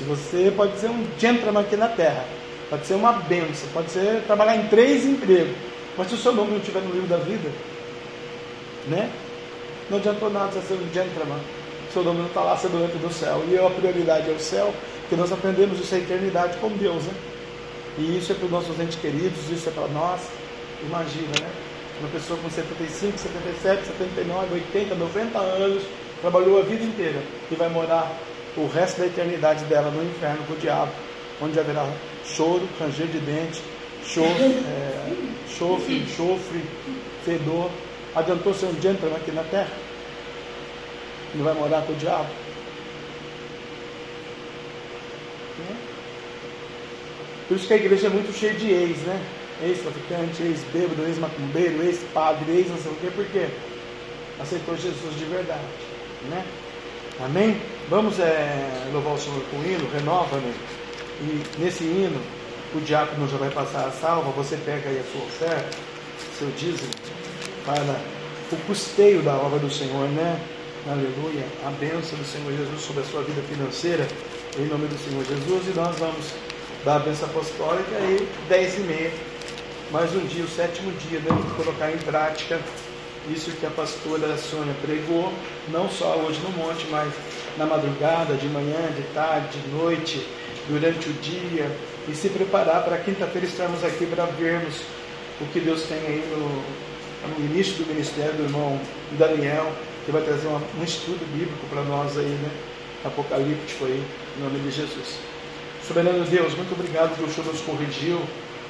[0.00, 2.24] Se você pode ser um gentleman aqui na terra,
[2.70, 5.54] pode ser uma benção, pode ser trabalhar em três empregos,
[5.94, 7.50] mas se o seu nome não estiver no livro da vida,
[8.88, 9.10] né?
[9.90, 11.38] Não adiantou nada você ser um gentleman
[11.92, 13.44] Sodoma não está lá antes do céu.
[13.46, 17.12] E a prioridade é o céu, porque nós aprendemos isso é eternidade com Deus, né?
[17.98, 20.22] E isso é para os nossos entes queridos, isso é para nós.
[20.82, 21.50] Imagina, né?
[22.00, 25.82] Uma pessoa com 75, 77, 79, 80, 90 anos,
[26.22, 27.20] trabalhou a vida inteira
[27.50, 28.10] e vai morar
[28.56, 30.92] o resto da eternidade dela no inferno com o diabo,
[31.40, 31.86] onde haverá
[32.24, 33.62] choro, ranger de dente,
[34.04, 35.12] chofre, é,
[35.48, 36.64] chofre, enxofre,
[37.24, 37.70] fedor.
[38.14, 39.70] Adiantou ser um gentleman aqui na terra?
[41.34, 42.28] Não vai morar com o diabo?
[45.58, 45.76] Né?
[47.46, 49.20] Por isso que a igreja é muito cheia de ex, né?
[49.62, 53.46] Ex-traficante, ex-bêbado, ex-macumbeiro, ex-padre, ex não sei o quê, por quê?
[54.40, 55.60] Aceitou Jesus de verdade,
[56.30, 56.44] né?
[57.22, 57.60] Amém?
[57.90, 60.54] Vamos é, louvar o Senhor com o hino, renova-me.
[61.22, 62.20] E nesse hino,
[62.72, 65.76] o diácono já vai passar a salva, você pega aí a sua oferta,
[66.38, 66.88] seu dízimo,
[67.66, 67.96] para
[68.52, 70.40] o custeio da obra do Senhor, né?
[70.88, 71.44] Aleluia.
[71.66, 74.06] A bênção do Senhor Jesus sobre a sua vida financeira,
[74.56, 75.74] em nome do Senhor Jesus.
[75.74, 76.26] E nós vamos
[76.84, 79.12] dar a bênção apostólica aí, dez e meia.
[79.90, 82.60] Mais um dia, o sétimo dia, devemos colocar em prática
[83.28, 85.32] isso que a pastora Sônia pregou,
[85.68, 87.12] não só hoje no monte, mas
[87.60, 90.26] na madrugada, de manhã, de tarde, de noite,
[90.66, 91.70] durante o dia,
[92.08, 94.80] e se preparar para quinta-feira estarmos aqui para vermos
[95.42, 98.80] o que Deus tem aí no, no início do ministério do irmão
[99.18, 99.70] Daniel,
[100.06, 102.50] que vai trazer uma, um estudo bíblico para nós aí, né?
[103.04, 104.02] Apocalíptico aí,
[104.38, 105.18] em nome de Jesus.
[105.86, 108.20] Soberano Deus, muito obrigado que o Senhor nos corrigiu.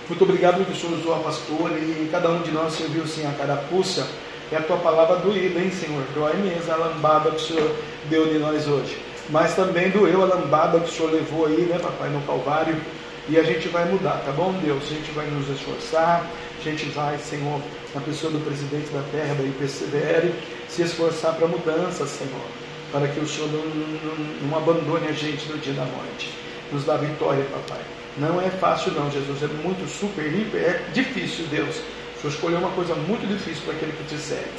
[0.08, 3.24] Muito obrigado que o Senhor usou a pastora e cada um de nós serviu sim
[3.24, 4.08] a carapuça.
[4.52, 6.02] É a tua palavra doída, hein, Senhor?
[6.14, 7.76] Dói mesmo a lambada que o Senhor
[8.08, 8.98] deu de nós hoje.
[9.28, 12.76] Mas também doeu a lambada que o Senhor levou aí, né, papai, no Calvário.
[13.28, 14.82] E a gente vai mudar, tá bom, Deus?
[14.82, 16.26] A gente vai nos esforçar,
[16.58, 17.60] a gente vai, Senhor,
[17.94, 20.32] na pessoa do presidente da terra, da IPCBR,
[20.68, 22.42] se esforçar para mudança, Senhor,
[22.90, 26.34] para que o Senhor não, não, não abandone a gente no dia da morte.
[26.72, 27.82] Nos dá vitória, papai.
[28.16, 29.44] Não é fácil, não, Jesus.
[29.44, 31.76] É muito super, é difícil, Deus.
[32.24, 34.50] O escolheu uma coisa muito difícil para aquele que te segue.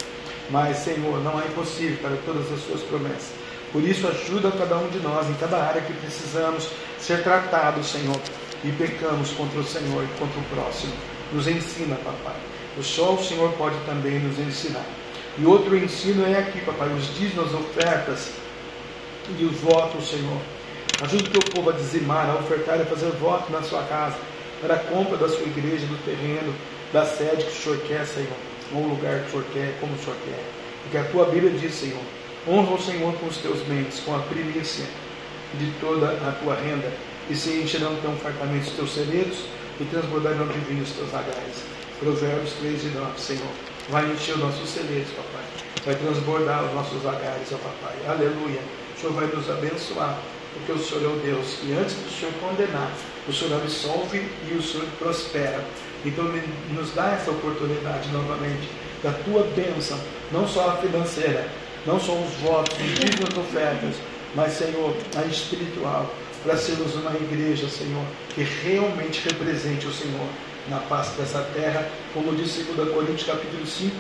[0.50, 3.32] Mas, Senhor, não é impossível para todas as suas promessas.
[3.72, 6.68] Por isso, ajuda cada um de nós em cada área que precisamos
[7.00, 8.20] ser tratados, Senhor
[8.64, 10.94] e pecamos contra o Senhor e contra o próximo.
[11.34, 12.36] Nos ensina, papai.
[12.82, 14.86] Só o Senhor pode também nos ensinar.
[15.38, 18.32] E outro ensino é aqui, papai, os dízimos, as ofertas
[19.38, 20.38] e os votos, Senhor.
[21.02, 24.16] Ajuda o teu povo a dizimar, a ofertar e a fazer voto na sua casa,
[24.62, 26.54] para a compra da sua igreja, do terreno,
[26.92, 28.38] da sede que o Senhor quer, Senhor,
[28.74, 30.44] ou o lugar que o Senhor quer, como o Senhor quer.
[30.84, 32.02] Porque a tua Bíblia diz, Senhor,
[32.48, 34.86] honra o Senhor com os teus bens, com a primícia
[35.60, 36.92] de toda a tua renda
[37.30, 39.46] e se encherão tão fartamente os teus celeiros
[39.80, 41.64] e transbordarão de vinho os teus lagares.
[42.00, 43.52] Provérbios 3 e 9, Senhor.
[43.90, 45.44] Vai encher os nossos celeiros, papai.
[45.86, 47.96] Vai transbordar os nossos lagares, ó papai.
[48.08, 48.60] Aleluia.
[48.96, 50.20] O Senhor vai nos abençoar,
[50.54, 52.92] porque o Senhor é o Deus que antes do Senhor condenar,
[53.28, 55.64] o Senhor absolve e o Senhor prospera.
[56.06, 56.26] Então
[56.74, 58.68] nos dá essa oportunidade novamente
[59.04, 60.00] da tua bênção,
[60.32, 61.48] não só a financeira,
[61.86, 63.96] não só os votos, os dízimos ofertas,
[64.36, 66.14] mas Senhor, a espiritual
[66.44, 68.04] para sermos uma igreja, Senhor,
[68.34, 70.28] que realmente represente o Senhor
[70.70, 73.96] na face dessa terra, como diz 2 Coríntios capítulo 5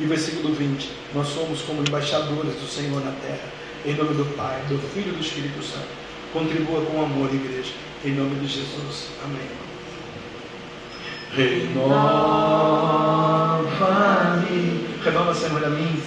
[0.00, 0.90] e versículo 20.
[1.14, 3.48] Nós somos como embaixadores do Senhor na terra,
[3.86, 5.88] em nome do Pai, do Filho e do Espírito Santo.
[6.32, 7.72] Contribua com amor, igreja,
[8.04, 9.10] em nome de Jesus.
[9.24, 9.48] Amém.
[11.34, 11.96] Renova-me.
[15.04, 16.02] Renova, Senhor, a mim.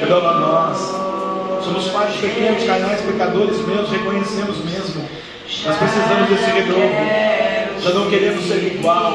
[0.00, 0.78] Renova a nós.
[1.64, 5.06] Somos falhos, pequenos, canais, pecadores meus, reconhecemos mesmo
[5.64, 7.80] nós precisamos desse renovo.
[7.80, 9.12] Já não queremos ser igual.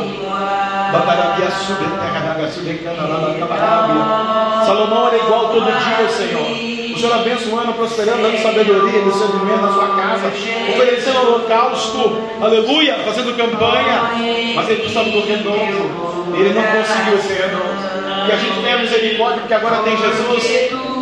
[4.66, 6.71] Salomão era igual todo dia, Senhor.
[7.02, 10.28] Senhor abençoando, prosperando, dando sabedoria, discernimento na sua casa,
[10.70, 14.12] oferecendo holocausto, aleluia, fazendo campanha.
[14.56, 16.36] Mas ele precisava do renovo.
[16.38, 17.92] Ele não conseguiu esse renovo.
[18.26, 20.44] Que a gente tenha misericórdia, porque agora tem Jesus.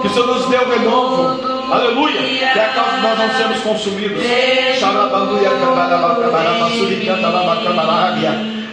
[0.01, 1.73] Que o Senhor nos deu renovo.
[1.73, 2.21] Aleluia.
[2.53, 4.23] Que a causa nós não sermos consumidos.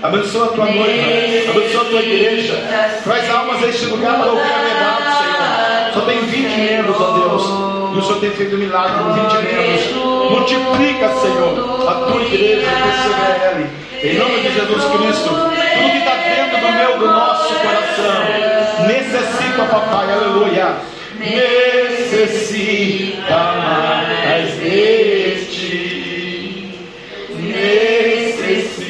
[0.02, 1.50] Abençoa a tua noiva.
[1.50, 2.62] Abençoa a tua igreja.
[3.02, 5.15] Traz almas a este lugar para ouvir a verdade,
[6.02, 7.42] Tem 20 membros, ó Deus.
[7.94, 10.30] E o Senhor tem feito milagre com 20 membros.
[10.30, 13.66] Multiplica, Senhor, a tua igreja, PCBL.
[14.02, 15.28] Em nome de Jesus Cristo.
[15.28, 18.86] Tudo que está dentro do meu, do nosso coração.
[18.86, 20.12] Necessita, papai.
[20.12, 20.96] Aleluia
[22.26, 25.74] necessita mais deste,
[27.38, 28.88] necessita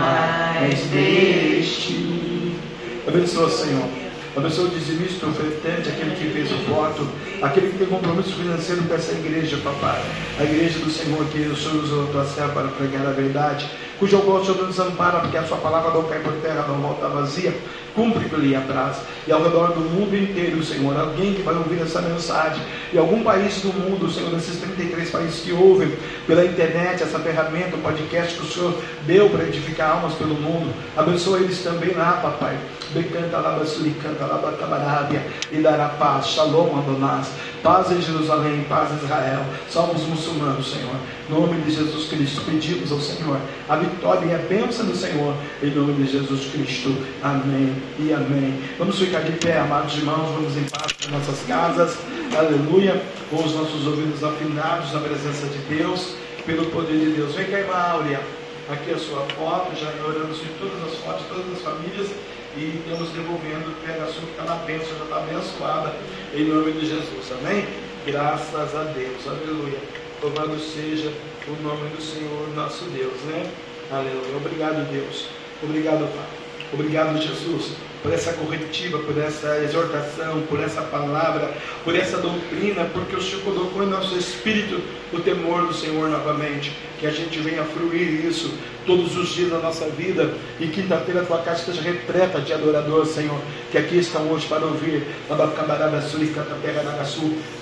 [0.00, 2.56] mais deste.
[3.06, 4.01] Abençoa, Senhor.
[4.34, 7.06] Abençoa o dizimista, ofertante, aquele que fez o voto.
[7.42, 10.00] aquele que tem compromisso financeiro com essa igreja, papai.
[10.38, 13.68] A igreja do Senhor, que o Senhor usou a tua serva para pregar a verdade,
[13.98, 16.76] cujo qual o Senhor não desampara, porque a sua palavra não cai por terra, não
[16.76, 17.52] volta vazia,
[17.94, 18.98] cumpre que lhe apraz.
[19.26, 23.22] E ao redor do mundo inteiro, Senhor, alguém que vai ouvir essa mensagem, e algum
[23.22, 25.92] país do mundo, Senhor, nesses 33 países que ouvem
[26.26, 28.74] pela internet, essa ferramenta, o podcast que o Senhor
[29.06, 32.56] deu para edificar almas pelo mundo, abençoa eles também lá, papai.
[32.92, 36.26] Becanta laba suricanta laba cabarábia e dará paz.
[36.26, 37.28] Shalom Adonás.
[37.62, 39.46] Paz em Jerusalém, paz em Israel.
[39.70, 40.94] Salve os muçulmanos, Senhor.
[41.26, 45.34] Em nome de Jesus Cristo, pedimos ao Senhor a vitória e a bênção do Senhor.
[45.62, 46.94] Em nome de Jesus Cristo.
[47.22, 48.60] Amém e amém.
[48.78, 50.28] Vamos ficar de pé, amados irmãos.
[50.34, 51.96] Vamos em paz para nossas casas.
[52.36, 53.02] Aleluia.
[53.30, 56.14] Com os nossos ouvidos afinados na presença de Deus,
[56.44, 57.34] pelo poder de Deus.
[57.34, 58.20] Vem cá, Áurea.
[58.70, 62.08] Aqui a sua foto, já oramos em todas as fotos, todas as famílias
[62.56, 65.94] e estamos devolvendo, a sua que está na bênção, já está abençoada,
[66.34, 67.66] em nome de Jesus, amém?
[68.06, 69.78] Graças a Deus, aleluia.
[70.22, 71.12] Louvado seja
[71.48, 73.50] o nome do Senhor, nosso Deus, né?
[73.90, 74.36] Aleluia.
[74.36, 75.26] Obrigado, Deus.
[75.62, 76.26] Obrigado, Pai.
[76.72, 77.72] Obrigado, Jesus
[78.02, 81.54] por essa corretiva, por essa exortação, por essa palavra,
[81.84, 86.72] por essa doutrina, porque o Senhor colocou em nosso espírito o temor do Senhor novamente.
[86.98, 88.52] Que a gente venha fruir isso
[88.86, 93.06] todos os dias da nossa vida e quinta-feira a tua casa esteja repleta de adorador,
[93.06, 93.38] Senhor,
[93.70, 95.06] que aqui estão hoje para ouvir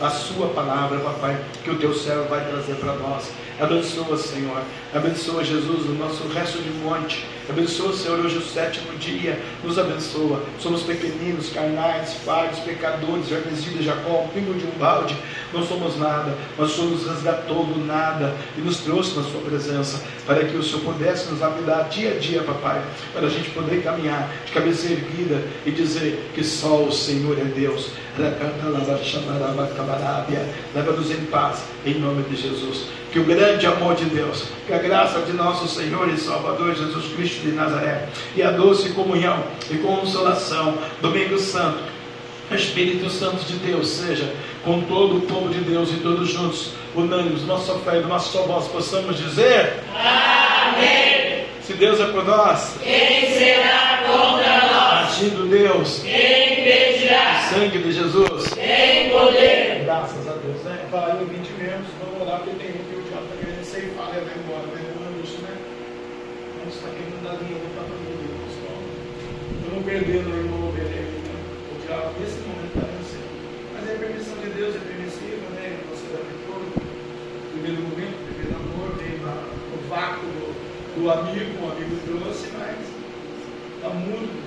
[0.01, 3.31] a sua palavra, papai, que o teu servo vai trazer para nós.
[3.61, 4.63] Abençoa, Senhor.
[4.95, 7.27] Abençoa, Jesus, o nosso resto de monte.
[7.51, 9.37] Abençoa, Senhor, hoje o sétimo dia.
[9.65, 10.41] Nos abençoa.
[10.61, 15.17] Somos pequeninos, carnais, falhos, pecadores, Hermes Jacó, um pingo de um balde.
[15.53, 19.41] Não somos nada, mas o Senhor nos resgatou do nada e nos trouxe na Sua
[19.41, 22.81] presença para que o Senhor pudesse nos lapidar dia a dia, papai,
[23.13, 27.45] para a gente poder caminhar de cabeça erguida e dizer que só o Senhor é
[27.45, 27.91] Deus.
[30.75, 32.85] Leva-nos em paz, em nome de Jesus.
[33.13, 37.13] Que o grande amor de Deus, que a graça de nosso Senhor e Salvador Jesus
[37.15, 41.79] Cristo de Nazaré, e a doce comunhão e consolação, Domingo Santo,
[42.53, 44.33] Espírito Santo de Deus, seja
[44.65, 48.43] com todo o povo de Deus e todos juntos, unânimes, nossa fé e nossa sua
[48.43, 51.47] voz, possamos dizer: Amém.
[51.63, 54.90] Se Deus é por nós, quem será contra nós?
[55.21, 57.45] Agindo Deus, quem impedirá?
[57.45, 59.85] O sangue de Jesus, tem poder.
[59.85, 60.81] Graças a Deus, né?
[60.91, 64.09] Vai, eu 20 membros, vamos orar, porque tem um que o diabo está querendo ceifar,
[64.17, 64.81] levar embora, né?
[65.21, 65.53] isso, né?
[66.65, 68.81] Gente está querendo dar linha para todo mundo, pessoal.
[69.61, 71.37] Estamos perdendo aí uma ovelha, né?
[71.69, 73.33] O diabo, nesse momento, está vencendo.
[73.77, 75.85] Mas é a permissão de Deus, é permissiva, né?
[75.93, 76.65] Você dá todo.
[77.61, 80.49] Primeiro momento, primeiro amor, vem o vácuo do,
[80.97, 84.41] do amigo, o amigo trouxe, mas está muito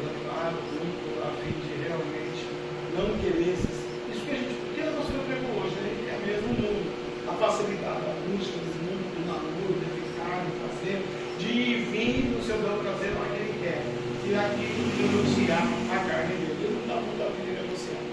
[0.43, 2.43] desanimado, muito a fim de realmente
[2.91, 3.55] não querer.
[3.55, 4.53] Isso que a gente.
[4.53, 5.89] O que a nossa pregou hoje, né?
[6.11, 6.91] É mesmo o mundo.
[7.27, 10.99] A facilidade da busca do mundo, do namoro, de ficar, de fazer,
[11.39, 11.51] de
[11.87, 13.81] vir no seu belo prazer para que ele quer.
[14.23, 14.67] E aqui
[14.99, 16.59] renunciar a carne dele.
[16.59, 18.03] Ele não dá muito a fim de negociar.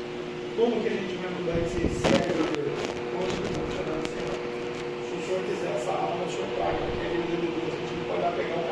[0.55, 2.51] Como que a gente vai mudar esse cérebro
[3.71, 7.75] está dando Se o senhor quiser essa alma, o senhor paga, porque ele é Deus.
[7.75, 8.70] A gente não pode pegar um